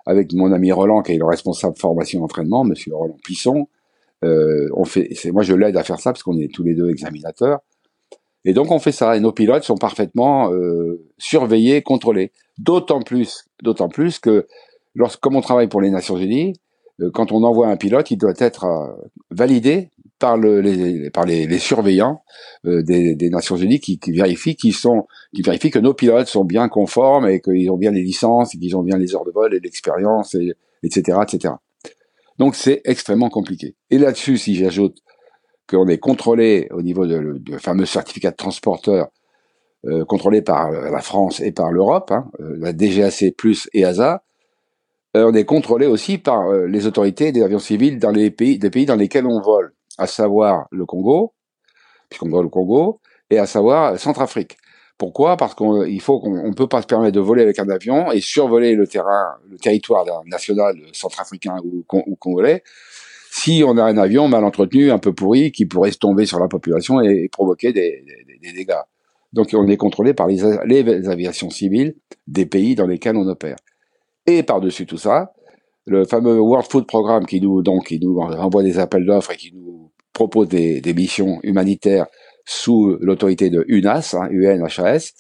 avec 0.06 0.34
mon 0.34 0.52
ami 0.52 0.72
Roland, 0.72 1.02
qui 1.04 1.14
est 1.14 1.18
le 1.18 1.26
responsable 1.26 1.78
formation 1.78 2.24
entraînement, 2.24 2.64
Monsieur 2.64 2.96
Roland 2.96 3.18
Pisson. 3.24 3.68
Euh, 4.24 4.68
on 4.74 4.86
fait, 4.86 5.10
c'est 5.14 5.32
moi 5.32 5.44
je 5.44 5.54
l'aide 5.54 5.78
à 5.78 5.84
faire 5.84 6.00
ça 6.00 6.12
parce 6.12 6.24
qu'on 6.24 6.40
est 6.40 6.52
tous 6.52 6.64
les 6.64 6.74
deux 6.74 6.90
examinateurs. 6.90 7.60
Et 8.48 8.54
donc 8.54 8.72
on 8.72 8.80
fait 8.80 8.94
ça. 8.94 9.18
Et 9.18 9.20
nos 9.20 9.34
pilotes 9.34 9.64
sont 9.64 9.76
parfaitement 9.76 10.54
euh, 10.54 11.06
surveillés, 11.18 11.82
contrôlés. 11.84 12.32
D'autant 12.58 13.02
plus, 13.02 13.44
d'autant 13.62 13.90
plus 13.90 14.20
que 14.20 14.48
lorsque, 14.96 15.20
comme 15.20 15.36
on 15.36 15.42
travaille 15.42 15.68
pour 15.68 15.82
les 15.82 15.92
Nations 15.92 16.16
Unies, 16.16 16.54
euh, 17.02 17.12
quand 17.14 17.34
on 17.34 17.44
envoie 17.44 17.68
un 17.68 17.76
pilote, 17.76 18.10
il 18.10 18.18
doit 18.18 18.34
être 18.38 18.64
euh, 18.64 18.88
validé 19.32 19.90
par, 20.18 20.38
le, 20.38 20.62
les, 20.62 21.10
par 21.10 21.26
les, 21.26 21.46
les 21.46 21.60
surveillants 21.60 22.22
euh, 22.66 22.82
des, 22.84 23.16
des, 23.16 23.30
Nations 23.30 23.58
Unies 23.58 23.82
qui, 23.82 24.00
qui 24.00 24.12
vérifient 24.12 24.56
qu'ils 24.56 24.74
sont, 24.74 25.08
qui 25.36 25.42
vérifient 25.42 25.70
que 25.70 25.80
nos 25.80 25.94
pilotes 25.94 26.28
sont 26.28 26.46
bien 26.46 26.70
conformes 26.70 27.28
et 27.28 27.42
qu'ils 27.42 27.70
ont 27.70 27.78
bien 27.78 27.92
les 27.92 28.02
licences, 28.02 28.52
qu'ils 28.52 28.78
ont 28.78 28.82
bien 28.82 28.98
les 28.98 29.14
heures 29.14 29.26
de 29.26 29.32
vol 29.32 29.54
et 29.56 29.60
l'expérience, 29.60 30.36
et, 30.36 30.54
etc., 30.84 31.20
etc. 31.22 31.56
Donc 32.40 32.56
c'est 32.56 32.82
extrêmement 32.86 33.30
compliqué. 33.30 33.76
Et 33.90 33.98
là-dessus, 33.98 34.38
si 34.38 34.56
j'ajoute 34.56 35.00
qu'on 35.69 35.88
est 35.88 35.97
contrôlé 35.97 36.67
au 36.71 36.82
niveau 36.82 37.06
de, 37.06 37.58
fameux 37.58 37.86
certificat 37.86 38.32
de 38.32 38.36
transporteur 38.36 39.08
euh, 39.86 40.06
contrôlé 40.06 40.41
par 40.41 40.71
la 40.71 41.01
France 41.01 41.39
et 41.39 41.51
par 41.51 41.71
l'Europe, 41.71 42.12
hein, 42.12 42.30
euh, 42.39 42.56
la 42.60 42.73
DGAC 42.73 43.36
plus 43.38 43.69
EASA, 43.73 44.23
euh, 45.17 45.25
on 45.32 45.34
est 45.34 45.45
contrôlé 45.45 45.88
aussi 45.88 46.17
par 46.17 46.47
euh, 46.47 46.67
les 46.67 46.86
autorités 46.86 47.32
des 47.32 47.41
avions 47.41 47.60
civils 47.60 47.97
dans 47.97 48.12
les 48.12 48.30
pays, 48.30 48.60
des 48.60 48.69
pays 48.69 48.86
dans 48.86 48.95
lesquels 48.95 49.25
on 49.25 49.39
vole, 49.41 49.73
à 49.97 50.06
savoir 50.06 50.67
le 50.71 50.86
Congo, 50.86 51.34
puisqu'on 52.10 52.30
vole 52.30 52.47
au 52.47 52.49
Congo, 52.49 52.99
et 53.30 53.39
à 53.39 53.45
savoir 53.45 53.97
Centrafrique. 53.97 54.58
Pourquoi? 54.97 55.38
Parce 55.38 55.53
qu'il 55.53 56.01
faut 56.01 56.19
qu'on 56.19 56.49
ne 56.49 56.53
peut 56.53 56.67
pas 56.67 56.82
se 56.82 56.88
permettre 56.88 57.15
de 57.15 57.19
voler 57.19 57.43
avec 57.43 57.60
un 57.60 57.69
avion 57.69 58.12
et 58.12 58.19
survoler 58.19 58.75
le 58.75 58.88
terrain, 58.88 59.36
le 59.49 59.58
territoire 59.58 60.06
national 60.25 60.75
centrafricain 60.91 61.58
ou, 61.63 61.84
congolais 62.19 62.63
si 63.38 63.63
on 63.63 63.78
a 63.78 63.84
un 63.84 63.97
avion 63.97 64.28
mal 64.28 64.43
entretenu, 64.43 64.89
un 64.89 64.97
peu 64.97 65.13
pourri, 65.13 65.52
qui 65.52 65.67
pourrait 65.67 65.91
se 65.91 66.00
tomber 66.00 66.26
sur 66.26 66.39
la 66.39 66.47
population 66.47 67.02
et, 67.02 67.30
provoquer 67.32 67.71
des, 67.71 68.04
dégâts. 68.41 68.82
Donc 69.32 69.50
on 69.54 69.67
est 69.67 69.78
contrôlé 69.78 70.15
par 70.15 70.26
les, 70.26 70.43
aviations 71.08 71.52
civiles 71.52 71.95
des 72.26 72.47
pays 72.47 72.73
dans 72.73 72.88
lesquels 72.88 73.15
on 73.15 73.28
opère. 73.28 73.58
Et 74.26 74.41
par-dessus 74.41 74.88
tout 74.88 74.97
ça, 74.97 75.34
le 75.86 76.06
fameux 76.06 76.39
World 76.39 76.67
Food 76.69 76.88
Programme 76.88 77.28
qui 77.28 77.39
nous 77.39 77.62
envoie 77.63 78.63
des 78.63 78.80
appels 78.80 79.06
d'offres 79.06 79.32
et 79.32 79.38
qui 79.38 79.54
nous 79.54 79.91
propose 80.13 80.50
des, 80.50 80.93
missions 80.95 81.39
humanitaires 81.43 82.08
sous 82.43 82.97
l'autorité 83.02 83.52
de 83.52 83.63
UNAS, 83.67 84.15
hein, 84.19 84.30
UNHAS, 84.32 85.13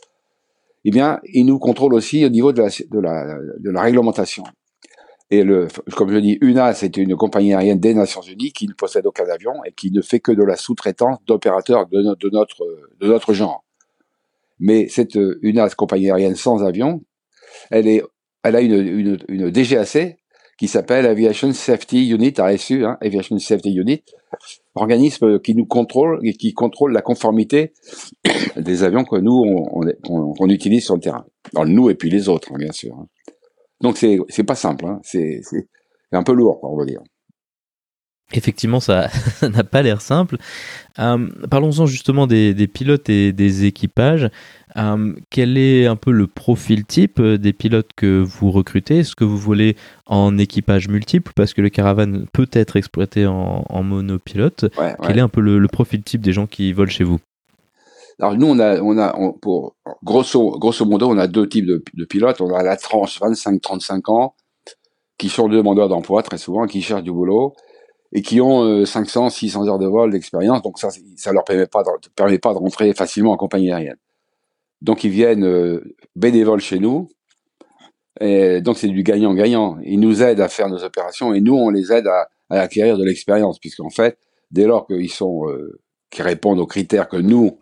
eh 0.85 0.91
bien, 0.91 1.19
il 1.23 1.45
nous 1.45 1.59
contrôle 1.59 1.93
aussi 1.93 2.25
au 2.25 2.29
niveau 2.29 2.51
de 2.51 2.63
la 3.69 3.81
réglementation. 3.81 4.43
Et 5.29 5.43
le, 5.43 5.67
comme 5.95 6.11
je 6.11 6.17
dis, 6.17 6.37
UNAS 6.41 6.75
c'est 6.75 6.95
une 6.97 7.15
compagnie 7.15 7.53
aérienne 7.53 7.79
des 7.79 7.93
Nations 7.93 8.21
Unies 8.21 8.53
qui 8.53 8.67
ne 8.67 8.73
possède 8.73 9.05
aucun 9.05 9.27
avion 9.27 9.53
et 9.65 9.73
qui 9.73 9.91
ne 9.91 10.01
fait 10.01 10.19
que 10.19 10.31
de 10.31 10.43
la 10.43 10.55
sous-traitance 10.55 11.17
d'opérateurs 11.25 11.87
de, 11.87 12.01
notre, 12.01 12.65
de 12.99 13.07
notre 13.07 13.33
genre. 13.33 13.63
Mais 14.59 14.87
cette 14.87 15.17
UNAS, 15.41 15.75
compagnie 15.75 16.09
aérienne 16.09 16.35
sans 16.35 16.63
avion, 16.63 17.03
elle 17.71 17.87
est 17.87 18.03
elle 18.43 18.55
a 18.55 18.61
une, 18.61 18.73
une, 18.73 19.17
une 19.27 19.49
DGAC 19.51 20.17
qui 20.57 20.67
s'appelle 20.67 21.05
Aviation 21.05 21.53
Safety 21.53 22.09
Unit, 22.09 22.33
ASU, 22.39 22.85
hein, 22.85 22.97
Aviation 23.01 23.37
Safety 23.37 23.73
Unit, 23.73 24.03
organisme 24.73 25.39
qui 25.39 25.53
nous 25.53 25.65
contrôle 25.65 26.19
et 26.23 26.33
qui 26.33 26.53
contrôle 26.53 26.93
la 26.93 27.01
conformité 27.01 27.73
des 28.57 28.83
avions 28.83 29.03
que 29.03 29.17
nous 29.17 29.43
on, 29.45 29.81
on, 30.09 30.33
on 30.39 30.49
utilise 30.49 30.85
sur 30.85 30.95
le 30.95 31.01
terrain. 31.01 31.25
Dans 31.53 31.63
le 31.63 31.69
nous 31.69 31.89
et 31.89 31.95
puis 31.95 32.09
les 32.09 32.29
autres, 32.29 32.51
hein, 32.53 32.57
bien 32.57 32.71
sûr. 32.71 32.95
Hein. 32.95 33.07
Donc 33.81 33.97
c'est 33.97 34.19
c'est 34.29 34.43
pas 34.43 34.55
simple, 34.55 34.85
hein. 34.85 34.99
c'est 35.03 35.41
c'est 35.43 35.67
un 36.11 36.23
peu 36.23 36.33
lourd, 36.33 36.59
on 36.63 36.77
va 36.77 36.85
dire. 36.85 37.01
Effectivement, 38.33 38.81
ça 38.81 39.09
n'a 39.41 39.63
pas 39.63 39.81
l'air 39.81 40.01
simple. 40.01 40.37
Euh, 40.99 41.29
Parlons-en 41.49 41.85
justement 41.85 42.27
des, 42.27 42.53
des, 42.53 42.67
pilotes 42.67 43.09
et 43.09 43.31
des 43.31 43.63
équipages. 43.63 44.29
Euh, 44.75 45.13
quel 45.29 45.57
est 45.57 45.85
un 45.85 45.95
peu 45.95 46.11
le 46.11 46.27
profil 46.27 46.85
type 46.85 47.21
euh, 47.21 47.37
des 47.37 47.53
pilotes 47.53 47.91
que 47.95 48.19
vous 48.19 48.51
recrutez? 48.51 48.99
Est-ce 48.99 49.15
que 49.15 49.23
vous 49.23 49.37
volez 49.37 49.77
en 50.07 50.37
équipage 50.37 50.89
multiple? 50.89 51.31
Parce 51.37 51.53
que 51.53 51.61
le 51.61 51.69
caravane 51.69 52.25
peut 52.33 52.49
être 52.51 52.75
exploité 52.75 53.25
en, 53.25 53.63
en 53.69 53.83
monopilote. 53.83 54.65
Ouais, 54.77 54.93
quel 55.03 55.19
est 55.19 55.21
un 55.21 55.29
peu 55.29 55.39
le, 55.39 55.57
le, 55.57 55.67
profil 55.69 56.03
type 56.03 56.19
des 56.21 56.33
gens 56.33 56.47
qui 56.47 56.73
volent 56.73 56.91
chez 56.91 57.05
vous? 57.05 57.19
Alors 58.19 58.35
nous, 58.35 58.47
on 58.47 58.59
a, 58.59 58.81
on 58.81 58.97
a, 58.97 59.15
on, 59.17 59.33
pour 59.33 59.75
grosso, 60.03 60.57
grosso 60.57 60.85
modo, 60.85 61.07
on 61.07 61.17
a 61.17 61.27
deux 61.27 61.47
types 61.47 61.65
de, 61.65 62.05
pilotes. 62.05 62.41
On 62.41 62.53
a 62.53 62.63
la 62.63 62.75
tranche 62.75 63.19
25-35 63.21 64.11
ans, 64.11 64.35
qui 65.17 65.29
sont 65.29 65.47
demandeurs 65.47 65.87
d'emploi 65.87 66.23
très 66.23 66.37
souvent, 66.37 66.65
qui 66.65 66.81
cherchent 66.81 67.03
du 67.03 67.11
boulot, 67.11 67.53
et 68.11 68.23
qui 68.23 68.41
ont 68.41 68.63
euh, 68.63 68.85
500, 68.85 69.29
600 69.29 69.67
heures 69.67 69.77
de 69.77 69.85
vol 69.85 70.11
d'expérience. 70.11 70.63
Donc 70.63 70.79
ça, 70.79 70.89
ça 71.15 71.31
leur 71.31 71.43
permet 71.43 71.67
pas, 71.67 71.83
de, 71.83 72.09
permet 72.15 72.39
pas 72.39 72.53
de 72.53 72.57
rentrer 72.57 72.91
facilement 72.93 73.33
en 73.33 73.37
compagnie 73.37 73.71
aérienne. 73.71 73.97
Donc 74.81 75.03
ils 75.03 75.11
viennent 75.11 75.45
euh, 75.45 75.95
bénévoles 76.15 76.61
chez 76.61 76.79
nous. 76.79 77.09
Et 78.19 78.61
donc 78.61 78.77
c'est 78.77 78.87
du 78.87 79.03
gagnant-gagnant. 79.03 79.77
Ils 79.83 79.99
nous 79.99 80.23
aident 80.23 80.39
à 80.39 80.47
faire 80.47 80.69
nos 80.69 80.83
opérations 80.83 81.35
et 81.35 81.41
nous 81.41 81.55
on 81.55 81.69
les 81.69 81.91
aide 81.91 82.07
à, 82.07 82.29
acquérir 82.49 82.97
de 82.97 83.03
l'expérience, 83.03 83.59
puisqu'en 83.59 83.89
fait, 83.89 84.17
dès 84.49 84.65
lors 84.65 84.87
qu'ils 84.87 85.11
sont, 85.11 85.47
euh, 85.49 85.79
qui 86.09 86.23
répondent 86.23 86.59
aux 86.59 86.65
critères 86.65 87.09
que 87.09 87.17
nous 87.17 87.59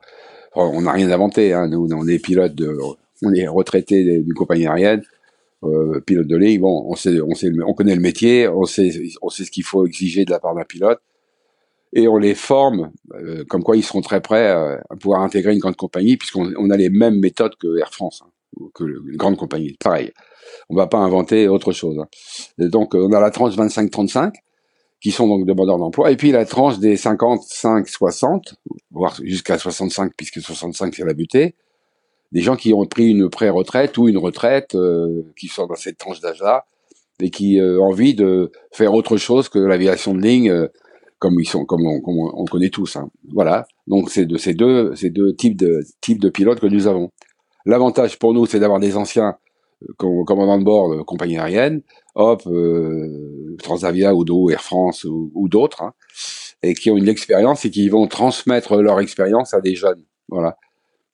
on 0.55 0.81
n'a 0.81 0.91
rien 0.91 1.09
inventé. 1.11 1.53
Hein. 1.53 1.67
Nous, 1.67 1.89
on 1.93 2.07
est 2.07 2.19
pilote 2.19 2.55
de, 2.55 2.77
on 3.23 3.33
est 3.33 3.47
retraité 3.47 4.03
d'une 4.03 4.33
compagnie 4.33 4.67
aérienne, 4.67 5.03
euh, 5.63 5.99
pilote 6.01 6.27
de 6.27 6.37
ligne. 6.37 6.61
Bon, 6.61 6.85
on 6.87 6.95
sait, 6.95 7.21
on 7.21 7.35
sait, 7.35 7.51
on 7.65 7.73
connaît 7.73 7.95
le 7.95 8.01
métier, 8.01 8.47
on 8.47 8.65
sait, 8.65 8.91
on 9.21 9.29
sait 9.29 9.45
ce 9.45 9.51
qu'il 9.51 9.63
faut 9.63 9.85
exiger 9.85 10.25
de 10.25 10.31
la 10.31 10.39
part 10.39 10.55
d'un 10.55 10.63
pilote, 10.63 10.99
et 11.93 12.07
on 12.07 12.17
les 12.17 12.35
forme, 12.35 12.91
euh, 13.13 13.43
comme 13.49 13.63
quoi 13.63 13.77
ils 13.77 13.83
seront 13.83 14.01
très 14.01 14.21
prêts 14.21 14.47
à, 14.47 14.81
à 14.89 14.95
pouvoir 14.95 15.21
intégrer 15.21 15.53
une 15.53 15.59
grande 15.59 15.77
compagnie, 15.77 16.17
puisqu'on 16.17 16.51
on 16.57 16.69
a 16.69 16.77
les 16.77 16.89
mêmes 16.89 17.19
méthodes 17.19 17.55
que 17.55 17.77
Air 17.79 17.91
France, 17.91 18.23
hein, 18.25 18.31
que 18.73 18.83
une 18.83 19.17
grande 19.17 19.37
compagnie. 19.37 19.75
Pareil. 19.79 20.11
On 20.69 20.75
va 20.75 20.87
pas 20.87 20.99
inventer 20.99 21.47
autre 21.47 21.71
chose. 21.71 21.97
Hein. 21.99 22.07
Donc, 22.57 22.95
on 22.95 23.11
a 23.11 23.19
la 23.19 23.31
tranche 23.31 23.55
25-35 23.55 24.33
qui 25.01 25.11
sont 25.11 25.27
donc 25.27 25.45
demandeurs 25.45 25.77
d'emploi, 25.77 26.11
et 26.11 26.17
puis 26.17 26.31
la 26.31 26.45
tranche 26.45 26.79
des 26.79 26.95
55-60, 26.95 28.53
voire 28.91 29.19
jusqu'à 29.23 29.57
65, 29.57 30.11
puisque 30.17 30.41
65 30.41 30.95
c'est 30.95 31.05
la 31.05 31.13
butée, 31.13 31.55
des 32.31 32.41
gens 32.41 32.55
qui 32.55 32.73
ont 32.73 32.85
pris 32.85 33.09
une 33.09 33.29
pré-retraite 33.29 33.97
ou 33.97 34.07
une 34.07 34.17
retraite, 34.17 34.75
euh, 34.75 35.23
qui 35.37 35.47
sont 35.47 35.67
dans 35.67 35.75
cette 35.75 35.97
tranche 35.97 36.21
d'âge-là, 36.21 36.65
et 37.21 37.29
qui 37.29 37.59
euh, 37.59 37.79
ont 37.79 37.85
envie 37.85 38.13
de 38.13 38.51
faire 38.71 38.93
autre 38.93 39.17
chose 39.17 39.47
que 39.47 39.59
l'aviation 39.59 40.13
de 40.13 40.21
ligne, 40.21 40.49
euh, 40.49 40.67
comme 41.19 41.39
ils 41.39 41.47
sont, 41.47 41.65
comme 41.65 41.85
on, 41.85 42.01
comme 42.01 42.15
on 42.17 42.45
connaît 42.45 42.69
tous. 42.69 42.97
Hein. 42.97 43.09
Voilà. 43.33 43.67
Donc 43.87 44.09
c'est 44.09 44.25
de 44.25 44.37
ces 44.37 44.53
deux, 44.53 44.95
ces 44.95 45.09
deux 45.09 45.33
types 45.33 45.55
de 45.55 45.81
types 46.01 46.19
de 46.19 46.29
pilotes 46.29 46.59
que 46.59 46.67
nous 46.67 46.87
avons. 46.87 47.09
L'avantage 47.65 48.19
pour 48.19 48.33
nous, 48.33 48.45
c'est 48.45 48.59
d'avoir 48.59 48.79
des 48.79 48.97
anciens 48.97 49.37
commandant 49.97 50.57
de 50.57 50.63
bord 50.63 50.95
de 50.95 51.01
compagnie 51.01 51.37
aérienne, 51.37 51.81
hop, 52.15 52.43
euh, 52.47 53.55
Transavia 53.61 54.15
ou 54.15 54.23
Do, 54.23 54.49
Air 54.49 54.61
France 54.61 55.03
ou, 55.03 55.31
ou 55.33 55.49
d'autres, 55.49 55.83
hein, 55.83 55.93
et 56.63 56.73
qui 56.73 56.89
ont 56.91 56.97
une 56.97 57.09
expérience 57.09 57.65
et 57.65 57.71
qui 57.71 57.89
vont 57.89 58.07
transmettre 58.07 58.77
leur 58.77 58.99
expérience 58.99 59.53
à 59.53 59.61
des 59.61 59.75
jeunes. 59.75 60.03
Voilà. 60.29 60.57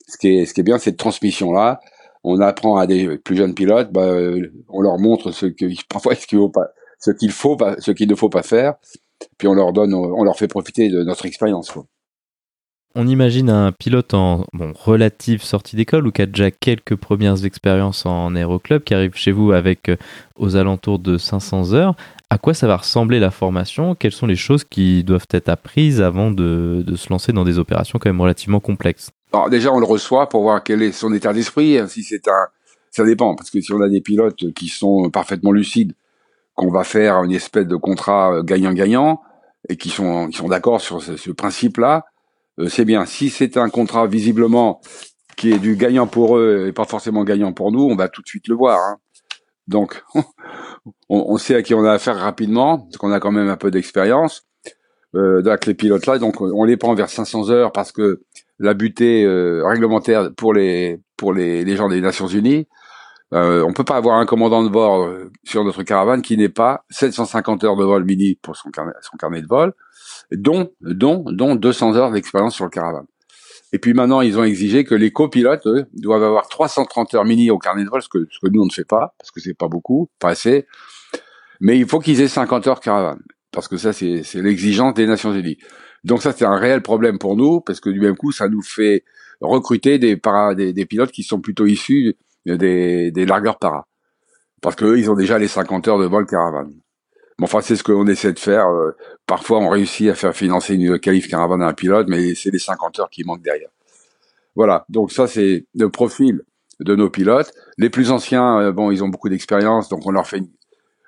Ce 0.08 0.18
qui 0.18 0.30
est, 0.30 0.46
ce 0.46 0.54
qui 0.54 0.62
est 0.62 0.64
bien, 0.64 0.78
cette 0.78 0.98
transmission-là, 0.98 1.80
on 2.24 2.40
apprend 2.40 2.78
à 2.78 2.88
des 2.88 3.18
plus 3.18 3.36
jeunes 3.36 3.56
pilotes, 3.56 3.92
bah, 3.92 4.14
on 4.70 4.82
leur 4.82 5.00
montre 5.00 5.32
ce 5.32 5.48
que 5.48 5.66
parfois 5.90 6.16
ce 6.16 6.28
qu'il 6.28 6.40
faut 6.40 6.52
ce 7.00 7.12
qu'il 7.12 7.32
faut 7.32 7.56
pas, 7.56 7.76
ce 7.80 7.92
qu'il 7.92 8.08
ne 8.08 8.16
faut 8.16 8.30
pas 8.30 8.44
faire, 8.44 8.76
puis 9.38 9.48
on 9.48 9.54
leur 9.54 9.74
donne, 9.74 9.94
on 9.94 10.24
leur 10.24 10.38
fait 10.38 10.48
profiter 10.48 10.90
de 10.90 11.04
notre 11.04 11.26
expérience. 11.26 11.72
Quoi. 11.72 11.86
On 12.94 13.08
imagine 13.08 13.50
un 13.50 13.72
pilote 13.72 14.14
en 14.14 14.46
relative 14.54 15.44
sortie 15.44 15.78
d'école 15.78 16.08
ou 16.08 16.12
qui 16.12 16.22
a 16.22 16.26
déjà 16.26 16.52
quelques 16.52 16.98
premières 16.98 17.46
expériences 17.46 18.06
en 18.06 18.36
aéroclub 18.36 18.84
qui 18.84 18.94
arrive 18.94 19.16
chez 19.16 19.32
vous 19.32 19.54
avec 19.54 19.88
euh, 19.88 19.96
aux 20.36 20.58
alentours 20.58 21.00
de 21.00 21.18
500 21.18 21.74
heures. 21.74 21.96
À 22.30 22.38
quoi 22.38 22.54
ça 22.54 22.68
va 22.68 22.76
ressembler 22.76 23.22
la 23.22 23.32
formation? 23.32 23.96
Quelles 23.96 24.12
sont 24.12 24.28
les 24.28 24.36
choses 24.36 24.66
qui 24.66 25.06
doivent 25.06 25.28
être 25.32 25.48
apprises 25.48 26.02
avant 26.02 26.32
de, 26.32 26.84
se 26.98 27.10
lancer 27.10 27.32
dans 27.32 27.46
des 27.46 27.60
opérations 27.60 27.98
quand 27.98 28.10
même 28.10 28.20
relativement 28.20 28.60
complexes? 28.60 29.12
Alors 29.32 29.50
déjà, 29.50 29.72
on 29.72 29.80
le 29.80 29.86
reçoit 29.86 30.28
pour 30.28 30.42
voir 30.42 30.62
quel 30.62 30.82
est 30.82 30.92
son 30.92 31.14
état 31.14 31.32
d'esprit. 31.32 31.80
Si 31.88 32.04
c'est 32.04 32.28
un, 32.28 32.48
ça 32.90 33.06
dépend 33.06 33.36
parce 33.36 33.50
que 33.50 33.62
si 33.62 33.72
on 33.72 33.80
a 33.80 33.88
des 33.88 34.02
pilotes 34.02 34.52
qui 34.54 34.68
sont 34.68 35.10
parfaitement 35.10 35.54
lucides, 35.54 35.94
qu'on 36.56 36.72
va 36.72 36.84
faire 36.84 37.24
une 37.24 37.32
espèce 37.32 37.68
de 37.68 37.78
contrat 37.78 38.42
gagnant-gagnant 38.44 39.22
et 39.70 39.78
qui 39.78 39.90
sont, 39.90 40.30
sont 40.34 40.50
d'accord 40.50 40.82
sur 40.82 41.02
ce, 41.02 41.32
principe-là 41.32 41.96
euh, 41.98 42.11
c'est 42.68 42.86
bien. 42.86 43.06
Si 43.06 43.30
c'est 43.30 43.58
un 43.58 43.70
contrat 43.70 44.08
visiblement 44.08 44.82
qui 45.36 45.52
est 45.52 45.60
du 45.60 45.76
gagnant 45.76 46.08
pour 46.08 46.38
eux 46.38 46.66
et 46.68 46.72
pas 46.72 46.86
forcément 46.86 47.24
gagnant 47.24 47.54
pour 47.54 47.72
nous, 47.72 47.84
on 47.84 47.96
va 47.96 48.10
tout 48.10 48.22
de 48.22 48.28
suite 48.28 48.48
le 48.48 48.56
voir. 48.56 48.78
Hein. 48.78 48.98
Donc, 49.68 50.04
on, 50.16 50.24
on, 51.10 51.38
sait 51.38 51.56
à 51.56 51.62
qui 51.64 51.74
on 51.74 51.84
a 51.84 51.92
affaire 51.92 52.18
rapidement, 52.18 52.80
parce 52.80 52.98
qu'on 52.98 53.12
a 53.12 53.20
quand 53.20 53.32
même 53.32 53.50
un 53.50 53.58
peu 53.58 53.72
d'expérience 53.72 54.46
euh, 55.16 55.44
avec 55.46 55.66
les 55.66 55.74
pilotes 55.74 56.06
là. 56.06 56.20
Donc, 56.20 56.42
on 56.42 56.64
les 56.64 56.78
prend 56.78 56.94
vers 56.94 57.10
500 57.10 57.50
heures 57.50 57.72
parce 57.72 57.92
que 57.92 58.22
la 58.60 58.74
butée 58.74 59.24
euh, 59.24 59.66
réglementaire 59.66 60.32
pour 60.36 60.54
les 60.54 61.00
pour 61.18 61.34
les 61.34 61.76
gens 61.76 61.90
des 61.90 62.02
Nations 62.02 62.28
Unies, 62.28 62.68
euh, 63.34 63.64
on 63.64 63.72
peut 63.74 63.86
pas 63.86 63.96
avoir 63.96 64.18
un 64.18 64.26
commandant 64.26 64.64
de 64.64 64.70
bord 64.70 65.04
euh, 65.04 65.32
sur 65.44 65.64
notre 65.64 65.84
caravane 65.84 66.22
qui 66.22 66.36
n'ait 66.38 66.50
pas 66.50 66.84
750 66.90 67.64
heures 67.64 67.78
de 67.78 67.84
vol 67.84 68.04
mini 68.04 68.36
pour 68.36 68.58
son 68.58 68.72
carnet, 68.72 68.92
son 69.02 69.16
carnet 69.18 69.42
de 69.42 69.48
vol 69.48 69.74
dont, 70.32 70.72
dont, 70.82 71.24
dont 71.28 71.56
200 71.56 71.96
heures 71.96 72.12
d'expérience 72.12 72.56
sur 72.56 72.66
le 72.66 72.70
caravane. 72.70 73.06
Et 73.74 73.80
puis 73.80 73.94
maintenant, 73.94 74.20
ils 74.20 74.38
ont 74.38 74.44
exigé 74.44 74.84
que 74.84 74.96
les 74.96 75.12
copilotes 75.12 75.66
eux, 75.66 75.86
doivent 75.94 76.24
avoir 76.24 76.50
330 76.50 77.14
heures 77.14 77.26
mini 77.26 77.50
au 77.52 77.58
carnet 77.58 77.86
de 77.86 77.90
vol, 77.90 78.02
ce 78.02 78.10
que, 78.10 78.28
ce 78.30 78.40
que 78.40 78.52
nous 78.52 78.62
on 78.62 78.66
ne 78.66 78.72
fait 78.72 78.86
pas, 78.86 79.16
parce 79.18 79.32
que 79.32 79.40
c'est 79.40 79.54
pas 79.54 79.70
beaucoup, 79.70 80.10
pas 80.20 80.30
assez. 80.30 80.68
Mais 81.62 81.78
il 81.78 81.88
faut 81.88 82.00
qu'ils 82.00 82.20
aient 82.20 82.28
50 82.28 82.68
heures 82.68 82.80
caravane, 82.82 83.22
parce 83.52 83.70
que 83.70 83.78
ça 83.78 83.94
c'est 83.94 84.24
l'exigence 84.36 84.94
des 84.94 85.08
Nations 85.08 85.34
Unies. 85.34 85.58
Donc 86.04 86.22
ça, 86.22 86.34
c'est 86.34 86.46
un 86.46 86.58
réel 86.58 86.82
problème 86.82 87.18
pour 87.20 87.38
nous, 87.38 87.62
parce 87.62 87.80
que 87.80 87.90
du 87.90 88.02
même 88.02 88.18
coup, 88.18 88.32
ça 88.32 88.50
nous 88.50 88.64
fait 88.64 89.04
recruter 89.40 90.00
des, 90.00 90.20
des 90.74 90.86
pilotes 90.86 91.12
qui 91.12 91.24
sont 91.24 91.40
plutôt 91.40 91.66
issus 91.66 92.18
des, 92.46 93.12
des 93.12 93.26
largueurs 93.26 93.58
para. 93.58 93.88
Parce 94.62 94.76
qu'eux, 94.76 95.00
ils 95.00 95.10
ont 95.10 95.16
déjà 95.16 95.38
les 95.38 95.48
50 95.48 95.88
heures 95.88 96.00
de 96.00 96.06
vol 96.06 96.26
caravane. 96.26 96.74
Bon, 97.40 97.46
enfin, 97.46 97.62
c'est 97.62 97.76
ce 97.76 97.84
qu'on 97.84 98.08
essaie 98.08 98.34
de 98.34 98.40
faire. 98.40 98.68
Euh, 98.68 98.92
parfois, 99.26 99.60
on 99.60 99.70
réussit 99.70 100.10
à 100.10 100.16
faire 100.16 100.36
financer 100.36 100.76
une 100.76 101.00
qualif 101.00 101.28
caravane 101.28 101.64
à 101.64 101.68
un 101.68 101.74
pilote, 101.74 102.08
mais 102.08 102.36
c'est 102.36 102.52
les 102.52 102.60
50 102.60 103.00
heures 103.00 103.10
qui 103.10 103.24
manquent 103.24 103.42
derrière. 103.42 103.70
Voilà. 104.56 104.86
Donc 104.90 105.12
ça, 105.12 105.28
c'est 105.28 105.66
le 105.74 105.90
profil 105.90 106.44
de 106.80 106.96
nos 106.96 107.10
pilotes. 107.10 107.52
Les 107.78 107.90
plus 107.90 108.12
anciens, 108.12 108.60
euh, 108.60 108.72
bon, 108.72 108.92
ils 108.92 109.04
ont 109.04 109.10
beaucoup 109.10 109.30
d'expérience, 109.30 109.90
donc 109.90 110.06
on 110.06 110.12
leur 110.12 110.28
fait 110.28 110.42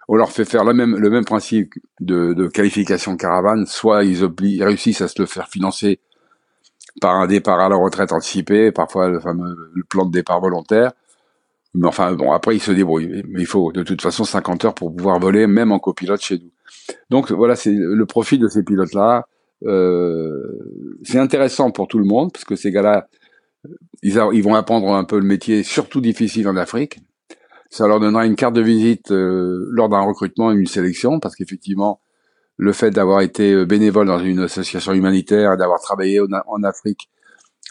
on 0.09 0.15
leur 0.15 0.31
fait 0.31 0.43
faire 0.43 0.65
le 0.65 0.73
même 0.73 0.97
le 0.97 1.09
même 1.09 1.23
principe 1.23 1.73
de, 2.01 2.33
de 2.33 2.47
qualification 2.47 3.15
caravane. 3.15 3.65
Soit 3.65 4.03
ils, 4.03 4.27
ils 4.41 4.63
réussissent 4.63 5.01
à 5.01 5.07
se 5.07 5.21
le 5.21 5.25
faire 5.25 5.47
financer 5.47 5.99
par 7.01 7.15
un 7.15 7.27
départ 7.27 7.59
à 7.59 7.69
la 7.69 7.75
retraite 7.75 8.11
anticipé, 8.11 8.71
parfois 8.71 9.09
le 9.09 9.19
fameux 9.19 9.55
le 9.73 9.83
plan 9.83 10.05
de 10.05 10.11
départ 10.11 10.41
volontaire. 10.41 10.91
Mais 11.75 11.87
enfin, 11.87 12.13
bon, 12.13 12.31
après, 12.31 12.55
ils 12.55 12.61
se 12.61 12.71
débrouillent. 12.71 13.23
Mais 13.27 13.41
il 13.41 13.47
faut 13.47 13.71
de 13.71 13.83
toute 13.83 14.01
façon 14.01 14.23
50 14.23 14.65
heures 14.65 14.75
pour 14.75 14.95
pouvoir 14.95 15.19
voler, 15.19 15.47
même 15.47 15.71
en 15.71 15.79
copilote 15.79 16.21
chez 16.21 16.39
nous. 16.39 16.51
Donc 17.09 17.31
voilà, 17.31 17.55
c'est 17.55 17.73
le 17.73 18.05
profil 18.05 18.39
de 18.39 18.47
ces 18.47 18.63
pilotes-là. 18.63 19.27
Euh, 19.65 20.99
c'est 21.03 21.19
intéressant 21.19 21.71
pour 21.71 21.87
tout 21.87 21.99
le 21.99 22.05
monde, 22.05 22.31
parce 22.31 22.45
que 22.45 22.55
ces 22.55 22.71
gars-là, 22.71 23.07
ils, 24.01 24.43
vont 24.43 24.55
apprendre 24.55 24.93
un 24.93 25.03
peu 25.03 25.17
le 25.17 25.25
métier, 25.25 25.63
surtout 25.63 26.01
difficile 26.01 26.47
en 26.47 26.57
Afrique. 26.57 26.99
Ça 27.69 27.87
leur 27.87 27.99
donnera 27.99 28.25
une 28.25 28.35
carte 28.35 28.53
de 28.53 28.61
visite 28.61 29.11
euh, 29.11 29.67
lors 29.71 29.89
d'un 29.89 30.01
recrutement 30.01 30.51
et 30.51 30.55
une 30.55 30.67
sélection, 30.67 31.19
parce 31.19 31.35
qu'effectivement, 31.35 32.01
le 32.57 32.71
fait 32.71 32.91
d'avoir 32.91 33.21
été 33.21 33.53
euh, 33.53 33.65
bénévole 33.65 34.07
dans 34.07 34.19
une 34.19 34.39
association 34.39 34.93
humanitaire, 34.93 35.57
d'avoir 35.57 35.81
travaillé 35.81 36.19
en, 36.19 36.63
Afrique 36.63 37.09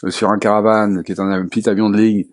euh, 0.03 0.09
sur 0.09 0.29
un 0.29 0.39
caravane, 0.39 1.03
qui 1.03 1.13
est 1.13 1.19
un, 1.19 1.45
petit 1.45 1.69
avion 1.69 1.89
de 1.89 1.97
ligne, 1.97 2.25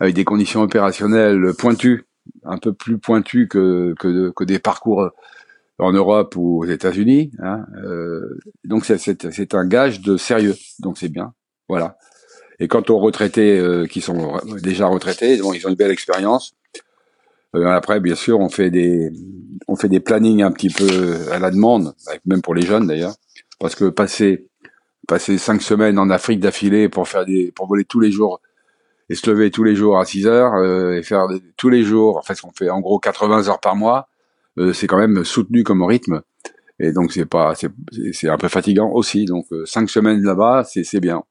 avec 0.00 0.14
des 0.14 0.24
conditions 0.24 0.62
opérationnelles 0.62 1.52
pointues, 1.58 2.06
un 2.44 2.58
peu 2.58 2.72
plus 2.72 2.98
pointues 2.98 3.48
que, 3.48 3.94
que, 3.98 4.30
que 4.30 4.44
des 4.44 4.58
parcours 4.58 5.10
en 5.78 5.92
Europe 5.92 6.34
ou 6.36 6.62
aux 6.62 6.64
États-Unis. 6.64 7.30
Hein, 7.38 7.64
euh, 7.84 8.38
donc 8.64 8.84
c'est 8.84 9.54
un 9.54 9.66
gage 9.66 10.00
de 10.00 10.16
sérieux, 10.16 10.56
donc 10.80 10.98
c'est 10.98 11.08
bien. 11.08 11.34
Voilà. 11.68 11.98
Et 12.60 12.66
quant 12.66 12.82
aux 12.88 12.98
retraités 12.98 13.58
euh, 13.58 13.86
qui 13.86 14.00
sont 14.00 14.40
déjà 14.62 14.86
retraités, 14.86 15.36
bon, 15.38 15.52
ils 15.52 15.64
ont 15.66 15.70
une 15.70 15.76
belle 15.76 15.92
expérience. 15.92 16.54
Euh, 17.54 17.66
après, 17.66 18.00
bien 18.00 18.16
sûr, 18.16 18.40
on 18.40 18.48
fait 18.48 18.70
des 18.70 19.10
on 19.68 19.76
fait 19.76 19.88
des 19.88 20.00
plannings 20.00 20.42
un 20.42 20.50
petit 20.50 20.70
peu 20.70 21.30
à 21.30 21.38
la 21.38 21.50
demande, 21.50 21.94
même 22.26 22.42
pour 22.42 22.54
les 22.54 22.62
jeunes 22.62 22.86
d'ailleurs, 22.86 23.14
parce 23.60 23.74
que 23.74 23.88
passer 23.88 24.48
passer 25.06 25.38
cinq 25.38 25.62
semaines 25.62 25.98
en 25.98 26.10
Afrique 26.10 26.40
d'affilée 26.40 26.88
pour 26.88 27.06
faire 27.08 27.24
des 27.24 27.52
pour 27.52 27.66
voler 27.66 27.84
tous 27.84 28.00
les 28.00 28.10
jours 28.10 28.40
et 29.08 29.14
se 29.14 29.30
lever 29.30 29.50
tous 29.50 29.64
les 29.64 29.74
jours 29.74 29.98
à 29.98 30.04
6 30.04 30.26
heures 30.26 30.54
euh, 30.54 30.96
et 30.96 31.02
faire 31.02 31.26
tous 31.56 31.68
les 31.68 31.82
jours, 31.82 32.18
en 32.18 32.22
fait, 32.22 32.38
on 32.44 32.50
fait 32.52 32.70
en 32.70 32.80
gros 32.80 32.98
80 32.98 33.48
heures 33.48 33.60
par 33.60 33.76
mois, 33.76 34.08
euh, 34.58 34.72
c'est 34.72 34.86
quand 34.86 34.98
même 34.98 35.24
soutenu 35.24 35.64
comme 35.64 35.82
rythme. 35.82 36.22
Et 36.80 36.92
donc 36.92 37.12
c'est 37.12 37.26
pas 37.26 37.54
c'est 37.54 38.28
un 38.28 38.38
peu 38.38 38.46
fatigant 38.46 38.90
aussi. 38.90 39.24
Donc 39.24 39.46
cinq 39.64 39.90
semaines 39.90 40.22
là-bas, 40.22 40.62
c'est 40.64 40.84
c'est 40.84 41.00
bien. 41.00 41.24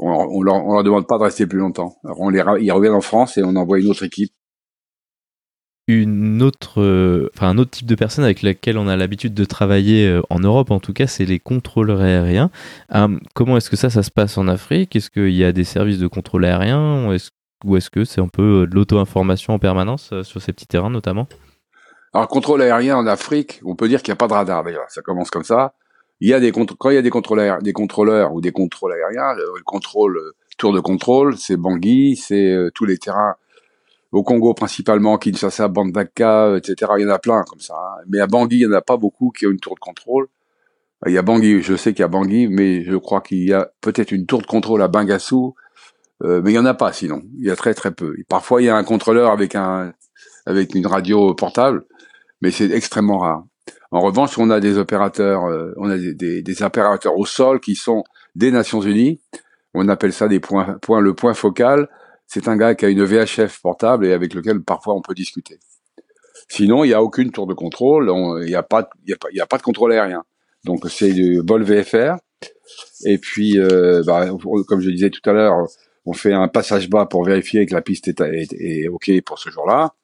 On, 0.00 0.10
on, 0.10 0.42
leur, 0.42 0.56
on 0.66 0.74
leur 0.74 0.82
demande 0.82 1.06
pas 1.06 1.16
de 1.18 1.22
rester 1.22 1.46
plus 1.46 1.60
longtemps. 1.60 1.96
Alors 2.04 2.20
on 2.20 2.28
les 2.28 2.42
ils 2.60 2.72
reviennent 2.72 2.94
en 2.94 3.00
France 3.00 3.38
et 3.38 3.44
on 3.44 3.54
envoie 3.54 3.78
une 3.78 3.88
autre 3.88 4.02
équipe 4.02 4.32
autre, 6.42 6.82
euh, 6.82 7.30
enfin 7.34 7.48
un 7.48 7.58
autre 7.58 7.70
type 7.70 7.86
de 7.86 7.94
personne 7.94 8.24
avec 8.24 8.42
laquelle 8.42 8.78
on 8.78 8.88
a 8.88 8.96
l'habitude 8.96 9.34
de 9.34 9.44
travailler 9.44 10.06
euh, 10.06 10.22
en 10.30 10.38
Europe, 10.40 10.70
en 10.70 10.80
tout 10.80 10.92
cas, 10.92 11.06
c'est 11.06 11.24
les 11.24 11.38
contrôleurs 11.38 12.00
aériens. 12.00 12.50
Euh, 12.94 13.18
comment 13.34 13.56
est-ce 13.56 13.70
que 13.70 13.76
ça, 13.76 13.90
ça 13.90 14.02
se 14.02 14.10
passe 14.10 14.38
en 14.38 14.48
Afrique? 14.48 14.96
Est-ce 14.96 15.10
qu'il 15.10 15.34
y 15.34 15.44
a 15.44 15.52
des 15.52 15.64
services 15.64 15.98
de 15.98 16.06
contrôle 16.06 16.44
aérien? 16.44 17.08
Ou 17.64 17.76
est-ce 17.76 17.90
que 17.90 18.04
c'est 18.04 18.20
un 18.20 18.28
peu 18.28 18.66
de 18.66 18.74
l'auto-information 18.74 19.54
en 19.54 19.58
permanence 19.58 20.12
sur 20.22 20.40
ces 20.40 20.52
petits 20.52 20.66
terrains 20.66 20.90
notamment? 20.90 21.26
Alors, 22.12 22.28
contrôle 22.28 22.62
aérien 22.62 22.96
en 22.96 23.06
Afrique, 23.06 23.60
on 23.64 23.74
peut 23.74 23.88
dire 23.88 24.02
qu'il 24.02 24.12
n'y 24.12 24.16
a 24.16 24.16
pas 24.16 24.28
de 24.28 24.34
radar 24.34 24.64
d'ailleurs. 24.64 24.86
Ça 24.88 25.02
commence 25.02 25.30
comme 25.30 25.44
ça. 25.44 25.74
Il 26.20 26.28
y 26.28 26.34
a 26.34 26.40
des 26.40 26.52
quand 26.52 26.90
il 26.90 26.94
y 26.94 26.98
a 26.98 27.02
des 27.02 27.10
contrôleurs, 27.10 27.62
des 27.62 27.72
contrôleurs 27.72 28.32
ou 28.32 28.40
des 28.40 28.52
contrôles 28.52 28.92
aériens, 28.92 29.34
le, 29.34 29.44
contrôle 29.64 30.20
tour 30.56 30.72
de 30.72 30.80
contrôle, 30.80 31.36
c'est 31.36 31.56
Bangui, 31.56 32.16
c'est 32.16 32.56
tous 32.74 32.84
les 32.84 32.98
terrains 32.98 33.36
au 34.12 34.22
Congo 34.22 34.54
principalement, 34.54 35.18
Kinshasa, 35.18 35.68
Bandaka, 35.68 36.56
etc. 36.56 36.92
Il 36.98 37.02
y 37.02 37.06
en 37.06 37.10
a 37.10 37.18
plein 37.18 37.42
comme 37.44 37.60
ça. 37.60 37.74
Hein. 37.74 38.02
Mais 38.08 38.20
à 38.20 38.26
Bangui, 38.26 38.60
il 38.60 38.68
n'y 38.68 38.74
en 38.74 38.78
a 38.78 38.82
pas 38.82 38.96
beaucoup 38.96 39.30
qui 39.30 39.46
ont 39.46 39.50
une 39.50 39.60
tour 39.60 39.74
de 39.74 39.80
contrôle. 39.80 40.28
Il 41.06 41.12
y 41.12 41.18
a 41.18 41.22
Bangui, 41.22 41.62
je 41.62 41.76
sais 41.76 41.92
qu'il 41.92 42.00
y 42.00 42.04
a 42.04 42.08
Bangui, 42.08 42.48
mais 42.48 42.82
je 42.84 42.96
crois 42.96 43.20
qu'il 43.20 43.44
y 43.44 43.52
a 43.52 43.70
peut-être 43.80 44.10
une 44.10 44.26
tour 44.26 44.40
de 44.40 44.46
contrôle 44.46 44.82
à 44.82 44.88
Bangassou, 44.88 45.54
euh, 46.24 46.40
mais 46.42 46.50
il 46.50 46.54
n'y 46.54 46.58
en 46.58 46.66
a 46.66 46.74
pas 46.74 46.92
sinon. 46.92 47.22
Il 47.38 47.46
y 47.46 47.50
a 47.50 47.56
très 47.56 47.72
très 47.74 47.92
peu. 47.92 48.16
Parfois, 48.28 48.62
il 48.62 48.64
y 48.64 48.68
a 48.68 48.76
un 48.76 48.82
contrôleur 48.82 49.30
avec 49.30 49.54
un 49.54 49.92
avec 50.44 50.74
une 50.74 50.86
radio 50.86 51.34
portable, 51.34 51.84
mais 52.40 52.50
c'est 52.50 52.70
extrêmement 52.72 53.18
rare. 53.18 53.44
En 53.90 54.00
revanche, 54.00 54.38
on 54.38 54.50
a 54.50 54.60
des 54.60 54.76
opérateurs, 54.78 55.44
euh, 55.44 55.72
on 55.76 55.88
a 55.88 55.96
des, 55.96 56.42
des, 56.42 56.62
opérateurs 56.62 57.16
au 57.16 57.26
sol 57.26 57.60
qui 57.60 57.74
sont 57.74 58.02
des 58.34 58.50
Nations 58.50 58.80
Unies. 58.80 59.20
On 59.74 59.88
appelle 59.88 60.12
ça 60.12 60.26
des 60.26 60.40
points 60.40 60.78
le 61.00 61.14
point 61.14 61.34
focal 61.34 61.88
c'est 62.28 62.46
un 62.46 62.56
gars 62.56 62.74
qui 62.74 62.84
a 62.84 62.90
une 62.90 63.02
VHF 63.02 63.60
portable 63.62 64.06
et 64.06 64.12
avec 64.12 64.34
lequel 64.34 64.60
parfois 64.60 64.94
on 64.94 65.00
peut 65.00 65.14
discuter. 65.14 65.58
Sinon, 66.48 66.84
il 66.84 66.88
n'y 66.88 66.94
a 66.94 67.02
aucune 67.02 67.32
tour 67.32 67.46
de 67.46 67.54
contrôle, 67.54 68.12
il 68.42 68.46
n'y 68.46 68.54
a, 68.54 68.62
pas, 68.62 68.88
y 69.06 69.40
a, 69.40 69.46
pas 69.46 69.56
de 69.56 69.62
contrôle 69.62 69.92
aérien. 69.92 70.22
Donc 70.64 70.88
c'est 70.88 71.12
du 71.12 71.40
vol 71.44 71.64
VFR. 71.64 72.16
Et 73.06 73.16
puis, 73.18 73.58
euh, 73.58 74.02
bah, 74.06 74.28
comme 74.66 74.80
je 74.80 74.90
disais 74.90 75.10
tout 75.10 75.28
à 75.28 75.32
l'heure, 75.32 75.66
on 76.04 76.12
fait 76.12 76.34
un 76.34 76.48
passage 76.48 76.90
bas 76.90 77.06
pour 77.06 77.24
vérifier 77.24 77.64
que 77.64 77.74
la 77.74 77.80
piste 77.80 78.08
est, 78.08 78.88
OK 78.88 79.10
pour 79.24 79.38
ce 79.38 79.50
jour-là. 79.50 79.94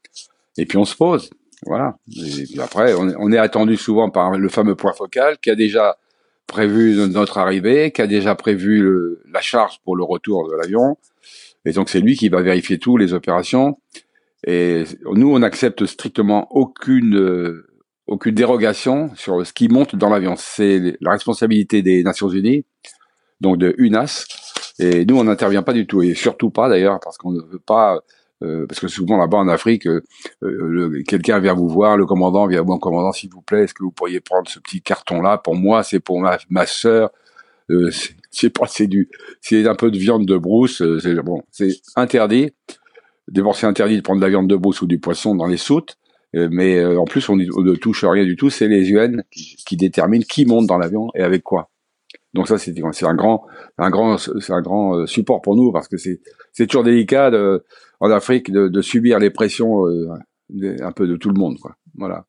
Et 0.57 0.65
puis 0.65 0.79
on 0.79 0.85
se 0.87 0.97
pose. 0.97 1.31
Voilà. 1.67 1.97
Et 2.09 2.45
puis 2.45 2.61
après, 2.61 2.95
on, 2.95 3.33
est 3.33 3.39
attendu 3.39 3.77
souvent 3.77 4.11
par 4.11 4.33
le 4.33 4.49
fameux 4.49 4.75
point 4.75 4.93
focal 4.93 5.39
qui 5.39 5.51
a 5.51 5.55
déjà 5.55 5.99
prévu 6.47 6.97
notre 7.09 7.39
arrivée, 7.39 7.91
qui 7.91 8.01
a 8.01 8.07
déjà 8.07 8.35
prévu 8.35 9.19
la 9.31 9.41
charge 9.41 9.81
pour 9.85 9.97
le 9.97 10.05
retour 10.05 10.49
de 10.51 10.57
l'avion, 10.57 10.97
et 11.65 11.73
donc 11.73 11.89
c'est 11.89 12.01
lui 12.01 12.17
qui 12.17 12.29
va 12.29 12.43
vérifier 12.43 12.79
tout 12.79 12.97
les 12.97 13.13
opérations. 13.13 13.79
Et 14.47 14.85
nous, 15.15 15.33
on 15.33 15.43
accepte 15.43 15.87
strictement 15.87 16.49
aucune 16.51 17.17
euh, 17.17 17.67
aucune 18.07 18.35
dérogation 18.35 19.11
sur 19.15 19.47
ce 19.47 19.53
qui 19.53 19.69
monte 19.69 19.97
dans 19.97 20.11
l'avion. 20.11 20.35
C'est 20.37 20.97
la 21.01 21.13
responsabilité 21.13 21.83
des 21.83 22.03
Nations 22.03 22.29
Unies, 22.29 22.67
donc 23.41 23.59
de 23.59 23.75
UNAS. 23.79 24.27
Et 24.79 25.07
nous, 25.07 25.17
on 25.17 25.25
n'intervient 25.25 25.63
pas 25.63 25.73
du 25.73 25.87
tout, 25.87 26.03
et 26.03 26.15
surtout 26.15 26.51
pas 26.51 26.69
d'ailleurs, 26.69 26.99
parce 27.01 27.17
qu'on 27.17 27.33
ne 27.33 27.41
veut 27.41 27.61
pas, 27.61 28.01
euh, 28.43 28.67
parce 28.67 28.81
que 28.81 28.89
souvent 28.89 29.17
là-bas 29.17 29.39
en 29.39 29.49
Afrique, 29.49 29.87
euh, 29.87 31.03
quelqu'un 31.07 31.39
vient 31.39 31.55
vous 31.55 31.69
voir, 31.69 31.97
le 31.97 32.05
commandant 32.05 32.47
vient, 32.47 32.63
bon 32.63 32.79
commandant, 32.79 33.13
s'il 33.13 33.31
vous 33.31 33.41
plaît, 33.41 33.65
est-ce 33.65 33.75
que 33.75 33.85
vous 33.85 33.93
pourriez 33.93 34.21
prendre 34.21 34.51
ce 34.51 34.59
petit 34.59 34.83
carton-là? 34.83 35.39
Pour 35.39 35.55
moi, 35.55 35.83
c'est 35.83 36.01
pour 36.01 36.21
ma, 36.21 36.39
ma 36.51 36.67
sœur, 36.67 37.11
euh, 38.35 38.39
c'est 38.41 38.51
pas, 38.51 38.67
c'est 38.67 38.87
du, 38.87 39.09
c'est 39.41 39.67
un 39.67 39.75
peu 39.75 39.91
de 39.91 39.99
viande 39.99 40.27
de 40.27 40.37
brousse. 40.37 40.83
Euh, 40.83 40.99
c'est 40.99 41.15
bon, 41.23 41.43
c'est 41.51 41.71
interdit. 41.97 42.53
D'abord, 43.29 43.57
c'est 43.57 43.67
interdit 43.67 43.97
de 43.97 44.03
prendre 44.03 44.21
de 44.21 44.25
la 44.25 44.31
viande 44.31 44.49
de 44.49 44.57
brousse 44.57 44.83
ou 44.83 44.87
du 44.87 44.99
poisson 44.99 45.35
dans 45.35 45.47
les 45.47 45.57
soutes. 45.57 45.97
Euh, 46.35 46.49
mais 46.51 46.85
en 46.85 47.05
plus, 47.05 47.29
on, 47.29 47.37
ne 47.37 47.75
touche 47.77 48.05
rien 48.05 48.25
du 48.25 48.37
tout. 48.37 48.51
C'est 48.51 48.69
les 48.69 48.91
UN 48.91 49.23
qui, 49.31 49.77
déterminent 49.77 50.25
qui 50.29 50.47
monte 50.47 50.67
dans 50.67 50.79
l'avion 50.79 51.09
et 51.15 51.23
avec 51.23 51.43
quoi. 51.43 51.71
Donc 52.35 52.49
ça, 52.49 52.59
c'est 52.59 52.75
un 53.05 53.15
grand, 53.15 53.47
un 53.79 53.91
grand, 53.91 54.17
un 54.49 54.61
grand 54.61 55.07
support 55.07 55.41
pour 55.41 55.55
nous 55.55 55.71
parce 55.71 55.87
que 55.87 55.97
c'est 55.97 56.21
c'est 56.53 56.67
toujours 56.67 56.83
délicat 56.83 57.31
en 58.01 58.11
Afrique 58.11 58.51
de, 58.51 58.83
subir 58.83 59.21
les 59.21 59.31
pressions 59.31 59.85
un 59.87 60.93
peu 60.93 61.07
de 61.07 61.17
tout 61.17 61.29
le 61.29 61.39
monde. 61.39 61.57
Voilà. 61.97 62.27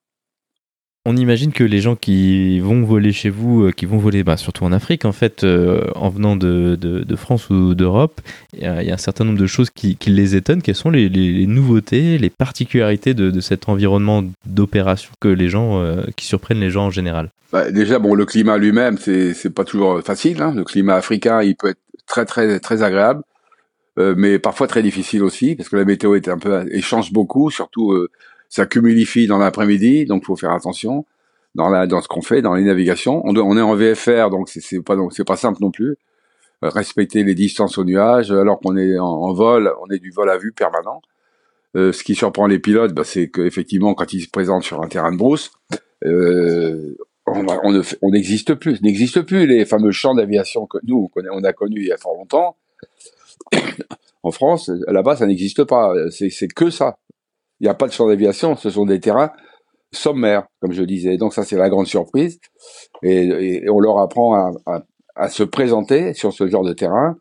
On 1.07 1.15
imagine 1.15 1.51
que 1.51 1.63
les 1.63 1.81
gens 1.81 1.95
qui 1.95 2.59
vont 2.59 2.81
voler 2.81 3.11
chez 3.11 3.29
vous, 3.29 3.65
euh, 3.65 3.71
qui 3.71 3.85
vont 3.85 3.99
voler 3.99 4.23
bah, 4.23 4.37
surtout 4.37 4.63
en 4.63 4.71
Afrique, 4.71 5.05
en 5.05 5.11
fait, 5.11 5.43
euh, 5.43 5.85
en 5.93 6.09
venant 6.09 6.35
de, 6.35 6.75
de, 6.75 7.15
France 7.15 7.51
ou 7.51 7.75
d'Europe, 7.75 8.21
il 8.53 8.63
y, 8.63 8.65
a 8.65 8.93
un 8.93 8.97
certain 8.97 9.23
nombre 9.23 9.37
de 9.37 9.45
choses 9.45 9.69
qui, 9.69 9.97
qui 9.97 10.09
les 10.09 10.35
étonnent. 10.35 10.63
Quelles 10.63 10.73
sont 10.73 10.89
les, 10.89 11.07
les, 11.07 11.45
nouveautés, 11.45 12.17
les 12.17 12.31
particularités 12.31 13.13
de, 13.13 13.29
de 13.29 13.39
cet 13.39 13.69
environnement 13.69 14.23
d'opération 14.47 15.11
que 15.19 15.27
les 15.27 15.47
gens, 15.47 15.79
euh, 15.79 16.01
qui 16.15 16.25
surprennent 16.25 16.59
les 16.59 16.71
gens 16.71 16.87
en 16.87 16.91
général? 16.91 17.29
Bah, 17.53 17.69
Déjà, 17.69 17.99
bon, 17.99 18.15
le 18.15 18.25
climat 18.25 18.57
lui-même, 18.57 18.97
c'est 18.97 19.53
pas 19.53 19.63
toujours 19.63 20.01
facile. 20.01 20.41
Hein. 20.41 20.53
Le 20.55 20.63
climat 20.63 20.95
africain, 20.95 21.43
il 21.43 21.55
peut 21.55 21.69
être 21.69 21.79
très 22.07 22.25
très 22.25 22.59
très 22.59 22.81
agréable, 22.81 23.21
mais 23.97 24.39
parfois 24.39 24.67
très 24.67 24.81
difficile 24.81 25.21
aussi, 25.21 25.55
parce 25.55 25.69
que 25.69 25.75
la 25.75 25.85
météo 25.85 26.15
est 26.15 26.27
un 26.27 26.39
peu, 26.39 26.65
et 26.71 26.81
change 26.81 27.13
beaucoup, 27.13 27.51
surtout 27.51 28.07
ça 28.55 28.65
cumulifie 28.65 29.27
dans 29.27 29.37
l'après-midi, 29.37 30.05
donc 30.05 30.23
faut 30.23 30.37
faire 30.37 30.51
attention 30.51 31.05
dans 31.55 31.67
la 31.67 31.87
dans 31.87 31.99
ce 31.99 32.07
qu'on 32.07 32.21
fait 32.21 32.41
dans 32.41 32.53
les 32.53 32.63
navigations. 32.63 33.21
On, 33.25 33.35
est 33.35 33.61
en 33.61 33.75
VFR, 33.75 34.29
donc 34.29 34.47
c'est 34.47 34.81
pas 34.81 34.95
c'est 35.11 35.25
pas 35.25 35.35
simple 35.35 35.57
non 35.59 35.71
plus. 35.71 35.97
Euh, 36.63 36.69
respecter 36.69 37.25
les 37.25 37.35
distances 37.35 37.77
au 37.77 37.83
nuage, 37.83 38.31
alors 38.31 38.61
qu'on 38.61 38.77
est 38.77 38.97
en, 38.97 39.33
vol, 39.33 39.73
on 39.85 39.93
est 39.93 39.99
du 39.99 40.09
vol 40.09 40.29
à 40.29 40.37
vue 40.37 40.53
permanent. 40.53 41.01
Euh, 41.75 41.91
ce 41.91 42.01
qui 42.05 42.15
surprend 42.15 42.47
les 42.47 42.59
pilotes, 42.59 42.93
bah, 42.93 43.03
c'est 43.03 43.29
qu'effectivement, 43.29 43.93
quand 43.93 44.13
ils 44.13 44.21
se 44.21 44.29
présentent 44.29 44.63
sur 44.63 44.81
un 44.81 44.87
terrain 44.87 45.11
de 45.11 45.17
brousse, 45.17 45.51
euh, 46.05 46.95
on 47.27 48.09
n'existe 48.09 48.53
plus, 48.53 48.81
n'existe 48.81 49.21
plus 49.23 49.47
les 49.47 49.65
fameux 49.65 49.91
champs 49.91 50.15
d'aviation 50.15 50.65
que 50.65 50.77
nous 50.83 51.11
on, 51.13 51.21
on 51.29 51.43
a 51.43 51.51
connus 51.51 51.81
il 51.81 51.87
y 51.87 51.91
a 51.91 51.97
fort 51.97 52.15
longtemps. 52.15 52.55
en 54.23 54.31
France, 54.31 54.71
là-bas, 54.87 55.17
ça 55.17 55.25
n'existe 55.25 55.65
pas. 55.65 55.93
C'est 56.09 56.47
que 56.47 56.69
ça. 56.69 56.97
Il 57.59 57.65
n'y 57.65 57.69
a 57.69 57.73
pas 57.73 57.87
de 57.87 57.93
champ 57.93 58.07
d'aviation, 58.07 58.55
ce 58.55 58.69
sont 58.69 58.85
des 58.85 58.99
terrains 58.99 59.31
sommaires, 59.91 60.47
comme 60.59 60.73
je 60.73 60.83
disais. 60.83 61.17
Donc 61.17 61.33
ça, 61.33 61.43
c'est 61.43 61.57
la 61.57 61.69
grande 61.69 61.87
surprise. 61.87 62.39
Et, 63.01 63.63
on 63.69 63.79
leur 63.79 63.99
apprend 63.99 64.53
à, 65.15 65.29
se 65.29 65.43
présenter 65.43 66.13
sur 66.13 66.33
ce 66.33 66.47
genre 66.47 66.63
de 66.63 66.73
terrain, 66.73 67.17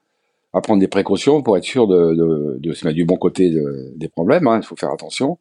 à 0.53 0.61
prendre 0.61 0.81
des 0.81 0.89
précautions 0.89 1.43
pour 1.43 1.57
être 1.57 1.65
sûr 1.65 1.87
de, 1.87 2.73
se 2.73 2.85
mettre 2.85 2.97
du 2.97 3.05
bon 3.05 3.17
côté 3.17 3.53
des 3.97 4.09
problèmes. 4.09 4.47
Hein. 4.49 4.61
Il 4.61 4.67
faut 4.67 4.77
faire 4.77 4.93
attention. 4.93 5.39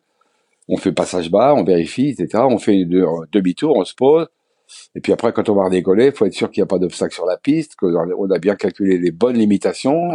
On 0.69 0.77
fait 0.77 0.91
passage 0.91 1.29
bas, 1.29 1.53
on 1.55 1.63
vérifie, 1.63 2.09
etc. 2.09 2.43
On 2.49 2.57
fait 2.57 2.85
demi-tour, 2.85 3.75
on 3.75 3.83
se 3.83 3.95
pose. 3.95 4.27
Et 4.95 5.01
puis 5.01 5.11
après, 5.11 5.33
quand 5.33 5.49
on 5.49 5.55
va 5.55 5.65
redécoller, 5.65 6.07
il 6.07 6.11
faut 6.13 6.25
être 6.25 6.33
sûr 6.33 6.49
qu'il 6.49 6.61
n'y 6.61 6.65
a 6.65 6.67
pas 6.67 6.79
d'obstacle 6.79 7.13
sur 7.13 7.25
la 7.25 7.37
piste, 7.37 7.75
qu'on 7.75 8.31
a 8.31 8.39
bien 8.39 8.55
calculé 8.55 8.97
les 8.97 9.11
bonnes 9.11 9.37
limitations. 9.37 10.11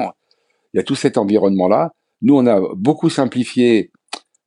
Il 0.73 0.79
y 0.79 0.81
a 0.81 0.83
tout 0.83 0.95
cet 0.95 1.19
environnement-là. 1.19 1.93
Nous, 2.23 2.37
on 2.37 2.47
a 2.47 2.61
beaucoup 2.75 3.11
simplifié 3.11 3.91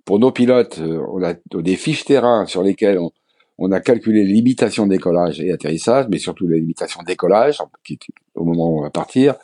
pour 0.05 0.19
nos 0.19 0.31
pilotes. 0.31 0.79
Euh, 0.79 1.03
on 1.11 1.23
a 1.23 1.33
des 1.53 1.75
fiches 1.75 2.05
terrain 2.05 2.45
sur 2.45 2.63
lesquelles 2.63 2.99
on, 3.57 3.71
a 3.71 3.79
calculé 3.79 4.23
les 4.23 4.33
limitations 4.33 4.85
de 4.85 4.91
décollage 4.91 5.39
et 5.39 5.51
atterrissage, 5.51 6.07
mais 6.09 6.17
surtout 6.17 6.47
les 6.47 6.59
limitations 6.59 7.01
de 7.01 7.05
décollage, 7.05 7.59
au 8.35 8.43
moment 8.43 8.69
où 8.69 8.79
on 8.79 8.81
va 8.83 8.89
partir, 8.89 9.35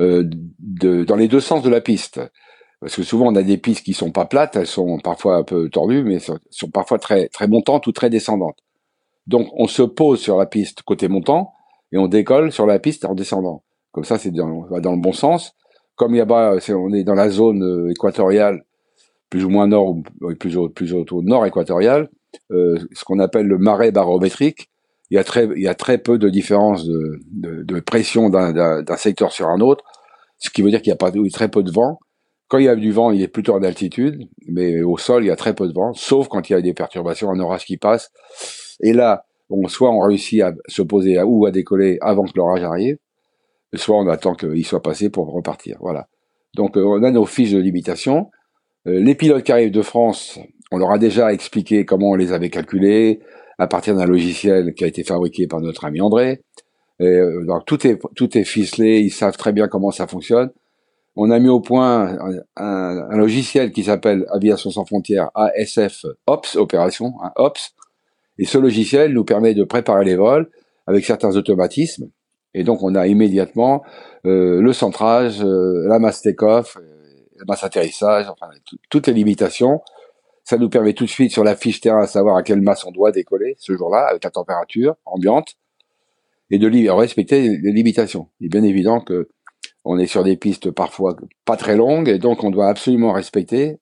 euh, 0.00 0.28
de, 0.58 1.04
dans 1.04 1.16
les 1.16 1.28
deux 1.28 1.40
sens 1.40 1.62
de 1.62 1.70
la 1.70 1.80
piste. 1.80 2.20
Parce 2.80 2.96
que 2.96 3.02
souvent 3.02 3.26
on 3.26 3.36
a 3.36 3.42
des 3.42 3.58
pistes 3.58 3.84
qui 3.84 3.92
sont 3.92 4.12
pas 4.12 4.24
plates, 4.24 4.56
elles 4.56 4.66
sont 4.66 4.98
parfois 4.98 5.36
un 5.36 5.44
peu 5.44 5.68
tordues, 5.68 6.04
mais 6.04 6.18
sont, 6.18 6.38
sont 6.50 6.70
parfois 6.70 6.98
très 6.98 7.28
très 7.28 7.48
montantes 7.48 7.86
ou 7.86 7.92
très 7.92 8.10
descendantes. 8.10 8.58
Donc 9.26 9.48
on 9.54 9.66
se 9.66 9.82
pose 9.82 10.20
sur 10.20 10.36
la 10.36 10.46
piste 10.46 10.82
côté 10.82 11.08
montant 11.08 11.52
et 11.92 11.98
on 11.98 12.06
décolle 12.06 12.52
sur 12.52 12.66
la 12.66 12.78
piste 12.78 13.04
en 13.04 13.14
descendant. 13.14 13.62
Comme 13.92 14.04
ça, 14.04 14.18
c'est 14.18 14.30
dans, 14.30 14.66
dans 14.80 14.92
le 14.92 15.00
bon 15.00 15.12
sens. 15.12 15.54
Comme 15.96 16.14
il 16.14 16.18
y 16.18 16.20
a 16.20 16.24
bas, 16.24 16.56
on 16.68 16.92
est 16.92 17.02
dans 17.02 17.14
la 17.14 17.28
zone 17.28 17.62
euh, 17.64 17.90
équatoriale, 17.90 18.64
plus 19.30 19.44
ou 19.44 19.50
moins 19.50 19.66
nord, 19.66 19.96
plus 20.38 20.56
au, 20.56 20.68
plus 20.68 20.94
au, 20.94 21.04
nord 21.22 21.46
équatorial, 21.46 22.08
euh, 22.50 22.78
ce 22.92 23.04
qu'on 23.04 23.18
appelle 23.18 23.46
le 23.46 23.58
marais 23.58 23.92
barométrique. 23.92 24.70
Il 25.10 25.14
y 25.14 25.18
a 25.18 25.24
très, 25.24 25.46
il 25.56 25.62
y 25.62 25.68
a 25.68 25.74
très 25.74 25.98
peu 25.98 26.18
de 26.18 26.28
différence 26.28 26.86
de, 26.86 27.20
de, 27.30 27.62
de 27.62 27.80
pression 27.80 28.28
d'un 28.28 28.96
secteur 28.96 29.32
sur 29.32 29.48
un 29.48 29.60
autre, 29.60 29.84
ce 30.38 30.50
qui 30.50 30.62
veut 30.62 30.70
dire 30.70 30.82
qu'il 30.82 30.90
y 30.90 30.92
a 30.92 30.96
pas 30.96 31.10
très 31.32 31.48
peu 31.48 31.62
de 31.62 31.70
vent. 31.70 31.98
Quand 32.48 32.58
il 32.58 32.64
y 32.64 32.68
a 32.68 32.76
du 32.76 32.92
vent, 32.92 33.10
il 33.10 33.22
est 33.22 33.28
plutôt 33.28 33.54
en 33.54 33.62
altitude, 33.62 34.28
mais 34.46 34.82
au 34.82 34.96
sol, 34.96 35.24
il 35.24 35.28
y 35.28 35.30
a 35.30 35.36
très 35.36 35.54
peu 35.54 35.68
de 35.68 35.72
vent, 35.72 35.92
sauf 35.92 36.28
quand 36.28 36.48
il 36.48 36.54
y 36.54 36.56
a 36.56 36.60
des 36.62 36.72
perturbations, 36.72 37.30
un 37.30 37.40
orage 37.40 37.64
qui 37.64 37.76
passe. 37.76 38.10
Et 38.80 38.92
là, 38.92 39.24
on, 39.50 39.68
soit 39.68 39.90
on 39.90 40.00
réussit 40.00 40.42
à 40.42 40.52
se 40.66 40.82
poser 40.82 41.18
à, 41.18 41.26
ou 41.26 41.46
à 41.46 41.50
décoller 41.50 41.98
avant 42.00 42.24
que 42.24 42.32
l'orage 42.36 42.62
arrive, 42.62 42.96
soit 43.74 43.96
on 43.96 44.08
attend 44.08 44.34
qu'il 44.34 44.64
soit 44.64 44.82
passé 44.82 45.10
pour 45.10 45.30
repartir. 45.30 45.76
Voilà. 45.80 46.08
Donc 46.54 46.76
euh, 46.76 46.84
on 46.84 47.02
a 47.02 47.10
nos 47.10 47.26
fiches 47.26 47.52
de 47.52 47.58
limitation. 47.58 48.30
Euh, 48.86 49.00
les 49.00 49.14
pilotes 49.14 49.44
qui 49.44 49.52
arrivent 49.52 49.70
de 49.70 49.82
France, 49.82 50.38
on 50.70 50.78
leur 50.78 50.90
a 50.90 50.98
déjà 50.98 51.32
expliqué 51.32 51.84
comment 51.84 52.10
on 52.10 52.14
les 52.14 52.32
avait 52.32 52.50
calculés 52.50 53.20
à 53.58 53.66
partir 53.66 53.96
d'un 53.96 54.06
logiciel 54.06 54.74
qui 54.74 54.84
a 54.84 54.86
été 54.86 55.02
fabriqué 55.02 55.46
par 55.46 55.60
notre 55.60 55.84
ami 55.84 56.00
André. 56.00 56.42
Et, 57.00 57.06
euh, 57.06 57.44
donc 57.44 57.64
tout 57.66 57.86
est 57.86 57.98
tout 58.14 58.36
est 58.36 58.44
ficelé, 58.44 59.00
ils 59.00 59.10
savent 59.10 59.36
très 59.36 59.52
bien 59.52 59.68
comment 59.68 59.90
ça 59.90 60.06
fonctionne. 60.06 60.50
On 61.16 61.30
a 61.30 61.38
mis 61.40 61.48
au 61.48 61.60
point 61.60 62.16
un, 62.56 63.16
logiciel 63.16 63.72
qui 63.72 63.84
s'appelle 63.84 64.24
Aviation 64.30 64.70
sans 64.70 64.84
frontières 64.84 65.30
ASF 65.34 66.06
Ops 66.28 66.54
opération 66.54 67.14
hein, 67.22 67.32
Ops 67.34 67.74
et 68.38 68.44
ce 68.44 68.58
logiciel 68.58 69.12
nous 69.12 69.24
permet 69.24 69.54
de 69.54 69.64
préparer 69.64 70.04
les 70.04 70.16
vols 70.16 70.48
avec 70.86 71.04
certains 71.04 71.36
automatismes. 71.36 72.08
Et 72.54 72.64
donc, 72.64 72.82
on 72.82 72.94
a 72.94 73.06
immédiatement 73.06 73.82
euh, 74.26 74.60
le 74.62 74.72
centrage, 74.72 75.42
euh, 75.44 75.86
la 75.88 75.98
masse 75.98 76.22
take-off, 76.22 76.78
la 77.38 77.44
masse 77.46 77.64
atterrissage, 77.64 78.26
enfin, 78.28 78.48
toutes 78.90 79.06
les 79.06 79.12
limitations. 79.12 79.80
Ça 80.44 80.56
nous 80.56 80.68
permet 80.68 80.94
tout 80.94 81.04
de 81.04 81.10
suite 81.10 81.32
sur 81.32 81.44
la 81.44 81.56
fiche 81.56 81.80
terrain 81.80 82.02
à 82.02 82.06
savoir 82.06 82.36
à 82.36 82.42
quelle 82.42 82.62
masse 82.62 82.84
on 82.84 82.90
doit 82.90 83.12
décoller 83.12 83.54
ce 83.58 83.76
jour-là, 83.76 84.06
avec 84.08 84.24
la 84.24 84.30
température 84.30 84.96
ambiante, 85.04 85.56
et 86.50 86.58
de 86.58 86.90
respecter 86.90 87.58
les 87.58 87.72
limitations. 87.72 88.28
Il 88.40 88.46
est 88.46 88.48
bien 88.48 88.62
évident 88.62 89.00
que 89.00 89.28
on 89.84 89.98
est 89.98 90.06
sur 90.06 90.24
des 90.24 90.36
pistes 90.36 90.70
parfois 90.70 91.16
pas 91.44 91.56
très 91.56 91.76
longues, 91.76 92.08
et 92.08 92.18
donc 92.18 92.44
on 92.44 92.50
doit 92.50 92.68
absolument 92.68 93.12
respecter 93.12 93.78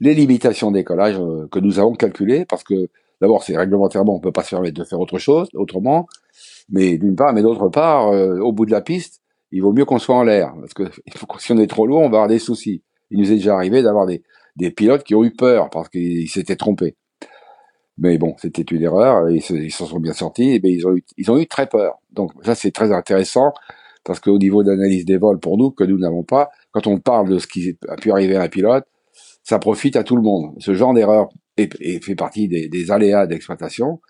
les 0.00 0.14
limitations 0.14 0.70
décollage 0.70 1.16
que 1.50 1.58
nous 1.58 1.78
avons 1.78 1.94
calculées, 1.94 2.44
parce 2.44 2.64
que 2.64 2.88
D'abord, 3.20 3.42
c'est 3.42 3.56
réglementairement, 3.56 4.14
on 4.14 4.20
peut 4.20 4.32
pas 4.32 4.42
se 4.42 4.50
permettre 4.50 4.78
de 4.78 4.84
faire 4.84 5.00
autre 5.00 5.18
chose, 5.18 5.48
autrement. 5.54 6.06
Mais 6.68 6.98
d'une 6.98 7.16
part, 7.16 7.32
mais 7.32 7.42
d'autre 7.42 7.68
part, 7.68 8.08
euh, 8.08 8.38
au 8.40 8.52
bout 8.52 8.66
de 8.66 8.70
la 8.70 8.82
piste, 8.82 9.22
il 9.52 9.62
vaut 9.62 9.72
mieux 9.72 9.84
qu'on 9.84 9.98
soit 9.98 10.16
en 10.16 10.22
l'air, 10.22 10.54
parce 10.60 10.74
que 10.74 10.84
si 11.38 11.52
on 11.52 11.58
est 11.58 11.66
trop 11.66 11.86
lourd, 11.86 12.00
on 12.00 12.08
va 12.08 12.18
avoir 12.18 12.28
des 12.28 12.38
soucis. 12.38 12.82
Il 13.10 13.20
nous 13.20 13.30
est 13.30 13.36
déjà 13.36 13.54
arrivé 13.54 13.82
d'avoir 13.82 14.06
des, 14.06 14.22
des 14.56 14.70
pilotes 14.70 15.04
qui 15.04 15.14
ont 15.14 15.24
eu 15.24 15.32
peur 15.32 15.70
parce 15.70 15.88
qu'ils 15.88 16.28
s'étaient 16.28 16.56
trompés. 16.56 16.96
Mais 17.98 18.18
bon, 18.18 18.34
c'était 18.38 18.62
une 18.62 18.82
erreur, 18.82 19.28
et 19.28 19.36
ils 19.50 19.72
s'en 19.72 19.86
sont 19.86 20.00
bien 20.00 20.12
sortis, 20.12 20.60
mais 20.62 20.70
ils 20.70 20.86
ont 20.86 20.94
eu, 20.94 21.04
ils 21.16 21.30
ont 21.30 21.38
eu 21.38 21.46
très 21.46 21.66
peur. 21.66 21.98
Donc 22.10 22.32
ça, 22.42 22.54
c'est 22.54 22.70
très 22.70 22.92
intéressant, 22.92 23.52
parce 24.04 24.20
qu'au 24.20 24.38
niveau 24.38 24.62
d'analyse 24.62 25.06
des 25.06 25.16
vols, 25.16 25.38
pour 25.38 25.56
nous, 25.56 25.70
que 25.70 25.84
nous 25.84 25.98
n'avons 25.98 26.22
pas, 26.22 26.50
quand 26.72 26.86
on 26.86 26.98
parle 26.98 27.28
de 27.30 27.38
ce 27.38 27.46
qui 27.46 27.78
a 27.88 27.96
pu 27.96 28.10
arriver 28.10 28.36
à 28.36 28.42
un 28.42 28.48
pilote, 28.48 28.84
ça 29.42 29.58
profite 29.58 29.96
à 29.96 30.04
tout 30.04 30.16
le 30.16 30.22
monde. 30.22 30.54
Ce 30.58 30.74
genre 30.74 30.92
d'erreur 30.92 31.28
et, 31.56 32.00
fait 32.00 32.14
partie 32.14 32.48
des, 32.48 32.90
aléas 32.90 33.26
d'exploitation. 33.26 34.00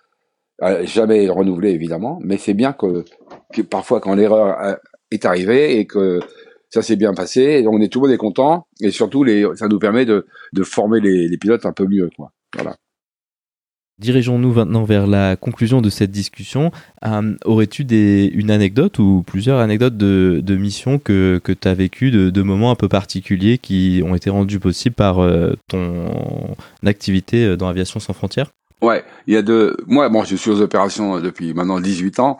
Euh, 0.62 0.87
jamais 0.87 1.28
renouvelé 1.28 1.70
évidemment, 1.70 2.18
mais 2.22 2.39
c'est 2.39 2.55
bien 2.55 2.72
que, 2.72 3.05
que, 3.53 3.61
parfois 3.61 4.01
quand 4.01 4.14
l'erreur 4.14 4.59
euh, 4.59 4.74
est 5.11 5.24
arrivée 5.24 5.78
et 5.78 5.86
que 5.86 6.20
ça 6.70 6.82
s'est 6.82 6.96
bien 6.96 7.14
passé, 7.14 7.64
on 7.68 7.80
est 7.80 7.88
tout 7.88 8.00
le 8.00 8.09
monde 8.09 8.14
est 8.14 8.18
content 8.18 8.66
et 8.80 8.90
surtout 8.90 9.24
les, 9.24 9.46
ça 9.54 9.68
nous 9.68 9.78
permet 9.78 10.04
de, 10.04 10.26
de 10.52 10.62
former 10.62 11.00
les, 11.00 11.28
les 11.28 11.38
pilotes 11.38 11.64
un 11.64 11.72
peu 11.72 11.86
mieux. 11.86 12.11
Quoi. 12.16 12.32
Voilà. 12.54 12.76
Dirigeons-nous 13.98 14.52
maintenant 14.52 14.84
vers 14.84 15.07
la 15.07 15.36
conclusion 15.36 15.80
de 15.80 15.88
cette 15.88 16.11
discussion. 16.11 16.70
Euh, 17.07 17.34
aurais-tu 17.46 17.84
des, 17.84 18.30
une 18.34 18.50
anecdote 18.50 18.98
ou 18.98 19.24
plusieurs 19.26 19.59
anecdotes 19.59 19.96
de, 19.96 20.40
de 20.44 20.57
missions 20.57 20.98
que, 20.98 21.40
que 21.42 21.52
tu 21.52 21.66
as 21.66 21.72
vécues, 21.72 22.11
de, 22.11 22.28
de, 22.28 22.42
moments 22.42 22.70
un 22.70 22.74
peu 22.74 22.88
particuliers 22.88 23.57
qui 23.57 24.02
ont 24.04 24.14
été 24.14 24.28
rendus 24.28 24.61
possibles 24.61 24.94
par 24.94 25.20
euh, 25.20 25.54
ton 25.68 26.11
activité 26.84 27.46
euh, 27.46 27.57
dans 27.57 27.68
Aviation 27.68 27.98
sans 27.98 28.12
frontières? 28.12 28.50
Ouais, 28.82 29.02
il 29.26 29.32
y 29.32 29.36
a 29.38 29.42
de 29.42 29.74
moi 29.86 30.11
bon, 30.11 30.24
je 30.24 30.36
suis 30.36 30.50
aux 30.50 30.61
opérations 30.61 31.18
depuis 31.20 31.54
maintenant 31.54 31.80
18 31.80 32.20
ans. 32.20 32.36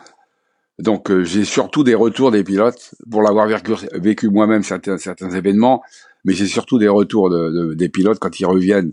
Donc 0.79 1.11
j'ai 1.23 1.45
surtout 1.45 1.85
des 1.85 1.95
retours 1.95 2.31
des 2.31 2.45
pilotes 2.45 2.95
pour 3.11 3.23
l'avoir 3.23 3.49
vécu, 3.95 4.29
moi-même 4.29 4.63
certains 4.63 5.31
événements, 5.31 5.83
mais 6.25 6.35
j'ai 6.35 6.47
surtout 6.47 6.79
des 6.79 6.89
retours 6.89 7.31
de, 7.31 7.51
de, 7.51 7.75
des 7.75 7.89
pilotes 7.89 8.19
quand 8.19 8.39
ils 8.41 8.45
reviennent 8.45 8.93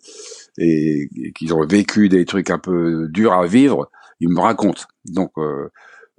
et, 0.58 1.10
qu'ils 1.36 1.54
ont 1.54 1.66
vécu 1.66 2.10
des 2.10 2.26
trucs 2.26 2.50
un 2.50 2.60
peu 2.60 3.08
durs 3.10 3.34
à 3.34 3.46
vivre, 3.46 3.90
ils 4.20 4.30
me 4.30 4.40
racontent. 4.40 4.84
Donc, 5.06 5.32
euh, 5.38 5.70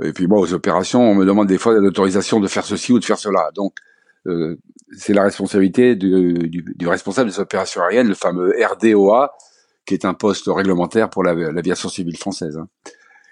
et 0.02 0.12
puis 0.12 0.26
moi, 0.26 0.40
aux 0.40 0.52
opérations, 0.52 1.02
on 1.02 1.14
me 1.14 1.24
demande 1.24 1.46
des 1.46 1.58
fois 1.58 1.74
l'autorisation 1.74 2.40
de 2.40 2.48
faire 2.48 2.64
ceci 2.64 2.92
ou 2.92 2.98
de 2.98 3.04
faire 3.04 3.18
cela. 3.18 3.50
Donc, 3.54 3.74
euh, 4.26 4.56
c'est 4.96 5.12
la 5.12 5.22
responsabilité 5.22 5.94
du, 5.94 6.34
du, 6.34 6.62
du, 6.62 6.88
responsable 6.88 7.30
des 7.30 7.38
opérations 7.38 7.82
aériennes, 7.82 8.08
le 8.08 8.14
fameux 8.14 8.52
RDOA, 8.60 9.32
qui 9.86 9.94
est 9.94 10.04
un 10.04 10.14
poste 10.14 10.46
réglementaire 10.48 11.10
pour 11.10 11.22
l'aviation 11.22 11.88
civile 11.88 12.16
française. 12.16 12.56
Hein. 12.56 12.68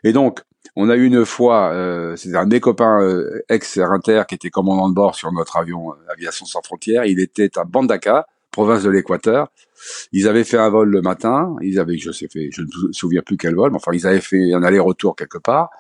Et 0.05 0.13
donc, 0.13 0.41
on 0.77 0.89
a 0.89 0.97
eu 0.97 1.05
une 1.05 1.25
fois, 1.25 1.73
euh, 1.73 2.17
c'est 2.17 2.35
un 2.35 2.47
des 2.47 2.61
copains 2.61 3.03
euh, 3.03 3.43
ex-Inter 3.49 4.23
qui 4.27 4.35
était 4.35 4.51
commandant 4.51 4.89
de 4.89 4.95
bord 4.95 5.15
sur 5.15 5.31
notre 5.33 5.57
avion 5.57 5.93
euh, 5.93 6.13
Aviation 6.13 6.47
sans 6.47 6.63
frontières. 6.63 7.05
Il 7.05 7.21
était 7.21 7.51
à 7.59 7.65
Bandaka, 7.65 8.27
province 8.51 8.83
de 8.83 8.91
l'Équateur. 8.91 9.49
Ils 10.13 10.29
avaient 10.29 10.45
fait 10.45 10.59
un 10.59 10.71
vol 10.71 10.89
le 10.89 11.03
matin, 11.03 11.57
ils 11.61 11.79
avaient, 11.79 11.99
je 11.99 12.11
sais 12.13 12.29
fait, 12.29 12.49
je 12.53 12.63
ne 12.63 12.67
me 12.67 12.93
souviens 12.93 13.23
plus 13.23 13.37
quel 13.37 13.55
vol, 13.55 13.71
mais 13.71 13.77
enfin 13.77 13.93
ils 13.93 14.07
avaient 14.07 14.21
fait 14.21 14.53
un 14.55 14.63
aller-retour 14.63 15.17
quelque 15.17 15.39
part, 15.39 15.71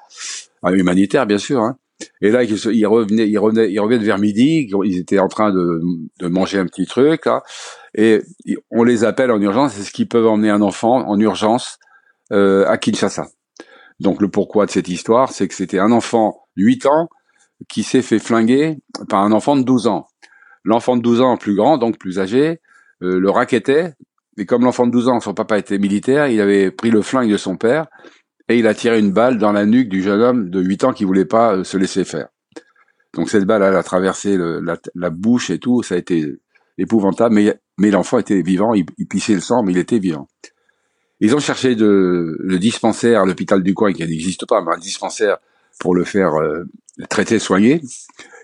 un 0.62 0.72
humanitaire 0.72 1.26
bien 1.26 1.38
sûr. 1.38 1.60
Hein. 1.60 1.78
Et 2.20 2.30
là, 2.30 2.42
ils, 2.42 2.86
revenaient, 2.86 3.28
ils 3.28 3.38
revenaient, 3.38 3.70
ils 3.70 3.78
revenaient 3.78 4.04
vers 4.04 4.18
midi. 4.18 4.68
Ils 4.84 4.98
étaient 4.98 5.20
en 5.20 5.28
train 5.28 5.52
de, 5.52 5.80
de 6.18 6.26
manger 6.26 6.58
un 6.58 6.66
petit 6.66 6.86
truc 6.86 7.26
là, 7.26 7.44
et 7.94 8.22
on 8.70 8.82
les 8.82 9.04
appelle 9.04 9.30
en 9.30 9.40
urgence. 9.40 9.74
C'est 9.74 9.84
ce 9.84 9.92
qui 9.92 10.04
peuvent 10.04 10.26
emmener 10.26 10.50
un 10.50 10.62
enfant 10.62 11.08
en 11.08 11.18
urgence 11.20 11.78
euh, 12.32 12.66
à 12.66 12.78
Kinshasa. 12.78 13.28
Donc 14.02 14.20
le 14.20 14.28
pourquoi 14.28 14.66
de 14.66 14.70
cette 14.70 14.88
histoire, 14.88 15.30
c'est 15.30 15.46
que 15.46 15.54
c'était 15.54 15.78
un 15.78 15.92
enfant 15.92 16.48
de 16.56 16.64
8 16.64 16.86
ans 16.86 17.08
qui 17.68 17.84
s'est 17.84 18.02
fait 18.02 18.18
flinguer 18.18 18.78
par 19.08 19.22
un 19.22 19.30
enfant 19.30 19.56
de 19.56 19.62
12 19.62 19.86
ans. 19.86 20.08
L'enfant 20.64 20.96
de 20.96 21.02
12 21.02 21.20
ans 21.20 21.36
plus 21.36 21.54
grand, 21.54 21.78
donc 21.78 21.98
plus 21.98 22.18
âgé, 22.18 22.60
euh, 23.02 23.20
le 23.20 23.30
raquettait, 23.30 23.94
et 24.38 24.46
comme 24.46 24.64
l'enfant 24.64 24.86
de 24.86 24.92
12 24.92 25.08
ans, 25.08 25.20
son 25.20 25.34
papa 25.34 25.56
était 25.56 25.78
militaire, 25.78 26.26
il 26.26 26.40
avait 26.40 26.72
pris 26.72 26.90
le 26.90 27.00
flingue 27.00 27.30
de 27.30 27.36
son 27.36 27.56
père, 27.56 27.86
et 28.48 28.58
il 28.58 28.66
a 28.66 28.74
tiré 28.74 28.98
une 28.98 29.12
balle 29.12 29.38
dans 29.38 29.52
la 29.52 29.66
nuque 29.66 29.88
du 29.88 30.02
jeune 30.02 30.20
homme 30.20 30.50
de 30.50 30.60
8 30.60 30.84
ans 30.84 30.92
qui 30.92 31.04
voulait 31.04 31.24
pas 31.24 31.54
euh, 31.54 31.64
se 31.64 31.76
laisser 31.76 32.04
faire. 32.04 32.26
Donc 33.14 33.30
cette 33.30 33.44
balle, 33.44 33.62
elle 33.62 33.76
a 33.76 33.82
traversé 33.84 34.36
la, 34.36 35.10
bouche 35.10 35.50
et 35.50 35.58
tout, 35.58 35.82
ça 35.82 35.94
a 35.94 35.98
été 35.98 36.26
épouvantable, 36.78 37.34
mais, 37.34 37.54
mais 37.78 37.90
l'enfant 37.90 38.18
était 38.18 38.42
vivant, 38.42 38.74
il, 38.74 38.84
pissait 39.08 39.34
le 39.34 39.40
sang, 39.40 39.62
mais 39.62 39.72
il 39.72 39.78
était 39.78 39.98
vivant. 39.98 40.28
Ils 41.24 41.36
ont 41.36 41.38
cherché 41.38 41.76
de, 41.76 42.36
le 42.40 42.58
dispensaire 42.58 43.24
l'hôpital 43.24 43.62
du 43.62 43.74
coin 43.74 43.92
qui 43.92 44.04
n'existe 44.04 44.44
pas, 44.44 44.60
mais 44.60 44.74
un 44.74 44.78
dispensaire 44.78 45.38
pour 45.78 45.94
le 45.94 46.02
faire 46.02 46.34
euh, 46.34 46.64
traiter, 47.08 47.38
soigner. 47.38 47.80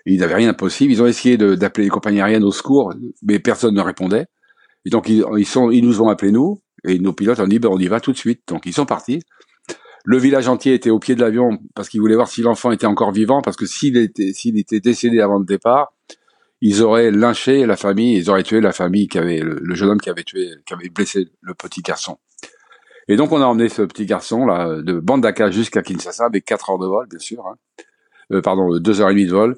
Ils 0.07 0.20
n'avaient 0.20 0.37
rien 0.37 0.53
de 0.53 0.57
possible. 0.57 0.93
Ils 0.93 1.03
ont 1.03 1.09
essayé 1.09 1.37
d'appeler 1.37 1.87
les 1.87 1.91
compagnies 1.91 2.20
aériennes 2.20 2.45
au 2.45 2.53
secours, 2.53 2.95
mais 3.24 3.41
personne 3.41 3.74
ne 3.74 3.81
répondait. 3.81 4.26
Et 4.85 4.91
donc 4.91 5.09
ils, 5.09 5.45
sont, 5.45 5.72
ils 5.72 5.85
nous 5.85 6.01
ont 6.03 6.09
appelés 6.09 6.31
nous, 6.31 6.62
et 6.85 7.01
nos 7.01 7.12
pilotes 7.12 7.41
ont 7.41 7.49
dit 7.49 7.59
ben, 7.59 7.68
on 7.68 7.81
y 7.81 7.89
va 7.89 7.99
tout 7.99 8.12
de 8.12 8.16
suite. 8.16 8.43
Donc 8.47 8.64
ils 8.64 8.72
sont 8.72 8.87
partis. 8.87 9.22
Le 10.05 10.16
village 10.16 10.47
entier 10.47 10.74
était 10.74 10.91
au 10.91 11.01
pied 11.01 11.16
de 11.16 11.20
l'avion 11.20 11.59
parce 11.74 11.89
qu'ils 11.89 12.01
voulaient 12.01 12.14
voir 12.14 12.29
si 12.29 12.43
l'enfant 12.43 12.70
était 12.70 12.87
encore 12.87 13.11
vivant, 13.11 13.43
parce 13.43 13.57
que 13.57 13.66
s'il 13.66 13.97
était, 13.97 14.33
s'il 14.33 14.57
était 14.57 14.79
décédé 14.79 15.20
avant 15.20 15.41
le 15.41 15.45
départ, 15.45 15.93
ils 16.61 16.81
auraient 16.85 17.11
lynché 17.11 17.66
la 17.66 17.76
famille, 17.76 18.18
ils 18.18 18.31
auraient 18.31 18.45
tué 18.45 18.61
la 18.61 18.72
famille 18.72 19.09
qui 19.09 19.18
avait 19.18 19.41
le, 19.41 19.74
jeune 19.74 19.91
homme 19.91 20.01
qui 20.01 20.11
avait 20.11 20.22
tué, 20.22 20.53
qui 20.64 20.74
avait 20.74 20.91
blessé 20.91 21.26
le 21.41 21.55
petit 21.55 21.83
garçon. 21.83 22.18
Et 23.09 23.16
donc 23.16 23.32
on 23.32 23.40
a 23.40 23.46
emmené 23.46 23.68
ce 23.68 23.82
petit 23.82 24.06
garçon 24.06 24.46
là 24.46 24.80
de 24.82 25.00
Bandaka 25.00 25.50
jusqu'à 25.50 25.82
Kinshasa 25.82 26.26
avec 26.26 26.44
4 26.44 26.70
heures 26.70 26.78
de 26.78 26.86
vol, 26.86 27.06
bien 27.09 27.18
sûr, 27.18 27.46
hein. 27.46 27.56
euh, 28.32 28.42
pardon, 28.42 28.78
deux 28.78 29.00
heures 29.00 29.11
et 29.11 29.14
demie 29.14 29.26
de 29.26 29.32
vol. 29.32 29.56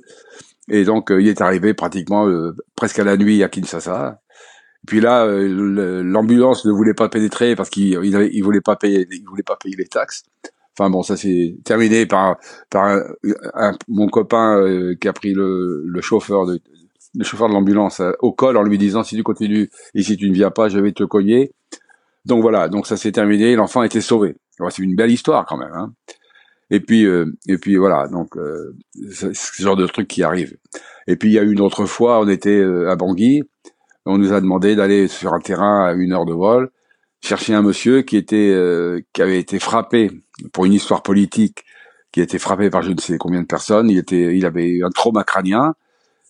Et 0.68 0.84
donc 0.84 1.10
euh, 1.10 1.20
il 1.20 1.28
est 1.28 1.40
arrivé 1.40 1.74
pratiquement 1.74 2.28
euh, 2.28 2.56
presque 2.76 2.98
à 2.98 3.04
la 3.04 3.16
nuit 3.16 3.42
à 3.42 3.48
Kinshasa. 3.48 4.20
Puis 4.86 5.00
là, 5.00 5.26
euh, 5.26 6.02
l'ambulance 6.02 6.64
ne 6.64 6.72
voulait 6.72 6.94
pas 6.94 7.08
pénétrer 7.08 7.54
parce 7.54 7.70
qu'il 7.70 7.98
il, 8.02 8.28
il 8.32 8.42
voulait 8.42 8.60
pas 8.60 8.76
payer, 8.76 9.06
il 9.10 9.24
voulait 9.28 9.42
pas 9.42 9.56
payer 9.56 9.76
les 9.76 9.86
taxes. 9.86 10.24
Enfin 10.78 10.88
bon, 10.88 11.02
ça 11.02 11.16
s'est 11.16 11.56
terminé 11.64 12.06
par 12.06 12.38
par 12.70 12.98
un, 13.54 13.72
mon 13.88 14.08
copain 14.08 14.58
euh, 14.58 14.94
qui 14.98 15.08
a 15.08 15.12
pris 15.12 15.34
le, 15.34 15.84
chauffeur 16.00 16.46
de 16.46 16.60
le 17.14 17.24
chauffeur 17.24 17.48
de 17.48 17.54
l'ambulance 17.54 18.00
euh, 18.00 18.12
au 18.20 18.32
col 18.32 18.56
en 18.56 18.62
lui 18.62 18.78
disant 18.78 19.02
si 19.02 19.16
tu 19.16 19.22
continues 19.22 19.68
et 19.94 20.02
si 20.02 20.16
tu 20.16 20.30
ne 20.30 20.34
viens 20.34 20.50
pas, 20.50 20.68
je 20.68 20.78
vais 20.78 20.92
te 20.92 21.04
cogner. 21.04 21.52
Donc 22.24 22.42
voilà, 22.42 22.68
donc 22.68 22.86
ça 22.86 22.96
s'est 22.96 23.12
terminé, 23.12 23.56
l'enfant 23.56 23.80
a 23.80 23.86
été 23.86 24.00
sauvé. 24.00 24.36
c'est 24.70 24.82
une 24.82 24.94
belle 24.94 25.10
histoire 25.10 25.46
quand 25.46 25.56
même. 25.56 25.72
Hein. 25.72 25.92
Et 26.70 26.80
puis 26.80 27.04
et 27.04 27.58
puis 27.58 27.76
voilà, 27.76 28.06
donc 28.08 28.36
c'est 29.10 29.34
ce 29.34 29.62
genre 29.62 29.76
de 29.76 29.86
truc 29.86 30.06
qui 30.06 30.22
arrive. 30.22 30.56
Et 31.06 31.16
puis 31.16 31.30
il 31.30 31.32
y 31.32 31.38
a 31.38 31.42
une 31.42 31.60
autre 31.60 31.86
fois, 31.86 32.20
on 32.20 32.28
était 32.28 32.62
à 32.62 32.94
Bangui 32.94 33.42
on 34.06 34.18
nous 34.18 34.32
a 34.32 34.40
demandé 34.40 34.76
d'aller 34.76 35.08
sur 35.08 35.34
un 35.34 35.40
terrain 35.40 35.86
à 35.86 35.92
une 35.92 36.12
heure 36.12 36.24
de 36.24 36.32
vol, 36.32 36.70
chercher 37.22 37.54
un 37.54 37.62
monsieur 37.62 38.02
qui 38.02 38.16
était 38.16 38.50
euh, 38.50 39.00
qui 39.12 39.22
avait 39.22 39.38
été 39.38 39.58
frappé 39.58 40.10
pour 40.52 40.64
une 40.64 40.72
histoire 40.72 41.02
politique, 41.02 41.64
qui 42.12 42.20
a 42.20 42.24
été 42.24 42.38
frappé 42.38 42.70
par 42.70 42.82
je 42.82 42.92
ne 42.92 42.98
sais 42.98 43.18
combien 43.18 43.42
de 43.42 43.46
personnes. 43.46 43.90
Il 43.90 43.98
était, 43.98 44.36
il 44.36 44.46
avait 44.46 44.66
eu 44.66 44.84
un 44.84 44.90
trauma 44.90 45.24
crânien. 45.24 45.74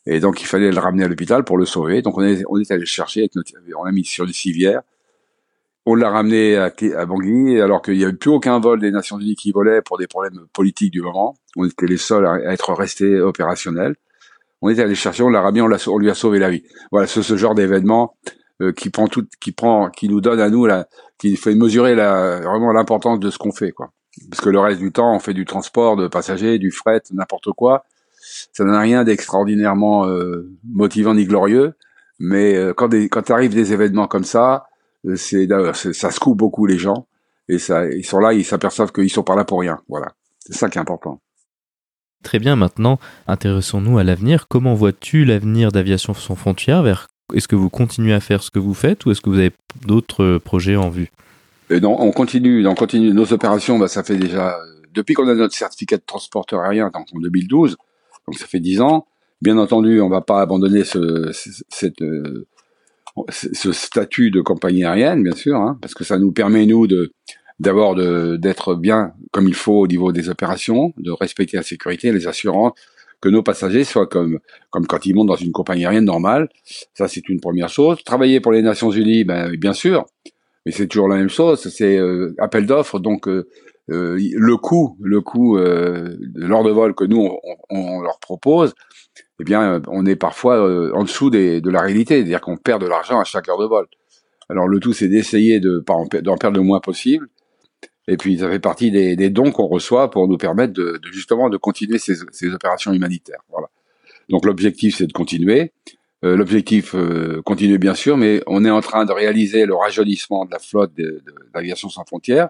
Et 0.07 0.19
donc, 0.19 0.41
il 0.41 0.47
fallait 0.47 0.73
le 0.73 0.79
ramener 0.79 1.05
à 1.05 1.09
l'hôpital 1.09 1.45
pour 1.45 1.59
le 1.59 1.67
sauver. 1.67 2.03
Donc, 2.03 2.17
on 2.17 2.23
est, 2.23 2.43
on 2.49 2.59
est 2.59 2.71
allé 2.71 2.87
chercher 2.87 3.21
avec 3.21 3.35
notre, 3.37 3.53
on 3.77 3.85
l'a 3.85 3.93
mis 3.93 4.05
sur 4.05 4.27
des 4.27 4.33
civières. 4.33 4.83
On 5.87 5.95
l'a 5.95 6.11
ramené 6.11 6.57
à, 6.57 6.71
Bangui, 7.07 7.61
alors 7.61 7.81
qu'il 7.83 7.97
n'y 7.97 8.05
avait 8.05 8.13
plus 8.13 8.31
aucun 8.31 8.61
vol 8.61 8.81
des 8.81 8.91
Nations 8.91 9.19
Unies 9.19 9.35
qui 9.35 9.51
volait 9.51 9.81
pour 9.83 9.99
des 9.99 10.07
problèmes 10.07 10.47
politiques 10.53 10.93
du 10.93 11.01
moment. 11.01 11.37
On 11.57 11.65
était 11.65 11.87
les 11.87 11.97
seuls 11.97 12.27
à 12.27 12.53
être 12.53 12.73
restés 12.75 13.19
opérationnels 13.21 13.97
on 14.63 14.69
est 14.69 14.79
allé 14.79 14.95
chercher, 14.95 15.23
on 15.23 15.29
l'a 15.29 15.41
ramené, 15.41 15.63
on, 15.63 15.99
lui 15.99 16.11
a 16.11 16.15
sauvé 16.15 16.39
la 16.39 16.51
vie. 16.51 16.63
Voilà, 16.91 17.07
c'est 17.07 17.23
ce 17.23 17.37
genre 17.37 17.55
d'événement 17.55 18.17
euh, 18.61 18.73
qui 18.73 18.91
prend 18.91 19.09
tout, 19.09 19.27
qui 19.41 19.53
prend, 19.53 19.91
qui 19.91 20.09
nous 20.09 20.21
donne 20.21 20.41
à 20.41 20.51
nous 20.51 20.67
la, 20.67 20.87
qui 21.19 21.37
fait 21.37 21.55
mesurer 21.55 21.95
la, 21.95 22.41
vraiment 22.41 22.73
l'importance 22.73 23.21
de 23.21 23.31
ce 23.31 23.39
qu'on 23.39 23.53
fait, 23.53 23.73
quoi. 23.73 23.93
Parce 24.29 24.43
que 24.43 24.51
le 24.51 24.59
reste 24.59 24.81
du 24.81 24.93
temps, 24.93 25.15
on 25.15 25.19
fait 25.19 25.35
du 25.35 25.45
transport 25.45 25.97
de 25.97 26.09
passagers, 26.09 26.59
du 26.59 26.71
fret, 26.71 27.01
n'importe 27.13 27.53
quoi. 27.53 27.85
Ça 28.53 28.65
n'a 28.65 28.79
rien 28.79 29.05
d'extraordinairement 29.05 30.07
euh, 30.07 30.51
motivant 30.69 31.15
ni 31.15 31.25
glorieux, 31.25 31.75
mais 32.19 32.55
euh, 32.55 32.75
quand, 32.75 32.89
des, 32.89 33.09
quand 33.09 33.31
arrivent 33.31 33.55
des 33.55 33.73
événements 33.73 34.09
comme 34.09 34.25
ça, 34.25 34.67
c'est, 35.15 35.49
ça 35.93 36.11
secoue 36.11 36.35
beaucoup 36.35 36.67
les 36.67 36.79
gens 36.79 37.07
et 37.49 37.59
ça, 37.59 37.87
ils 37.87 38.05
sont 38.05 38.19
là, 38.19 38.33
ils 38.33 38.45
s'aperçoivent 38.45 38.93
qu'ils 38.93 39.11
sont 39.11 39.23
pas 39.23 39.37
là 39.37 39.45
pour 39.45 39.61
rien. 39.61 39.81
Voilà, 39.89 40.13
c'est 40.39 40.55
ça 40.55 40.69
qui 40.69 40.79
est 40.79 40.81
important. 40.81 41.21
Très 42.23 42.39
bien, 42.39 42.55
maintenant, 42.55 42.99
intéressons-nous 43.27 43.99
à 43.99 44.05
l'avenir. 44.05 44.47
Comment 44.49 44.75
vois-tu 44.75 45.25
l'avenir 45.25 45.73
d'Aviation 45.73 46.15
sans 46.15 46.35
frontières 46.35 46.83
vers... 46.83 47.09
Est-ce 47.33 47.49
que 47.49 47.57
vous 47.57 47.71
continuez 47.71 48.13
à 48.13 48.21
faire 48.21 48.43
ce 48.43 48.51
que 48.51 48.59
vous 48.59 48.75
faites 48.75 49.07
ou 49.07 49.13
est-ce 49.13 49.21
que 49.21 49.31
vous 49.31 49.39
avez 49.39 49.53
d'autres 49.87 50.39
projets 50.39 50.77
en 50.77 50.91
vue? 50.91 51.11
Et 51.71 51.75
euh, 51.75 51.81
non, 51.81 51.97
on 52.01 52.11
continue, 52.11 52.67
on 52.67 52.75
continue 52.75 53.13
nos 53.15 53.33
opérations. 53.33 53.79
Bah, 53.79 53.87
ça 53.87 54.03
fait 54.03 54.17
déjà 54.17 54.59
depuis 54.93 55.15
qu'on 55.15 55.29
a 55.29 55.35
notre 55.35 55.55
certificat 55.55 55.97
de 55.97 56.03
transporteur 56.05 56.61
aérien, 56.61 56.91
en 56.93 57.21
2012, 57.21 57.77
donc 58.27 58.39
ça 58.39 58.47
fait 58.47 58.61
dix 58.61 58.81
ans. 58.81 59.07
Bien 59.41 59.57
entendu, 59.57 60.01
on 60.01 60.09
va 60.09 60.21
pas 60.21 60.43
abandonner 60.43 60.85
ce, 60.85 61.31
cette, 61.69 62.03
euh, 62.03 62.47
ce 63.29 63.73
statut 63.73 64.31
de 64.31 64.41
compagnie 64.41 64.85
aérienne, 64.85 65.23
bien 65.23 65.35
sûr, 65.35 65.57
hein, 65.57 65.79
parce 65.81 65.95
que 65.95 66.05
ça 66.05 66.19
nous 66.19 66.33
permet 66.33 66.67
nous 66.67 66.87
de 66.87 67.13
d'abord 67.59 67.95
d'être 67.95 68.75
bien 68.75 69.13
comme 69.33 69.47
il 69.47 69.55
faut 69.55 69.81
au 69.81 69.87
niveau 69.87 70.13
des 70.13 70.29
opérations, 70.29 70.95
de 70.97 71.11
respecter 71.11 71.57
la 71.57 71.63
sécurité, 71.63 72.11
les 72.11 72.27
assurances, 72.27 72.73
que 73.21 73.29
nos 73.29 73.43
passagers 73.43 73.85
soient 73.85 74.07
comme 74.07 74.39
comme 74.71 74.87
quand 74.87 75.05
ils 75.05 75.15
montent 75.15 75.29
dans 75.29 75.37
une 75.37 75.53
compagnie 75.53 75.85
aérienne 75.85 76.07
normale. 76.07 76.49
Ça, 76.95 77.07
c'est 77.07 77.29
une 77.29 77.41
première 77.41 77.69
chose. 77.69 78.03
Travailler 78.05 78.41
pour 78.41 78.53
les 78.53 78.63
Nations 78.63 78.91
Unies, 78.91 79.25
ben 79.25 79.55
bien 79.57 79.75
sûr, 79.75 80.07
mais 80.65 80.73
c'est 80.73 80.87
toujours 80.87 81.09
la 81.09 81.17
même 81.17 81.29
chose. 81.29 81.61
C'est 81.69 81.99
euh, 81.99 82.35
appel 82.39 82.67
d'offres, 82.67 82.99
donc 82.99 83.29
euh, 83.29 83.47
euh, 83.91 84.19
le 84.19 84.57
coût, 84.57 84.97
le 85.01 85.21
coût 85.21 85.59
de 85.59 86.47
l'heure 86.47 86.65
de 86.65 86.71
vol 86.71 86.95
que 86.95 87.05
nous 87.05 87.21
on, 87.21 87.57
on, 87.71 88.01
leur 88.01 88.19
propose, 88.21 88.75
eh 89.41 89.45
bien, 89.45 89.81
on 89.89 90.07
est 90.07 90.17
parfois 90.17 90.93
en 90.95 91.03
dessous 91.03 91.31
des, 91.31 91.61
de 91.61 91.71
la 91.71 91.81
réalité, 91.81 92.17
c'est-à-dire 92.17 92.41
qu'on 92.41 92.57
perd 92.57 92.83
de 92.83 92.87
l'argent 92.87 93.19
à 93.19 93.25
chaque 93.25 93.49
heure 93.49 93.59
de 93.59 93.67
vol. 93.67 93.87
Alors 94.49 94.69
le 94.69 94.81
tout, 94.81 94.93
c'est 94.93 95.09
d'essayer 95.09 95.61
de 95.61 95.85
d'en 96.23 96.37
perdre 96.37 96.59
le 96.59 96.63
moins 96.63 96.81
possible 96.81 97.29
et 98.11 98.17
puis 98.17 98.39
ça 98.39 98.51
fait 98.51 98.59
partie 98.59 98.91
des, 98.91 99.15
des 99.15 99.31
dons 99.31 99.53
qu'on 99.53 99.67
reçoit 99.67 100.11
pour 100.11 100.27
nous 100.27 100.37
permettre 100.37 100.73
de, 100.73 101.01
justement 101.13 101.49
de 101.49 101.57
continuer 101.57 101.99
ces, 101.99 102.23
opérations 102.53 102.93
humanitaires. 102.93 103.41
Voilà. 103.51 103.69
Donc 104.29 104.45
l'objectif 104.45 104.97
c'est 104.97 105.07
de 105.07 105.13
continuer. 105.13 105.73
Euh, 106.25 106.37
l'objectif 106.37 106.95
euh, 106.95 107.41
continue 107.45 107.79
bien 107.79 107.95
sûr, 107.95 108.17
mais 108.17 108.43
on 108.49 108.65
est 108.65 108.71
en 108.71 108.81
train 108.81 109.05
de 109.05 109.13
réaliser 109.13 109.65
le 109.65 109.77
rajeunissement 109.77 110.45
de 110.45 110.51
la 110.51 110.59
flotte 110.59 110.93
d'aviation 111.55 111.89
sans 111.89 112.05
frontières. 112.05 112.49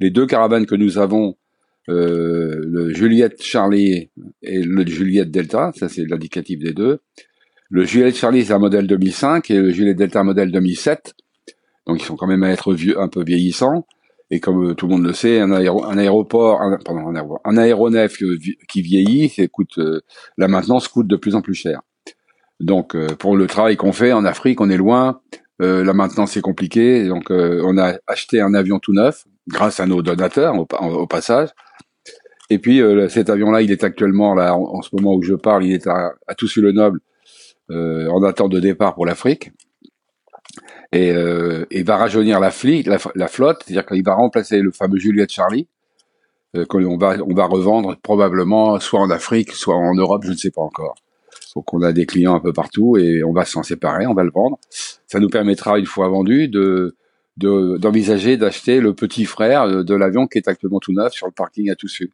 Les 0.00 0.10
deux 0.10 0.26
caravanes 0.26 0.66
que 0.66 0.74
nous 0.74 0.98
avons, 0.98 1.36
euh, 1.88 2.60
le 2.62 2.92
Juliette 2.92 3.42
Charlie 3.42 4.10
et 4.42 4.62
le 4.62 4.86
Juliette 4.86 5.30
Delta, 5.30 5.72
ça 5.74 5.88
c'est 5.88 6.04
l'indicatif 6.04 6.58
des 6.58 6.72
deux. 6.72 7.00
Le 7.70 7.84
Juliette 7.84 8.16
Charlie 8.16 8.44
c'est 8.44 8.52
un 8.52 8.58
modèle 8.58 8.86
2005 8.86 9.50
et 9.50 9.58
le 9.58 9.70
Juliette 9.70 9.96
Delta 9.96 10.20
un 10.20 10.24
modèle 10.24 10.52
2007. 10.52 11.14
Donc 11.86 12.00
ils 12.00 12.04
sont 12.04 12.16
quand 12.16 12.26
même 12.26 12.42
à 12.42 12.50
être 12.50 12.74
vieux, 12.74 13.00
un 13.00 13.08
peu 13.08 13.24
vieillissants. 13.24 13.86
Et 14.30 14.40
comme 14.40 14.70
euh, 14.70 14.74
tout 14.74 14.86
le 14.86 14.92
monde 14.92 15.04
le 15.04 15.12
sait, 15.12 15.40
un, 15.40 15.50
aéroport, 15.50 16.60
un, 16.60 16.78
pardon, 16.84 17.38
un, 17.44 17.56
aéronef 17.56 18.18
qui 18.68 18.82
vieillit, 18.82 19.30
c'est 19.30 19.48
coûte 19.48 19.78
euh, 19.78 20.00
la 20.36 20.48
maintenance 20.48 20.88
coûte 20.88 21.06
de 21.06 21.16
plus 21.16 21.34
en 21.34 21.40
plus 21.40 21.54
cher. 21.54 21.80
Donc 22.60 22.94
euh, 22.94 23.08
pour 23.18 23.36
le 23.36 23.46
travail 23.46 23.76
qu'on 23.76 23.92
fait 23.92 24.12
en 24.12 24.24
Afrique, 24.24 24.60
on 24.60 24.68
est 24.68 24.76
loin, 24.76 25.20
la 25.60 25.92
maintenance 25.92 26.36
est 26.36 26.40
compliquée, 26.40 27.08
donc 27.08 27.30
on 27.30 27.78
a 27.78 27.94
acheté 28.06 28.40
un 28.40 28.54
avion 28.54 28.78
tout 28.78 28.92
neuf 28.92 29.24
grâce 29.48 29.80
à 29.80 29.86
nos 29.86 30.02
donateurs 30.02 30.54
au, 30.54 31.06
passage. 31.08 31.48
Et 32.50 32.58
puis 32.58 32.80
cet 33.10 33.28
avion-là, 33.30 33.62
il 33.62 33.70
est 33.70 33.84
actuellement 33.84 34.34
là 34.34 34.56
en, 34.56 34.80
ce 34.82 34.88
moment 34.94 35.14
où 35.14 35.22
je 35.22 35.34
parle, 35.34 35.64
il 35.64 35.72
est 35.72 35.86
à, 35.86 36.12
à 36.26 36.34
Toussus-le-Noble 36.34 37.00
en 37.70 38.22
attente 38.22 38.52
de 38.52 38.60
départ 38.60 38.94
pour 38.94 39.04
l'Afrique 39.04 39.52
et 40.92 41.10
euh, 41.12 41.66
il 41.70 41.84
va 41.84 41.96
rajeunir 41.96 42.40
la, 42.40 42.50
la, 43.14 43.28
flotte, 43.28 43.62
c'est-à-dire 43.64 43.86
qu'il 43.86 44.02
va 44.02 44.14
remplacer 44.14 44.60
le 44.60 44.70
fameux 44.70 44.98
Juliette 44.98 45.30
Charlie, 45.30 45.68
euh, 46.56 46.64
qu'on 46.64 46.96
va, 46.96 47.16
on 47.26 47.34
va 47.34 47.46
revendre 47.46 47.96
probablement 47.98 48.80
soit 48.80 49.00
en 49.00 49.10
Afrique, 49.10 49.52
soit 49.52 49.76
en 49.76 49.94
Europe, 49.94 50.22
je 50.24 50.30
ne 50.30 50.36
sais 50.36 50.50
pas 50.50 50.62
encore. 50.62 50.94
Donc 51.54 51.74
on 51.74 51.82
a 51.82 51.92
des 51.92 52.06
clients 52.06 52.34
un 52.34 52.40
peu 52.40 52.52
partout 52.52 52.96
et 52.96 53.22
on 53.22 53.32
va 53.32 53.44
s'en 53.44 53.62
séparer, 53.62 54.06
on 54.06 54.14
va 54.14 54.24
le 54.24 54.30
vendre. 54.30 54.58
Ça 55.06 55.20
nous 55.20 55.28
permettra, 55.28 55.78
une 55.78 55.86
fois 55.86 56.08
vendu, 56.08 56.48
de 56.48 56.94
d'envisager 57.36 58.36
d'acheter 58.36 58.80
le 58.80 58.94
petit 58.94 59.24
frère 59.24 59.84
de 59.84 59.94
l'avion 59.94 60.26
qui 60.26 60.38
est 60.38 60.48
actuellement 60.48 60.80
tout 60.80 60.92
neuf 60.92 61.12
sur 61.12 61.28
le 61.28 61.32
parking 61.32 61.70
à 61.70 61.76
Toussus 61.76 62.10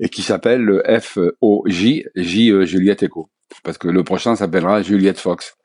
et 0.00 0.08
qui 0.08 0.22
s'appelle 0.22 0.62
le 0.62 0.82
FOJ, 1.00 2.04
J 2.14 2.50
euh, 2.50 2.64
Juliette 2.64 3.02
Echo, 3.02 3.30
parce 3.62 3.78
que 3.78 3.88
le 3.88 4.04
prochain 4.04 4.36
s'appellera 4.36 4.82
Juliette 4.82 5.18
Fox 5.18 5.56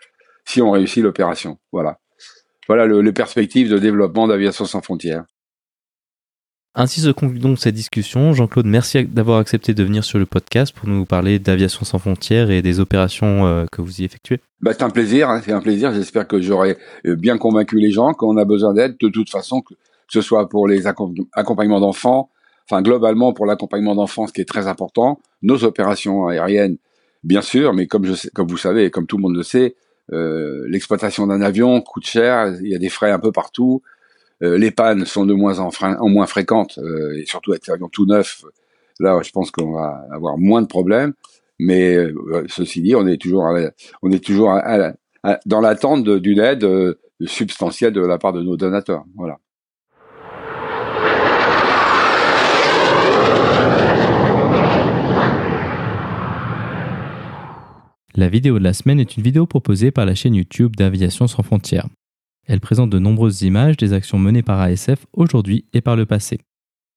si 0.46 0.62
on 0.62 0.72
réussit 0.72 1.04
l'opération. 1.04 1.60
Voilà 1.72 2.00
voilà 2.70 2.86
le, 2.86 3.02
les 3.02 3.12
perspectives 3.12 3.68
de 3.68 3.80
développement 3.80 4.28
d'Aviation 4.28 4.64
sans 4.64 4.82
frontières. 4.82 5.26
Ainsi 6.76 7.02
se 7.02 7.10
conclut 7.10 7.40
donc 7.40 7.58
cette 7.58 7.74
discussion. 7.74 8.32
Jean-Claude, 8.34 8.68
merci 8.68 9.06
d'avoir 9.06 9.40
accepté 9.40 9.74
de 9.74 9.84
venir 9.84 10.04
sur 10.04 10.20
le 10.20 10.28
podcast 10.28 10.74
pour 10.74 10.88
nous 10.88 11.04
parler 11.04 11.40
d'aviation 11.40 11.84
sans 11.84 11.98
frontières 11.98 12.52
et 12.52 12.62
des 12.62 12.80
opérations 12.80 13.48
euh, 13.48 13.66
que 13.72 13.82
vous 13.82 14.02
y 14.02 14.06
effectuez. 14.06 14.40
Bah, 14.62 14.72
c'est 14.74 14.84
un 14.84 14.92
plaisir, 14.92 15.30
hein, 15.30 15.42
c'est 15.44 15.52
un 15.52 15.62
plaisir. 15.62 15.92
J'espère 15.96 16.28
que 16.28 16.40
j'aurai 16.40 16.78
euh, 17.08 17.16
bien 17.16 17.40
convaincu 17.40 17.80
les 17.80 17.90
gens 17.90 18.14
qu'on 18.14 18.38
a 18.38 18.46
besoin 18.46 18.76
d'aide 18.76 18.98
de 19.02 19.10
toute 19.10 19.32
façon, 19.32 19.62
que 19.62 19.74
ce 20.08 20.22
soit 20.22 20.48
pour 20.48 20.68
les 20.68 20.86
accompagnements 20.86 21.80
d'enfants, 21.80 22.30
enfin 22.70 22.82
globalement 22.82 23.34
pour 23.34 23.46
l'accompagnement 23.46 23.96
d'enfants, 23.96 24.28
ce 24.28 24.34
qui 24.34 24.42
est 24.42 24.48
très 24.48 24.68
important, 24.68 25.20
nos 25.42 25.64
opérations 25.64 26.28
aériennes, 26.28 26.78
bien 27.24 27.42
sûr, 27.42 27.74
mais 27.74 27.88
comme 27.88 28.06
je 28.06 28.14
sais, 28.14 28.30
comme 28.30 28.48
vous 28.48 28.58
savez 28.58 28.86
et 28.86 28.92
comme 28.92 29.08
tout 29.08 29.18
le 29.18 29.24
monde 29.24 29.36
le 29.36 29.44
sait, 29.44 29.76
euh, 30.12 30.66
l'exploitation 30.68 31.28
d'un 31.28 31.42
avion 31.42 31.82
coûte 31.82 32.06
cher, 32.06 32.56
il 32.62 32.70
y 32.70 32.76
a 32.76 32.80
des 32.80 32.90
frais 32.90 33.12
un 33.12 33.20
peu 33.20 33.32
partout. 33.32 33.82
les 34.42 34.72
pannes 34.72 35.06
sont 35.06 35.26
de 35.26 35.34
moins 35.34 35.60
en, 35.60 35.70
moins 36.08 36.26
fréquentes, 36.26 36.80
et 37.18 37.26
surtout 37.26 37.52
avec 37.52 37.68
l'avion 37.68 37.90
tout 37.90 38.06
neuf, 38.06 38.44
là, 39.00 39.20
je 39.22 39.32
pense 39.32 39.52
qu'on 39.52 39.74
va 39.74 40.06
avoir 40.12 40.38
moins 40.38 40.62
de 40.62 40.68
problèmes. 40.68 41.14
Mais 41.60 41.98
ceci 42.48 42.82
dit, 42.82 42.96
on 42.96 43.06
est 43.06 43.22
toujours, 43.22 43.44
on 44.02 44.12
est 44.12 44.24
toujours 44.24 44.58
dans 45.46 45.62
l'attente 45.62 46.08
d'une 46.08 46.40
aide 46.40 46.66
substantielle 47.26 47.92
de 47.92 48.02
la 48.02 48.18
part 48.18 48.32
de 48.32 48.42
nos 48.42 48.56
donateurs. 48.56 49.04
Voilà. 49.18 49.40
La 58.20 58.28
vidéo 58.28 58.60
de 58.60 58.64
la 58.66 58.74
semaine 58.74 59.00
est 59.00 59.16
une 59.16 59.24
vidéo 59.24 59.46
proposée 59.46 59.92
par 59.92 60.06
la 60.06 60.14
chaîne 60.14 60.36
YouTube 60.36 60.76
d'Aviation 60.76 61.26
sans 61.28 61.42
frontières. 61.42 61.88
Elle 62.46 62.60
présente 62.60 62.90
de 62.90 63.00
nombreuses 63.00 63.44
images 63.44 63.78
des 63.78 63.94
actions 63.94 64.20
menées 64.20 64.44
par 64.44 64.60
ASF 64.60 65.06
aujourd'hui 65.14 65.64
et 65.72 65.80
par 65.80 65.96
le 65.96 66.06
passé. 66.06 66.42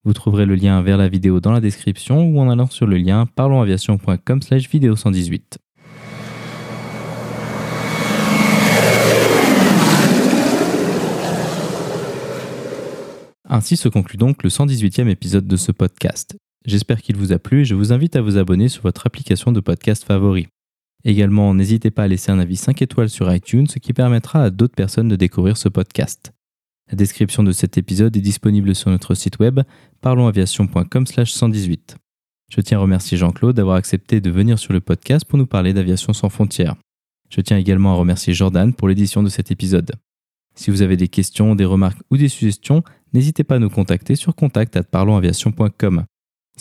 Vous 0.03 0.15
trouverez 0.15 0.47
le 0.47 0.57
lien 0.57 0.83
vers 0.83 0.97
la 0.97 1.09
vidéo 1.09 1.39
dans 1.39 1.53
la 1.53 1.61
description 1.61 2.25
ou 2.25 2.41
en 2.41 2.51
allant 2.51 2.67
sur 2.67 2.89
le 2.89 2.97
lien 2.97 3.27
parlonsaviation.com 3.37 4.43
slash 4.43 4.69
vidéo 4.69 4.97
118. 4.97 5.59
Ainsi 13.49 13.77
se 13.77 13.89
conclut 13.89 14.19
donc 14.19 14.43
le 14.43 14.51
118e 14.51 15.07
épisode 15.07 15.47
de 15.47 15.57
ce 15.57 15.71
podcast. 15.71 16.37
J'espère 16.67 17.01
qu'il 17.01 17.15
vous 17.15 17.31
a 17.31 17.39
plu 17.39 17.61
et 17.61 17.65
je 17.65 17.77
vous 17.77 17.93
invite 17.93 18.17
à 18.17 18.23
vous 18.23 18.39
abonner 18.39 18.69
sur 18.69 18.83
votre 18.83 19.07
application 19.07 19.53
de 19.53 19.61
podcast 19.61 20.03
favori. 20.03 20.49
Également, 21.05 21.53
n'hésitez 21.55 21.91
pas 21.91 22.05
à 22.05 22.09
laisser 22.09 22.31
un 22.31 22.39
avis 22.39 22.57
5 22.57 22.81
étoiles 22.83 23.09
sur 23.09 23.33
iTunes, 23.35 23.67
ce 23.67 23.79
qui 23.79 23.93
permettra 23.93 24.45
à 24.45 24.51
d'autres 24.51 24.75
personnes 24.75 25.09
de 25.09 25.17
découvrir 25.17 25.57
ce 25.57 25.69
podcast. 25.69 26.33
La 26.91 26.97
description 26.97 27.43
de 27.43 27.53
cet 27.53 27.79
épisode 27.79 28.17
est 28.17 28.21
disponible 28.21 28.75
sur 28.75 28.91
notre 28.91 29.15
site 29.15 29.39
web 29.39 29.61
parlonsaviation.com/118. 30.01 31.97
Je 32.51 32.61
tiens 32.61 32.79
à 32.79 32.83
remercier 32.83 33.17
Jean-Claude 33.17 33.57
d'avoir 33.57 33.77
accepté 33.77 34.21
de 34.21 34.31
venir 34.31 34.59
sur 34.59 34.75
le 34.75 34.81
podcast 34.81 35.25
pour 35.25 35.39
nous 35.39 35.47
parler 35.47 35.73
d'aviation 35.73 36.13
sans 36.13 36.29
frontières. 36.29 36.77
Je 37.31 37.41
tiens 37.41 37.57
également 37.57 37.93
à 37.93 37.97
remercier 37.97 38.35
Jordan 38.35 38.75
pour 38.75 38.89
l'édition 38.89 39.23
de 39.23 39.31
cet 39.31 39.51
épisode. 39.51 39.93
Si 40.55 40.71
vous 40.71 40.83
avez 40.83 40.99
des 40.99 41.09
questions, 41.09 41.55
des 41.55 41.65
remarques 41.65 42.03
ou 42.11 42.19
des 42.19 42.29
suggestions, 42.29 42.85
n'hésitez 43.15 43.43
pas 43.43 43.55
à 43.55 43.59
nous 43.59 43.71
contacter 43.71 44.17
sur 44.17 44.35
contact@parlonsaviation.com. 44.35 46.05